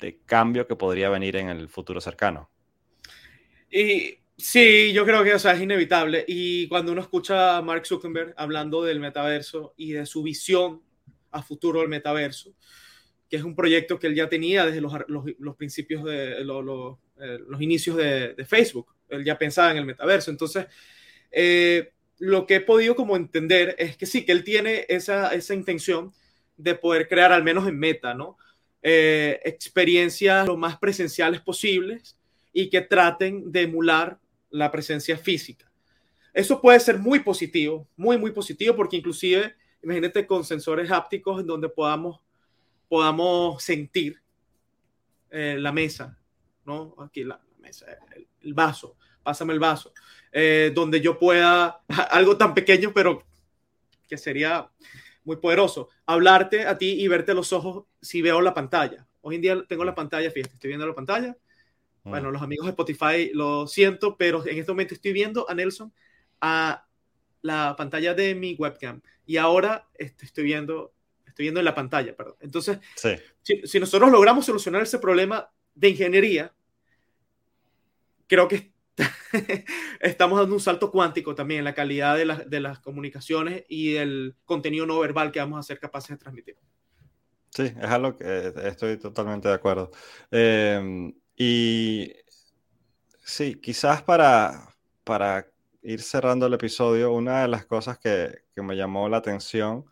de, 0.00 0.18
cambio 0.26 0.66
que 0.66 0.74
podría 0.74 1.08
venir 1.08 1.36
en 1.36 1.48
el 1.48 1.68
futuro 1.68 2.00
cercano. 2.00 2.50
Y 3.70 4.18
Sí, 4.40 4.92
yo 4.92 5.04
creo 5.04 5.24
que 5.24 5.34
o 5.34 5.38
sea, 5.38 5.52
es 5.54 5.60
inevitable. 5.60 6.24
Y 6.28 6.68
cuando 6.68 6.92
uno 6.92 7.00
escucha 7.00 7.56
a 7.56 7.62
Mark 7.62 7.84
Zuckerberg 7.84 8.34
hablando 8.36 8.84
del 8.84 9.00
metaverso 9.00 9.74
y 9.76 9.92
de 9.92 10.06
su 10.06 10.22
visión 10.22 10.80
a 11.32 11.42
futuro 11.42 11.80
del 11.80 11.88
metaverso, 11.88 12.54
que 13.28 13.36
es 13.36 13.42
un 13.42 13.56
proyecto 13.56 13.98
que 13.98 14.06
él 14.06 14.14
ya 14.14 14.28
tenía 14.28 14.64
desde 14.64 14.80
los, 14.80 14.92
los, 15.08 15.56
principios 15.56 16.04
de 16.04 16.44
los, 16.44 16.98
eh, 17.20 17.38
los 17.48 17.60
inicios 17.60 17.96
de, 17.96 18.34
de, 18.34 18.44
Facebook. 18.44 18.94
Él 19.08 19.24
ya 19.24 19.36
pensaba 19.36 19.72
en 19.72 19.78
el 19.78 19.84
metaverso. 19.84 20.30
Entonces, 20.30 20.66
eh, 21.32 21.92
lo 22.18 22.46
que 22.46 22.56
he 22.56 22.60
podido 22.60 22.94
como 22.94 23.16
entender 23.16 23.74
es 23.76 23.96
que 23.96 24.06
sí, 24.06 24.24
que 24.24 24.32
él 24.32 24.44
tiene 24.44 24.86
esa, 24.88 25.34
esa 25.34 25.52
intención 25.52 26.12
de 26.56 26.76
poder 26.76 27.08
crear, 27.08 27.32
al 27.32 27.42
menos 27.42 27.66
en 27.66 27.78
meta, 27.78 28.14
¿no? 28.14 28.38
Eh, 28.82 29.40
experiencias 29.44 30.46
lo 30.46 30.56
más 30.56 30.78
presenciales 30.78 31.40
posibles 31.40 32.16
y 32.52 32.70
que 32.70 32.80
traten 32.80 33.50
de 33.50 33.62
emular 33.62 34.18
la 34.50 34.70
presencia 34.70 35.16
física. 35.16 35.70
Eso 36.32 36.60
puede 36.60 36.78
ser 36.80 36.98
muy 36.98 37.20
positivo, 37.20 37.88
muy, 37.96 38.16
muy 38.18 38.30
positivo, 38.30 38.76
porque 38.76 38.96
inclusive, 38.96 39.54
imagínate 39.82 40.26
con 40.26 40.44
sensores 40.44 40.90
hápticos 40.90 41.40
en 41.40 41.46
donde 41.46 41.68
podamos, 41.68 42.20
podamos 42.88 43.62
sentir 43.62 44.20
eh, 45.30 45.56
la 45.58 45.72
mesa, 45.72 46.18
¿no? 46.64 46.94
Aquí 46.98 47.24
la, 47.24 47.40
mesa, 47.58 47.86
el, 48.40 48.54
vaso, 48.54 48.96
pásame 49.22 49.52
el 49.52 49.58
vaso, 49.58 49.92
eh, 50.32 50.70
donde 50.74 51.00
yo 51.00 51.18
pueda, 51.18 51.82
algo 52.10 52.36
tan 52.36 52.54
pequeño, 52.54 52.92
pero 52.94 53.24
que 54.08 54.16
sería 54.16 54.70
muy 55.24 55.36
poderoso, 55.36 55.88
hablarte 56.06 56.66
a 56.66 56.78
ti 56.78 57.02
y 57.02 57.08
verte 57.08 57.34
los 57.34 57.52
ojos 57.52 57.84
si 58.00 58.22
veo 58.22 58.40
la 58.40 58.54
pantalla. 58.54 59.06
Hoy 59.20 59.34
en 59.34 59.42
día 59.42 59.64
tengo 59.68 59.84
la 59.84 59.94
pantalla, 59.94 60.30
fíjate, 60.30 60.54
estoy 60.54 60.68
viendo 60.68 60.86
la 60.86 60.94
pantalla, 60.94 61.36
Bueno, 62.08 62.30
los 62.30 62.42
amigos 62.42 62.66
de 62.66 62.70
Spotify 62.70 63.30
lo 63.32 63.66
siento, 63.66 64.16
pero 64.16 64.46
en 64.46 64.58
este 64.58 64.72
momento 64.72 64.94
estoy 64.94 65.12
viendo 65.12 65.48
a 65.48 65.54
Nelson 65.54 65.92
a 66.40 66.86
la 67.42 67.74
pantalla 67.76 68.14
de 68.14 68.34
mi 68.34 68.54
webcam 68.54 69.00
y 69.26 69.36
ahora 69.36 69.88
este, 69.94 70.24
estoy 70.24 70.44
viendo 70.44 70.92
estoy 71.26 71.44
viendo 71.44 71.60
en 71.60 71.64
la 71.64 71.74
pantalla, 71.74 72.16
perdón. 72.16 72.34
Entonces, 72.40 72.80
si, 73.42 73.66
si, 73.66 73.78
nosotros 73.78 74.10
logramos 74.10 74.44
solucionar 74.44 74.82
ese 74.82 74.98
problema 74.98 75.48
de 75.74 75.90
ingeniería, 75.90 76.52
creo 78.26 78.48
que 78.48 78.72
estamos 80.00 80.40
dando 80.40 80.54
un 80.54 80.60
salto 80.60 80.90
cuántico 80.90 81.34
también 81.34 81.58
en 81.58 81.64
la 81.64 81.74
calidad 81.74 82.16
de, 82.16 82.44
de, 82.46 82.60
las 82.60 82.80
comunicaciones 82.80 83.64
y 83.68 83.94
el 83.94 84.34
contenido 84.44 84.86
no 84.86 84.98
verbal 84.98 85.30
que 85.30 85.38
vamos 85.38 85.60
a 85.60 85.62
ser 85.62 85.78
capaces 85.78 86.10
de 86.10 86.16
transmitir. 86.16 86.56
Sí, 87.50 87.62
es 87.64 87.90
algo 87.90 88.16
que 88.16 88.24
eh, 88.24 88.52
estoy 88.64 88.98
totalmente 88.98 89.48
de 89.48 89.54
acuerdo. 89.54 89.90
Em, 90.30 91.12
y 91.38 92.12
sí, 93.24 93.54
quizás 93.60 94.02
para, 94.02 94.74
para 95.04 95.46
ir 95.82 96.02
cerrando 96.02 96.46
el 96.46 96.54
episodio, 96.54 97.12
una 97.12 97.42
de 97.42 97.48
las 97.48 97.64
cosas 97.64 97.98
que, 97.98 98.42
que 98.54 98.62
me 98.62 98.76
llamó 98.76 99.08
la 99.08 99.18
atención 99.18 99.86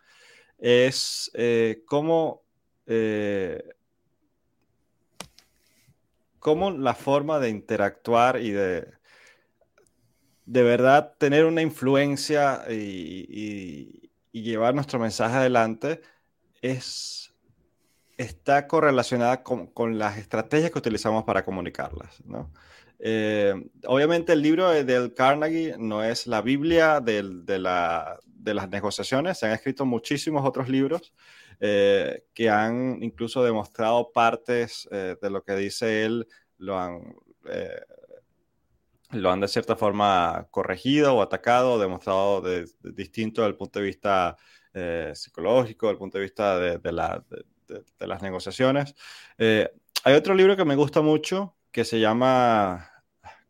es 0.58 1.30
eh, 1.34 1.82
cómo, 1.86 2.42
eh, 2.86 3.62
cómo 6.38 6.70
la 6.70 6.94
forma 6.94 7.38
de 7.38 7.50
interactuar 7.50 8.40
y 8.40 8.50
de, 8.50 8.88
de 10.46 10.62
verdad 10.62 11.14
tener 11.18 11.44
una 11.44 11.62
influencia 11.62 12.64
y, 12.70 14.02
llevar 14.32 14.74
nuestro 14.74 14.98
mensaje 14.98 15.34
adelante 15.34 16.02
es, 16.60 17.32
está 18.16 18.66
correlacionada 18.66 19.42
con, 19.42 19.98
las 19.98 20.18
estrategias 20.18 20.70
que 20.70 20.78
utilizamos 20.78 21.24
para 21.24 21.44
comunicarlas. 21.44 22.22
Eh, 22.98 23.54
obviamente 23.86 24.32
el 24.32 24.42
libro 24.42 24.70
del 24.70 25.12
Carnegie 25.12 25.76
no 25.78 26.02
es 26.02 26.26
la 26.26 26.40
Biblia 26.40 27.00
de, 27.00 27.22
la, 27.58 28.18
de, 28.26 28.54
las 28.54 28.68
negociaciones, 28.70 29.38
se 29.38 29.46
han 29.46 29.52
escrito 29.52 29.84
muchísimos 29.84 30.46
otros 30.46 30.68
libros 30.68 31.12
eh, 31.60 32.24
que 32.32 32.48
han 32.48 33.02
incluso 33.02 33.44
demostrado 33.44 34.12
partes 34.12 34.88
eh, 34.90 35.16
de 35.20 35.30
lo 35.30 35.42
que 35.42 35.56
dice 35.56 36.04
él, 36.04 36.26
lo 36.58 36.78
han 36.78 37.14
lo 39.10 39.30
han 39.30 39.40
de 39.40 39.48
cierta 39.48 39.76
forma 39.76 40.48
corregido 40.50 41.14
o 41.16 41.22
atacado, 41.22 41.78
demostrado 41.78 42.40
de, 42.40 42.66
distinto 42.82 43.42
desde 43.42 43.50
el 43.50 43.56
punto 43.56 43.78
de 43.78 43.84
vista 43.84 44.36
eh, 44.74 45.12
psicológico, 45.14 45.86
desde 45.86 45.94
el 45.94 45.98
punto 45.98 46.18
de 46.18 46.24
vista 46.24 46.58
de, 46.58 46.92
las 47.98 48.22
negociaciones. 48.22 48.94
Eh, 49.38 49.70
hay 50.04 50.14
otro 50.14 50.34
libro 50.34 50.56
que 50.56 50.64
me 50.64 50.76
gusta 50.76 51.00
mucho 51.00 51.54
que 51.70 51.84
se 51.84 52.00
llama, 52.00 52.90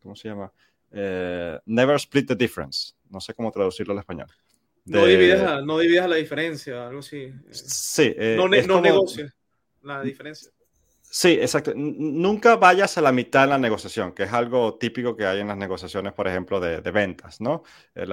¿cómo 0.01 0.15
se 0.15 0.29
llama? 0.29 0.51
Eh, 0.91 1.59
Never 1.65 1.95
Split 1.95 2.27
the 2.27 2.35
Difference. 2.35 2.93
No 3.09 3.21
sé 3.21 3.33
cómo 3.33 3.51
traducirlo 3.51 3.93
al 3.93 3.99
español. 3.99 4.27
no, 4.85 5.05
dividas 5.05 5.41
la, 5.41 5.61
no 5.61 5.77
la 5.79 6.15
diferencia, 6.15 6.87
algo 6.87 6.99
así. 6.99 7.31
Sí. 7.51 8.15
no, 8.17 8.47
no 8.47 8.81
negocies 8.81 9.33
la 9.87 10.01
diferencia. 10.01 10.51
Sí, 11.09 11.31
exacto. 11.39 11.71
Nunca 11.75 12.57
vayas 12.57 12.97
a 12.97 13.01
la 13.01 13.13
mitad 13.13 13.45
en 13.45 13.51
la 13.51 13.57
negociación, 13.57 14.11
que 14.11 14.23
es 14.23 14.33
algo 14.33 14.77
típico 14.77 15.15
que 15.15 15.25
hay 15.25 15.39
en 15.39 15.47
las 15.47 15.57
negociaciones, 15.57 16.13
por 16.13 16.27
ejemplo, 16.27 16.59
de, 16.59 16.79
ventas, 16.91 17.39
¿no? 17.39 17.63
Eh, 17.95 18.05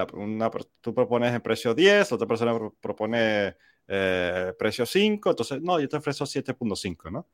tú 0.79 0.93
propones 0.95 1.33
el 1.33 1.41
precio 1.41 1.75
10, 1.75 2.13
otra 2.13 2.25
persona 2.25 2.57
propone 2.79 3.57
eh, 3.87 4.53
precio 4.57 4.85
5, 4.85 5.29
entonces, 5.29 5.61
no, 5.61 5.79
yo 5.79 5.87
te 5.87 5.97
ofrezco 5.97 6.25
7.5, 6.25 7.11
¿no? 7.11 7.27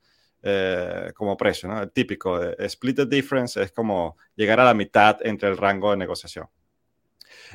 Eh, 0.43 1.11
como 1.15 1.37
precio, 1.37 1.69
¿no? 1.69 1.81
El 1.81 1.91
típico, 1.91 2.41
split 2.41 2.97
the 2.97 3.05
difference 3.05 3.61
es 3.61 3.71
como 3.71 4.17
llegar 4.35 4.59
a 4.59 4.65
la 4.65 4.73
mitad 4.73 5.17
entre 5.21 5.49
el 5.49 5.57
rango 5.57 5.91
de 5.91 5.97
negociación. 5.97 6.47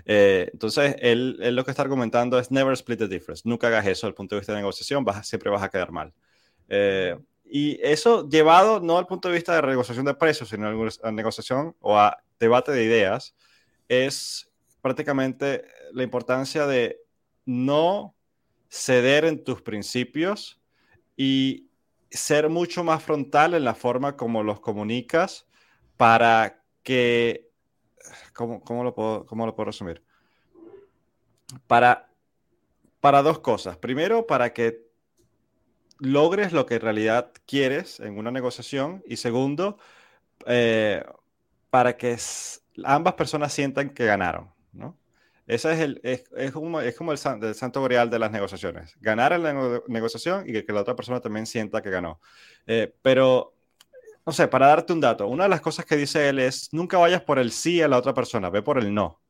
entonces, 0.04 0.96
él, 1.00 1.36
lo 1.54 1.64
que 1.64 1.70
está 1.70 1.82
argumentando 1.82 2.38
es 2.38 2.50
never 2.50 2.72
split 2.74 2.98
the 2.98 3.08
difference. 3.08 3.42
Nunca 3.44 3.66
hagas 3.66 3.86
eso 3.86 4.06
desde 4.06 4.08
el 4.08 4.14
punto 4.14 4.34
de 4.34 4.40
vista 4.40 4.52
de 4.52 4.58
negociación, 4.58 5.04
siempre 5.22 5.50
vas 5.50 5.62
a 5.62 5.68
quedar 5.68 5.90
mal. 5.90 6.12
Y 7.48 7.78
eso 7.82 8.28
llevado 8.28 8.80
no 8.80 8.98
al 8.98 9.06
punto 9.06 9.28
de 9.28 9.34
vista 9.34 9.54
de 9.54 9.66
negociación 9.66 10.04
de 10.04 10.14
precios, 10.14 10.48
sino 10.48 10.68
a 11.02 11.12
negociación 11.12 11.76
o 11.80 11.96
a 11.96 12.18
debate 12.40 12.72
de 12.72 12.84
ideas, 12.84 13.34
es 13.88 14.50
prácticamente 14.82 15.64
la 15.92 16.02
importancia 16.02 16.66
de 16.66 17.00
no 17.44 18.15
ceder 18.68 19.24
en 19.24 19.42
tus 19.42 19.62
principios 19.62 20.60
y 21.16 21.68
ser 22.10 22.48
mucho 22.48 22.84
más 22.84 23.02
frontal 23.02 23.54
en 23.54 23.64
la 23.64 23.74
forma 23.74 24.16
como 24.16 24.42
los 24.42 24.60
comunicas 24.60 25.46
para 25.96 26.62
que, 26.82 27.50
¿cómo, 28.32 28.60
cómo 28.62 28.84
lo, 28.84 28.94
puedo, 28.94 29.26
cómo 29.26 29.46
lo 29.46 29.54
puedo 29.54 29.66
resumir? 29.66 30.02
Para, 31.66 32.08
para 33.00 33.22
dos 33.22 33.38
cosas. 33.40 33.76
Primero, 33.76 34.26
para 34.26 34.52
que 34.52 34.86
logres 35.98 36.52
lo 36.52 36.66
que 36.66 36.74
en 36.74 36.80
realidad 36.82 37.32
quieres 37.46 38.00
en 38.00 38.18
una 38.18 38.30
negociación 38.30 39.02
y 39.06 39.16
segundo, 39.16 39.78
eh, 40.46 41.04
para 41.70 41.96
que 41.96 42.16
ambas 42.84 43.14
personas 43.14 43.52
sientan 43.52 43.90
que 43.90 44.04
ganaron, 44.04 44.50
¿no? 44.72 44.96
Ese 45.46 45.72
es, 45.72 45.80
el, 45.80 46.00
es, 46.02 46.52
como, 46.52 46.80
es 46.80 46.96
como 46.96 47.12
el, 47.12 47.18
santo 47.18 47.82
grial 47.84 48.10
de 48.10 48.18
las 48.18 48.32
negociaciones. 48.32 48.96
Ganar 49.00 49.32
en 49.32 49.42
la 49.44 49.80
negociación 49.86 50.44
y 50.46 50.64
que, 50.64 50.72
la 50.72 50.80
otra 50.80 50.96
persona 50.96 51.20
también 51.20 51.46
sienta 51.46 51.82
que 51.82 51.90
ganó. 51.90 52.20
Eh, 52.66 52.92
pero, 53.02 53.54
no 54.24 54.32
sé, 54.32 54.48
para 54.48 54.66
darte 54.66 54.92
un 54.92 55.00
dato, 55.00 55.28
una 55.28 55.44
de 55.44 55.50
las 55.50 55.60
cosas 55.60 55.84
que 55.84 55.96
dice 55.96 56.28
él 56.28 56.40
es, 56.40 56.72
nunca 56.72 56.98
vayas 56.98 57.22
por 57.22 57.38
el 57.38 57.52
sí 57.52 57.80
a 57.80 57.88
la 57.88 57.98
otra 57.98 58.12
persona, 58.12 58.50
ve 58.50 58.62
por 58.62 58.78
el 58.78 58.92
no. 58.92 59.20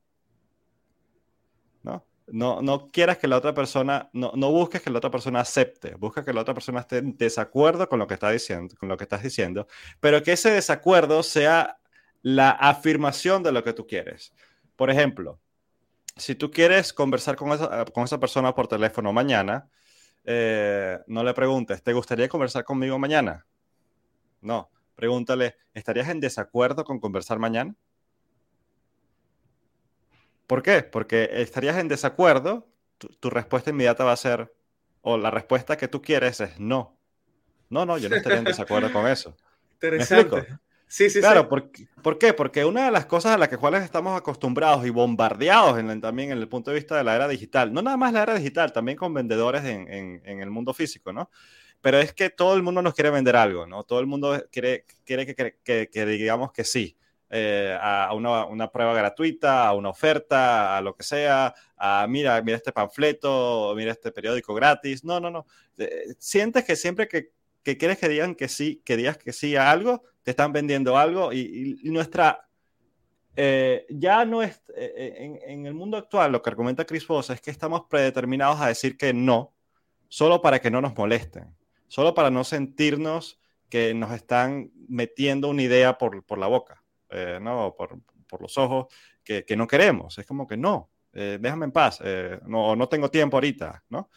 No, 2.28 2.60
no 2.60 2.90
quieras 2.90 3.18
que 3.18 3.28
la 3.28 3.36
otra 3.36 3.54
persona, 3.54 4.10
no, 4.12 4.32
no, 4.34 4.50
busques 4.50 4.82
que 4.82 4.90
la 4.90 4.98
otra 4.98 5.12
persona 5.12 5.40
acepte, 5.40 5.94
busca 5.94 6.24
que 6.24 6.32
la 6.32 6.40
otra 6.40 6.54
persona 6.54 6.80
esté 6.80 6.98
en 6.98 7.16
desacuerdo 7.16 7.88
con 7.88 8.00
lo 8.00 8.08
que 8.08 8.14
está 8.14 8.30
diciendo, 8.30 8.74
con 8.76 8.88
lo 8.88 8.96
que 8.96 9.04
estás 9.04 9.22
diciendo, 9.22 9.68
pero 10.00 10.20
que 10.24 10.32
ese 10.32 10.50
desacuerdo 10.50 11.22
sea 11.22 11.78
la 12.22 12.50
afirmación 12.50 13.44
de 13.44 13.52
lo 13.52 13.62
que 13.62 13.72
tú 13.72 13.86
quieres. 13.86 14.34
Por 14.74 14.90
ejemplo, 14.90 15.38
si 16.16 16.34
tú 16.34 16.50
quieres 16.50 16.92
conversar 16.92 17.36
con 17.36 17.52
esa, 17.52 17.84
con 17.86 18.04
esa 18.04 18.18
persona 18.18 18.54
por 18.54 18.68
teléfono 18.68 19.12
mañana, 19.12 19.68
eh, 20.24 20.98
no 21.06 21.22
le 21.22 21.34
preguntes, 21.34 21.82
¿te 21.82 21.92
gustaría 21.92 22.28
conversar 22.28 22.64
conmigo 22.64 22.98
mañana? 22.98 23.46
No, 24.40 24.70
pregúntale, 24.94 25.56
¿estarías 25.74 26.08
en 26.08 26.20
desacuerdo 26.20 26.84
con 26.84 26.98
conversar 26.98 27.38
mañana? 27.38 27.74
¿Por 30.46 30.62
qué? 30.62 30.82
Porque 30.82 31.28
estarías 31.32 31.76
en 31.76 31.88
desacuerdo, 31.88 32.68
tu, 32.98 33.30
respuesta 33.30 33.70
inmediata 33.70 34.04
va 34.04 34.12
a 34.12 34.16
ser, 34.16 34.54
o 35.02 35.18
la 35.18 35.30
respuesta 35.30 35.76
que 35.76 35.88
tú 35.88 36.00
quieres 36.00 36.40
es 36.40 36.58
no. 36.58 36.98
No, 37.68 37.84
no, 37.84 37.98
yo 37.98 38.08
no 38.08 38.16
estaría 38.16 38.38
en 38.38 38.44
desacuerdo 38.44 38.92
con 38.92 39.06
eso. 39.06 39.36
Interesante. 39.74 40.58
Sí, 40.88 41.10
sí, 41.10 41.20
claro, 41.20 41.48
sí. 41.74 41.88
¿por, 42.02 42.18
qué? 42.18 42.32
Porque 42.32 42.64
una 42.64 42.84
de 42.84 42.90
las 42.92 43.06
cosas 43.06 43.34
a 43.34 43.38
las 43.38 43.48
que 43.48 43.56
cuales 43.56 43.82
estamos 43.82 44.16
acostumbrados 44.16 44.86
y 44.86 44.90
bombardeados 44.90 45.78
en, 45.78 46.00
también 46.00 46.30
en 46.30 46.38
el 46.38 46.48
punto 46.48 46.70
de 46.70 46.76
vista 46.76 46.96
de 46.96 47.04
la 47.04 47.16
era 47.16 47.26
digital, 47.26 47.72
no 47.72 47.82
nada 47.82 47.96
más 47.96 48.12
la 48.12 48.22
era 48.22 48.34
digital, 48.34 48.72
también 48.72 48.96
con 48.96 49.12
vendedores 49.12 49.64
en, 49.64 50.22
en, 50.24 50.40
el 50.40 50.50
mundo 50.50 50.72
físico, 50.72 51.12
¿no? 51.12 51.30
Pero 51.80 51.98
es 51.98 52.12
que 52.12 52.30
todo 52.30 52.54
el 52.54 52.62
mundo 52.62 52.82
nos 52.82 52.94
quiere 52.94 53.10
vender 53.10 53.36
algo, 53.36 53.66
¿no? 53.66 53.82
Todo 53.84 54.00
el 54.00 54.06
mundo 54.06 54.44
quiere, 54.50 54.84
quiere 55.04 55.26
que, 55.26 55.56
que, 55.62 55.90
que 55.90 56.06
digamos 56.06 56.52
que 56.52 56.64
sí. 56.64 56.96
Eh, 57.28 57.76
a 57.80 58.14
una, 58.14 58.70
prueba 58.70 58.94
gratuita, 58.94 59.66
a 59.66 59.74
una 59.74 59.88
oferta, 59.88 60.76
a 60.76 60.80
lo 60.80 60.94
que 60.94 61.02
sea, 61.02 61.52
a 61.76 62.06
mira, 62.08 62.40
mira 62.42 62.56
este 62.56 62.70
panfleto, 62.70 63.74
mira 63.76 63.92
este 63.92 64.12
periódico 64.12 64.54
gratis. 64.54 65.04
No, 65.04 65.18
no, 65.18 65.30
no. 65.30 65.46
Eh, 65.76 66.14
sientes 66.18 66.64
que 66.64 66.76
siempre 66.76 67.08
que, 67.08 67.32
quieres 67.76 67.98
que 67.98 68.08
digan 68.08 68.36
que 68.36 68.48
sí, 68.48 68.80
que 68.84 68.96
digas 68.96 69.18
que 69.18 69.32
sí 69.32 69.56
a 69.56 69.70
algo, 69.70 70.04
te 70.26 70.32
están 70.32 70.52
vendiendo 70.52 70.98
algo 70.98 71.32
y, 71.32 71.78
nuestra... 71.84 72.42
Eh, 73.36 73.86
ya 73.90 74.24
no 74.24 74.42
es, 74.42 74.60
en, 74.74 75.66
el 75.66 75.74
mundo 75.74 75.98
actual, 75.98 76.32
lo 76.32 76.42
que 76.42 76.50
argumenta 76.50 76.84
Chris 76.84 77.06
Voss 77.06 77.30
es 77.30 77.40
que 77.40 77.52
estamos 77.52 77.82
predeterminados 77.88 78.60
a 78.60 78.66
decir 78.66 78.96
que 78.96 79.12
no, 79.12 79.54
solo 80.08 80.42
para 80.42 80.58
que 80.58 80.70
no 80.70 80.80
nos 80.80 80.96
molesten, 80.96 81.54
solo 81.86 82.12
para 82.12 82.30
no 82.30 82.42
sentirnos 82.42 83.38
que 83.68 83.94
nos 83.94 84.10
están 84.10 84.72
metiendo 84.88 85.48
una 85.48 85.62
idea 85.62 85.96
por, 85.96 86.24
por 86.24 86.38
la 86.38 86.48
boca. 86.48 86.82
Eh, 87.10 87.38
¿no? 87.40 87.72
Por, 87.76 88.00
por, 88.28 88.42
los 88.42 88.58
ojos, 88.58 88.86
que, 89.22 89.44
que, 89.44 89.56
no 89.56 89.68
queremos. 89.68 90.18
Es 90.18 90.26
como 90.26 90.44
que 90.44 90.56
no, 90.56 90.90
eh, 91.12 91.38
déjame 91.40 91.66
en 91.66 91.72
paz, 91.72 92.00
eh, 92.02 92.40
no, 92.46 92.74
no 92.74 92.88
tengo 92.88 93.08
tiempo 93.08 93.36
ahorita, 93.36 93.84
¿no? 93.90 94.10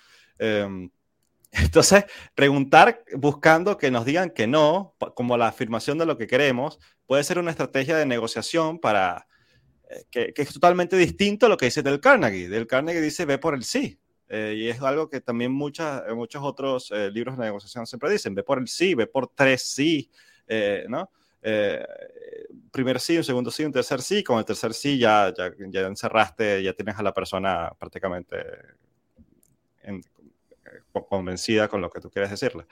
Entonces, 1.52 2.06
preguntar 2.36 3.04
buscando 3.16 3.78
que 3.78 3.91
nos 3.91 4.06
digan 4.06 4.30
que 4.30 4.47
no, 4.47 4.95
como 5.16 5.38
la 5.38 5.47
afirmación 5.47 5.97
de 5.97 6.06
lo 6.06 6.18
que 6.18 6.28
queremos, 6.28 6.80
puede 7.06 7.24
ser 7.24 7.39
una 7.39 7.52
estrategia 7.52 7.97
de 7.97 8.06
negociación 8.06 8.80
para 8.80 9.28
que, 10.12 10.34
que, 10.34 10.41
es 10.43 10.54
totalmente 10.54 10.95
distinto 10.95 11.47
a 11.47 11.50
lo 11.50 11.58
que 11.58 11.66
dice 11.66 11.82
Del 11.82 12.00
Carnegie. 12.00 12.50
Del 12.50 12.68
Carnegie 12.68 13.02
dice 13.02 13.26
ve 13.26 13.39
por 13.39 13.56
el 13.56 13.64
sí. 13.64 14.00
y 14.30 14.68
es 14.68 14.82
algo 14.82 15.10
que 15.10 15.22
también 15.22 15.52
muchas, 15.52 16.04
muchos 16.14 16.43
otros 16.43 16.91
libros 17.12 17.38
de 17.38 17.45
negociación 17.45 17.88
siempre 17.88 18.12
dicen, 18.12 18.36
ve 18.36 18.43
por 18.43 18.60
el 18.60 18.68
sí, 18.68 18.93
ve 18.93 19.08
por 19.08 19.28
tres 19.28 19.64
sí, 19.64 20.12
¿no? 20.88 21.10
eh, 21.41 21.86
primer 22.72 23.00
sí, 23.00 23.18
un 23.18 23.24
segundo 23.24 23.52
sí, 23.52 23.64
un 23.64 23.72
tercer 23.72 24.02
sí, 24.02 24.24
con 24.24 24.39
el 24.39 24.45
tercer 24.45 24.74
sí 24.74 24.97
ya, 24.97 25.34
ya, 25.36 25.52
ya 25.70 25.82
encerraste, 25.82 26.62
ya 26.64 26.74
tienes 26.74 26.97
a 26.97 27.04
la 27.04 27.14
persona 27.14 27.72
prácticamente 27.78 28.38
en, 29.84 30.02
convencida 31.08 31.68
con 31.68 31.82
lo 31.82 31.89
que 31.89 32.00
tú 32.00 32.10
quieres 32.10 32.32
decirle. 32.32 32.66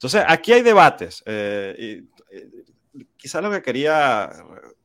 Entonces, 0.00 0.24
aquí 0.26 0.54
hay 0.54 0.62
debates. 0.62 1.22
Eh, 1.26 2.02
y, 2.94 3.08
quizás 3.18 3.42
lo 3.42 3.50
que 3.50 3.60
quería, 3.60 4.30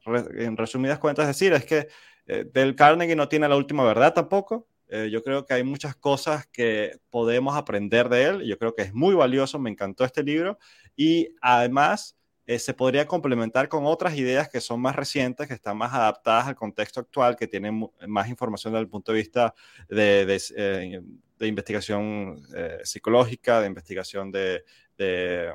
en 0.06 0.58
resumidas 0.58 1.00
cuentas, 1.00 1.26
decir 1.26 1.54
es 1.54 1.66
que 1.66 1.88
eh, 2.28 2.46
Del 2.52 2.76
Carnegie 2.76 3.16
no 3.16 3.30
tiene 3.30 3.48
la 3.48 3.56
última 3.56 3.86
verdad 3.86 4.14
tampoco. 4.14 4.68
Eh, 4.90 5.10
yo 5.10 5.24
creo 5.24 5.46
que 5.46 5.54
hay 5.54 5.64
muchas 5.64 5.96
cosas 5.96 6.48
que 6.48 7.00
podemos 7.10 7.56
aprender 7.56 8.10
de 8.10 8.24
él. 8.26 8.44
Yo 8.44 8.58
creo 8.58 8.76
que 8.76 8.82
es 8.82 8.94
muy 8.94 9.16
valioso, 9.16 9.58
me 9.58 9.70
encantó 9.70 10.04
este 10.04 10.22
libro. 10.22 10.60
Y 10.98 11.30
además 11.40 12.18
se 12.46 12.74
podría 12.74 13.08
complementar 13.08 13.70
con 13.70 13.86
otras 13.86 14.16
ideas 14.18 14.50
que 14.50 14.62
son 14.62 14.82
más 14.82 14.96
recientes, 14.96 15.48
que 15.48 15.54
están 15.54 15.78
más 15.78 15.94
adaptadas 15.94 16.48
al 16.48 16.56
contexto 16.56 17.00
actual, 17.00 17.38
que 17.38 17.48
tienen 17.48 17.90
más 18.06 18.28
información 18.28 18.74
desde 18.74 18.84
el 18.84 18.90
punto 18.90 19.14
de 19.14 19.18
vista 19.18 19.56
de, 19.88 21.02
de 21.38 21.48
investigación 21.48 22.42
eh, 22.56 22.80
psicológica, 22.84 23.62
de 23.62 23.68
investigación 23.68 24.32
de, 24.32 24.64
de, 24.98 25.52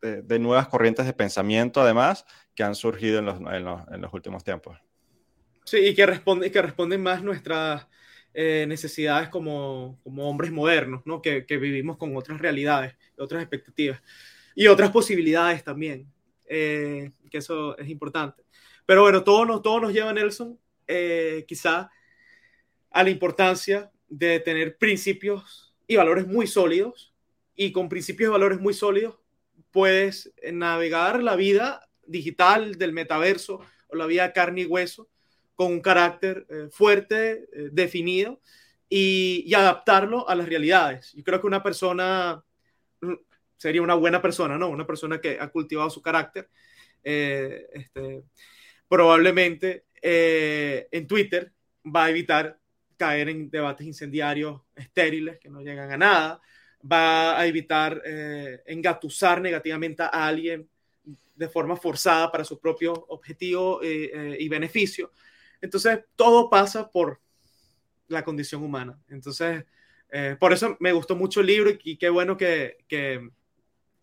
de, 0.00 0.38
nuevas 0.38 0.68
corrientes 0.68 1.06
de 1.06 1.12
pensamiento, 1.12 1.80
además, 1.80 2.24
que 2.54 2.62
han 2.62 2.74
surgido 2.74 3.18
en 3.18 3.26
los, 3.26 3.40
en 3.40 4.00
los, 4.00 4.12
últimos 4.12 4.44
tiempos. 4.44 4.78
Sí, 5.64 5.78
y 5.78 5.94
que, 5.94 6.06
responde, 6.06 6.50
que 6.50 6.62
responden 6.62 7.02
más 7.02 7.22
nuestras 7.22 7.86
eh, 8.32 8.64
necesidades 8.68 9.28
como, 9.28 9.98
como, 10.02 10.28
hombres 10.28 10.50
modernos, 10.50 11.02
¿no? 11.04 11.20
Que, 11.20 11.46
que, 11.46 11.56
vivimos 11.58 11.96
con 11.96 12.16
otras 12.16 12.40
realidades, 12.40 12.94
otras 13.18 13.42
expectativas 13.42 14.02
y 14.54 14.66
otras 14.66 14.90
posibilidades 14.90 15.64
también, 15.64 16.10
eh, 16.46 17.12
que 17.30 17.38
eso 17.38 17.76
es 17.78 17.88
importante. 17.88 18.42
Pero 18.86 19.02
bueno, 19.02 19.22
todo 19.22 19.44
nos, 19.44 19.62
todo 19.62 19.80
nos 19.80 19.92
lleva, 19.92 20.12
Nelson, 20.12 20.58
quizá 21.46 21.90
a 22.94 23.02
la 23.02 23.10
importancia 23.10 23.90
de 24.08 24.38
tener 24.38 24.78
principios 24.78 25.74
y 25.86 25.96
valores 25.96 26.26
muy 26.26 26.46
sólidos. 26.46 27.12
Y 27.56 27.72
con 27.72 27.88
principios 27.88 28.28
y 28.28 28.32
valores 28.32 28.60
muy 28.60 28.72
sólidos 28.72 29.16
puedes 29.72 30.32
navegar 30.52 31.22
la 31.22 31.34
vida 31.34 31.88
digital 32.06 32.76
del 32.76 32.92
metaverso 32.92 33.60
o 33.88 33.96
la 33.96 34.06
vida 34.06 34.32
carne 34.32 34.62
y 34.62 34.66
hueso 34.66 35.08
con 35.56 35.72
un 35.72 35.80
carácter 35.80 36.46
eh, 36.48 36.68
fuerte, 36.70 37.48
eh, 37.52 37.68
definido 37.72 38.40
y, 38.88 39.52
adaptarlo 39.54 40.28
a 40.28 40.36
las 40.36 40.48
realidades. 40.48 41.12
Yo 41.14 41.24
creo 41.24 41.40
que 41.40 41.46
una 41.48 41.62
persona 41.62 42.44
mm, 43.00 43.14
sería 43.56 43.82
una 43.82 43.94
buena 43.94 44.22
persona, 44.22 44.56
¿no? 44.56 44.68
Una 44.68 44.86
persona 44.86 45.20
que 45.20 45.38
ha 45.40 45.48
cultivado 45.48 45.90
su 45.90 46.00
carácter. 46.00 46.48
Eh, 47.02 47.66
este, 47.72 48.22
probablemente 48.88 49.84
en 50.00 51.06
Twitter 51.06 51.52
va 51.84 52.04
a 52.04 52.10
evitar 52.10 52.58
caer 52.96 53.28
en 53.28 53.50
debates 53.50 53.86
incendiarios 53.86 54.60
estériles 54.74 55.38
que 55.38 55.50
no 55.50 55.60
llegan 55.60 55.90
a 55.90 55.96
nada, 55.96 56.40
va 56.90 57.38
a 57.38 57.46
evitar 57.46 58.02
eh, 58.04 58.62
engatusar 58.66 59.40
negativamente 59.40 60.02
a 60.02 60.26
alguien 60.26 60.68
de 61.34 61.48
forma 61.48 61.76
forzada 61.76 62.30
para 62.30 62.44
su 62.44 62.58
propio 62.60 62.92
objetivo 63.08 63.82
eh, 63.82 64.10
eh, 64.12 64.36
y 64.38 64.48
beneficio. 64.48 65.10
Entonces, 65.60 66.00
todo 66.14 66.50
pasa 66.50 66.90
por 66.90 67.20
la 68.08 68.22
condición 68.22 68.62
humana. 68.62 68.98
Entonces, 69.08 69.64
por 70.38 70.52
eso 70.52 70.76
me 70.78 70.92
gustó 70.92 71.16
mucho 71.16 71.40
el 71.40 71.48
libro 71.48 71.70
y, 71.82 71.96
qué 71.96 72.08
bueno 72.08 72.36
que, 72.36 72.76
que, 72.86 73.30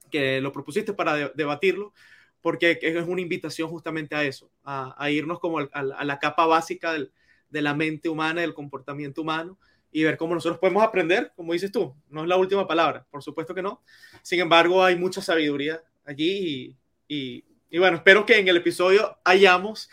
que 0.09 0.41
lo 0.41 0.51
propusiste 0.51 0.91
para 0.91 1.29
debatirlo, 1.29 1.93
porque 2.41 2.79
es 2.81 3.07
una 3.07 3.21
invitación 3.21 3.69
justamente 3.69 4.13
a 4.13 4.23
eso, 4.25 4.51
a, 4.65 5.09
irnos 5.09 5.39
como 5.39 5.59
a 5.59 6.03
la 6.03 6.19
capa 6.19 6.45
básica 6.47 6.91
del, 6.91 7.13
de 7.51 7.61
la 7.61 7.75
mente 7.75 8.09
humana, 8.09 8.41
del 8.41 8.53
comportamiento 8.53 9.21
humano 9.21 9.59
y 9.91 10.03
ver 10.03 10.17
cómo 10.17 10.33
nosotros 10.33 10.59
podemos 10.59 10.83
aprender, 10.83 11.33
como 11.35 11.53
dices 11.53 11.71
tú, 11.71 11.93
no 12.09 12.21
es 12.23 12.27
la 12.27 12.37
última 12.37 12.65
palabra, 12.67 13.05
por 13.11 13.21
supuesto 13.21 13.53
que 13.53 13.61
no. 13.61 13.83
Sin 14.21 14.39
embargo, 14.39 14.83
hay 14.83 14.95
mucha 14.95 15.21
sabiduría 15.21 15.83
allí 16.05 16.75
y, 17.07 17.45
y, 17.69 17.77
bueno, 17.77 17.97
espero 17.97 18.25
que 18.25 18.39
en 18.39 18.47
el 18.47 18.57
episodio 18.57 19.17
hayamos, 19.23 19.89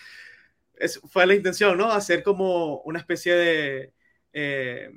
es, 0.77 1.01
fue 1.09 1.27
la 1.27 1.35
intención, 1.35 1.77
¿no? 1.77 1.91
Hacer 1.91 2.23
como 2.23 2.81
una 2.83 3.01
especie 3.01 3.35
de, 3.35 3.93
eh, 4.33 4.91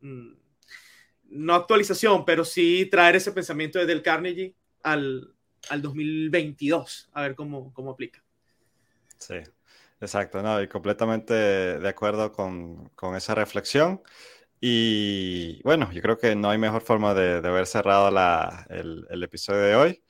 mm, 0.00 0.32
no 1.30 1.54
actualización, 1.54 2.24
pero 2.24 2.44
sí 2.44 2.88
traer 2.90 3.16
ese 3.16 3.32
pensamiento 3.32 3.78
de 3.78 3.86
Del 3.86 4.02
Carnegie 4.02 4.54
al, 4.82 5.34
al 5.68 5.82
2022, 5.82 7.10
a 7.12 7.22
ver 7.22 7.34
cómo, 7.34 7.72
cómo 7.74 7.90
aplica. 7.90 8.22
Sí, 9.18 9.34
Exacto, 10.00 10.42
no, 10.42 10.62
y 10.62 10.68
completamente 10.68 11.34
de 11.34 11.88
acuerdo 11.88 12.32
con, 12.32 12.88
con, 12.90 13.16
esa 13.16 13.34
reflexión. 13.34 14.02
Y 14.60 15.62
bueno, 15.62 15.90
yo 15.92 16.00
creo 16.02 16.18
que 16.18 16.34
no 16.36 16.50
hay 16.50 16.58
mejor 16.58 16.82
forma 16.82 17.14
de, 17.14 17.40
de 17.42 17.48
haber 17.48 17.66
cerrado 17.66 18.10
la, 18.10 18.66
el, 18.70 19.06
el, 19.10 19.22
episodio 19.22 19.60
de 19.62 19.76
hoy. 19.76 20.02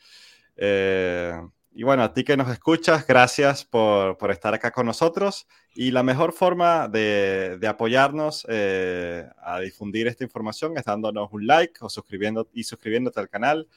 Eh, 0.56 1.34
y 1.72 1.82
bueno, 1.84 2.04
a 2.04 2.12
ti 2.12 2.24
que 2.24 2.36
nos 2.36 2.50
escuchas, 2.50 3.06
gracias 3.06 3.64
por, 3.64 4.16
por, 4.18 4.30
estar 4.30 4.54
acá 4.54 4.70
con 4.72 4.86
nosotros. 4.86 5.46
Y 5.74 5.90
la 5.92 6.02
mejor 6.04 6.32
forma 6.32 6.88
de, 6.88 7.58
de 7.60 7.68
apoyarnos 7.68 8.46
eh, 8.48 9.28
a 9.42 9.60
difundir 9.60 10.06
esta 10.06 10.24
información 10.24 10.76
es 10.76 10.84
dándonos 10.84 11.30
un 11.32 11.46
like 11.46 11.74
o 11.80 11.88
suscribiendo, 11.88 12.48
y 12.52 12.64
suscribiéndote 12.64 13.20
al 13.20 13.28
canal 13.28 13.68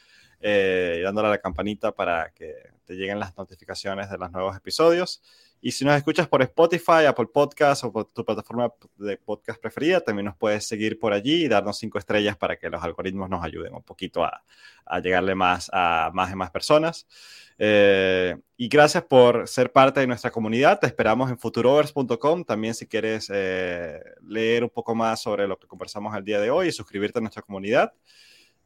eh, 0.42 0.98
y 1.00 1.02
dándole 1.02 1.30
la 1.30 1.40
campanita 1.40 1.94
para 1.94 2.32
que 2.32 2.54
te 2.86 2.96
lleguen 2.96 3.20
las 3.20 3.38
notificaciones 3.38 4.10
de 4.10 4.18
los 4.18 4.32
nuevos 4.32 4.58
episodios. 4.58 5.22
Y 5.66 5.72
si 5.72 5.86
nos 5.86 5.96
escuchas 5.96 6.28
por 6.28 6.42
Spotify, 6.42 7.06
Apple 7.08 7.28
Podcast 7.34 7.86
o 7.86 7.94
por 7.94 8.12
tu 8.12 8.26
plataforma 8.26 8.70
de 8.98 9.16
podcast 9.16 9.62
preferida, 9.62 10.02
también 10.02 10.26
nos 10.26 10.36
puedes 10.36 10.68
seguir 10.68 11.00
por 11.00 11.14
allí 11.14 11.46
y 11.46 11.48
darnos 11.48 11.78
cinco 11.78 11.98
estrellas 11.98 12.36
para 12.36 12.58
que 12.58 12.70
los 12.70 12.84
algoritmos 12.84 13.30
nos 13.30 13.42
ayuden 13.46 13.74
un 13.74 13.82
poquito 13.82 14.26
a, 14.26 14.44
a 14.86 15.00
llegarle 15.00 15.36
más 15.36 15.70
a 15.72 16.12
más 16.14 16.34
y 16.34 16.36
más 16.36 16.52
personas. 16.52 17.08
Eh, 17.58 18.36
y 18.58 18.68
gracias 18.68 19.06
por 19.06 19.48
ser 19.48 19.72
parte 19.72 20.02
de 20.02 20.08
nuestra 20.08 20.32
comunidad. 20.32 20.80
Te 20.80 20.88
esperamos 20.88 21.32
en 21.32 21.38
futurovers.com. 21.38 22.44
También 22.44 22.74
si 22.74 22.86
quieres 22.86 23.32
eh, 23.34 24.02
leer 24.22 24.66
un 24.66 24.70
poco 24.70 24.94
más 24.94 25.22
sobre 25.22 25.48
lo 25.48 25.58
que 25.58 25.68
conversamos 25.68 26.14
el 26.14 26.26
día 26.26 26.42
de 26.42 26.50
hoy 26.50 26.68
y 26.68 26.72
suscribirte 26.74 27.20
a 27.20 27.22
nuestra 27.22 27.42
comunidad. 27.42 27.94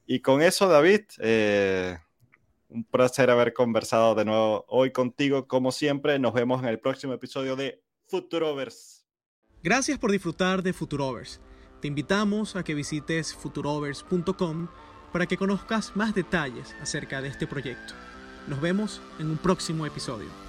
Y 0.07 0.21
con 0.21 0.41
eso, 0.41 0.67
David, 0.67 1.01
eh, 1.19 1.99
un 2.69 2.83
placer 2.83 3.29
haber 3.29 3.53
conversado 3.53 4.15
de 4.15 4.25
nuevo 4.25 4.65
hoy 4.67 4.91
contigo, 4.91 5.47
como 5.47 5.71
siempre. 5.71 6.19
Nos 6.19 6.33
vemos 6.33 6.61
en 6.61 6.69
el 6.69 6.79
próximo 6.79 7.13
episodio 7.13 7.55
de 7.55 7.83
Futurovers. 8.05 9.05
Gracias 9.63 9.97
por 9.99 10.11
disfrutar 10.11 10.63
de 10.63 10.73
Futurovers. 10.73 11.41
Te 11.81 11.87
invitamos 11.87 12.55
a 12.55 12.63
que 12.63 12.73
visites 12.73 13.33
futurovers.com 13.35 14.67
para 15.11 15.25
que 15.25 15.37
conozcas 15.37 15.95
más 15.95 16.13
detalles 16.13 16.75
acerca 16.81 17.21
de 17.21 17.29
este 17.29 17.47
proyecto. 17.47 17.93
Nos 18.47 18.61
vemos 18.61 19.01
en 19.19 19.29
un 19.29 19.37
próximo 19.37 19.85
episodio. 19.85 20.46